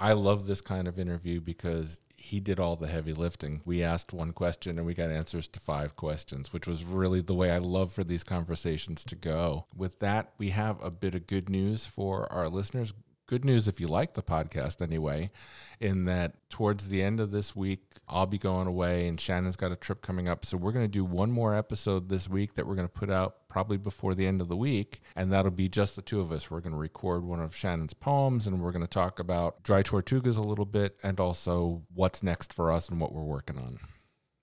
I 0.00 0.14
love 0.14 0.46
this 0.46 0.62
kind 0.62 0.88
of 0.88 0.98
interview 0.98 1.40
because 1.40 2.00
he 2.16 2.40
did 2.40 2.58
all 2.58 2.76
the 2.76 2.86
heavy 2.86 3.12
lifting. 3.12 3.60
We 3.64 3.82
asked 3.82 4.12
one 4.12 4.32
question 4.32 4.78
and 4.78 4.86
we 4.86 4.94
got 4.94 5.10
answers 5.10 5.46
to 5.48 5.60
five 5.60 5.94
questions, 5.94 6.52
which 6.52 6.66
was 6.66 6.84
really 6.84 7.20
the 7.20 7.34
way 7.34 7.50
I 7.50 7.58
love 7.58 7.92
for 7.92 8.02
these 8.02 8.24
conversations 8.24 9.04
to 9.04 9.14
go. 9.14 9.66
With 9.76 9.98
that, 10.00 10.32
we 10.38 10.50
have 10.50 10.82
a 10.82 10.90
bit 10.90 11.14
of 11.14 11.26
good 11.26 11.50
news 11.50 11.86
for 11.86 12.30
our 12.32 12.48
listeners 12.48 12.94
good 13.30 13.44
news 13.44 13.68
if 13.68 13.78
you 13.78 13.86
like 13.86 14.14
the 14.14 14.22
podcast 14.22 14.82
anyway, 14.82 15.30
in 15.78 16.04
that 16.04 16.32
towards 16.50 16.88
the 16.88 17.00
end 17.00 17.20
of 17.20 17.30
this 17.30 17.54
week, 17.54 17.80
I'll 18.08 18.26
be 18.26 18.38
going 18.38 18.66
away 18.66 19.06
and 19.06 19.20
Shannon's 19.20 19.54
got 19.54 19.70
a 19.70 19.76
trip 19.76 20.02
coming 20.02 20.26
up. 20.26 20.44
So 20.44 20.56
we're 20.56 20.72
going 20.72 20.84
to 20.84 20.90
do 20.90 21.04
one 21.04 21.30
more 21.30 21.54
episode 21.54 22.08
this 22.08 22.28
week 22.28 22.54
that 22.54 22.66
we're 22.66 22.74
going 22.74 22.88
to 22.88 22.92
put 22.92 23.08
out 23.08 23.48
probably 23.48 23.76
before 23.76 24.16
the 24.16 24.26
end 24.26 24.40
of 24.40 24.48
the 24.48 24.56
week. 24.56 25.00
And 25.14 25.30
that'll 25.30 25.52
be 25.52 25.68
just 25.68 25.94
the 25.94 26.02
two 26.02 26.20
of 26.20 26.32
us. 26.32 26.50
We're 26.50 26.58
going 26.58 26.72
to 26.72 26.78
record 26.78 27.22
one 27.22 27.38
of 27.40 27.54
Shannon's 27.54 27.94
poems 27.94 28.48
and 28.48 28.60
we're 28.60 28.72
going 28.72 28.84
to 28.84 28.90
talk 28.90 29.20
about 29.20 29.62
dry 29.62 29.84
tortugas 29.84 30.36
a 30.36 30.42
little 30.42 30.66
bit 30.66 30.98
and 31.04 31.20
also 31.20 31.84
what's 31.94 32.24
next 32.24 32.52
for 32.52 32.72
us 32.72 32.88
and 32.88 33.00
what 33.00 33.12
we're 33.12 33.22
working 33.22 33.58
on. 33.58 33.78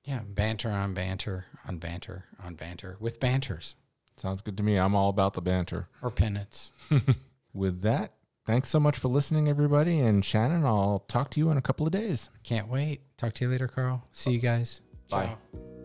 Yeah, 0.05 0.21
banter 0.25 0.71
on 0.71 0.93
banter 0.93 1.47
on 1.67 1.77
banter 1.77 2.23
on 2.41 2.55
banter 2.55 2.95
with 3.01 3.19
banters. 3.19 3.75
Sounds 4.15 4.41
good 4.41 4.55
to 4.55 4.63
me. 4.63 4.77
I'm 4.77 4.95
all 4.95 5.09
about 5.09 5.33
the 5.33 5.41
banter. 5.41 5.89
Or 6.01 6.09
pennants. 6.09 6.71
With 7.53 7.81
that, 7.81 8.13
Thanks 8.47 8.69
so 8.69 8.79
much 8.79 8.97
for 8.97 9.09
listening, 9.09 9.49
everybody. 9.49 9.99
And 9.99 10.23
Shannon, 10.23 10.65
I'll 10.65 11.03
talk 11.09 11.29
to 11.31 11.39
you 11.41 11.51
in 11.51 11.57
a 11.57 11.61
couple 11.61 11.85
of 11.85 11.91
days. 11.91 12.29
Can't 12.43 12.69
wait. 12.69 13.01
Talk 13.17 13.33
to 13.33 13.43
you 13.43 13.51
later, 13.51 13.67
Carl. 13.67 14.07
See 14.13 14.31
you 14.31 14.39
guys. 14.39 14.81
Bye. 15.09 15.25
Ciao. 15.25 15.76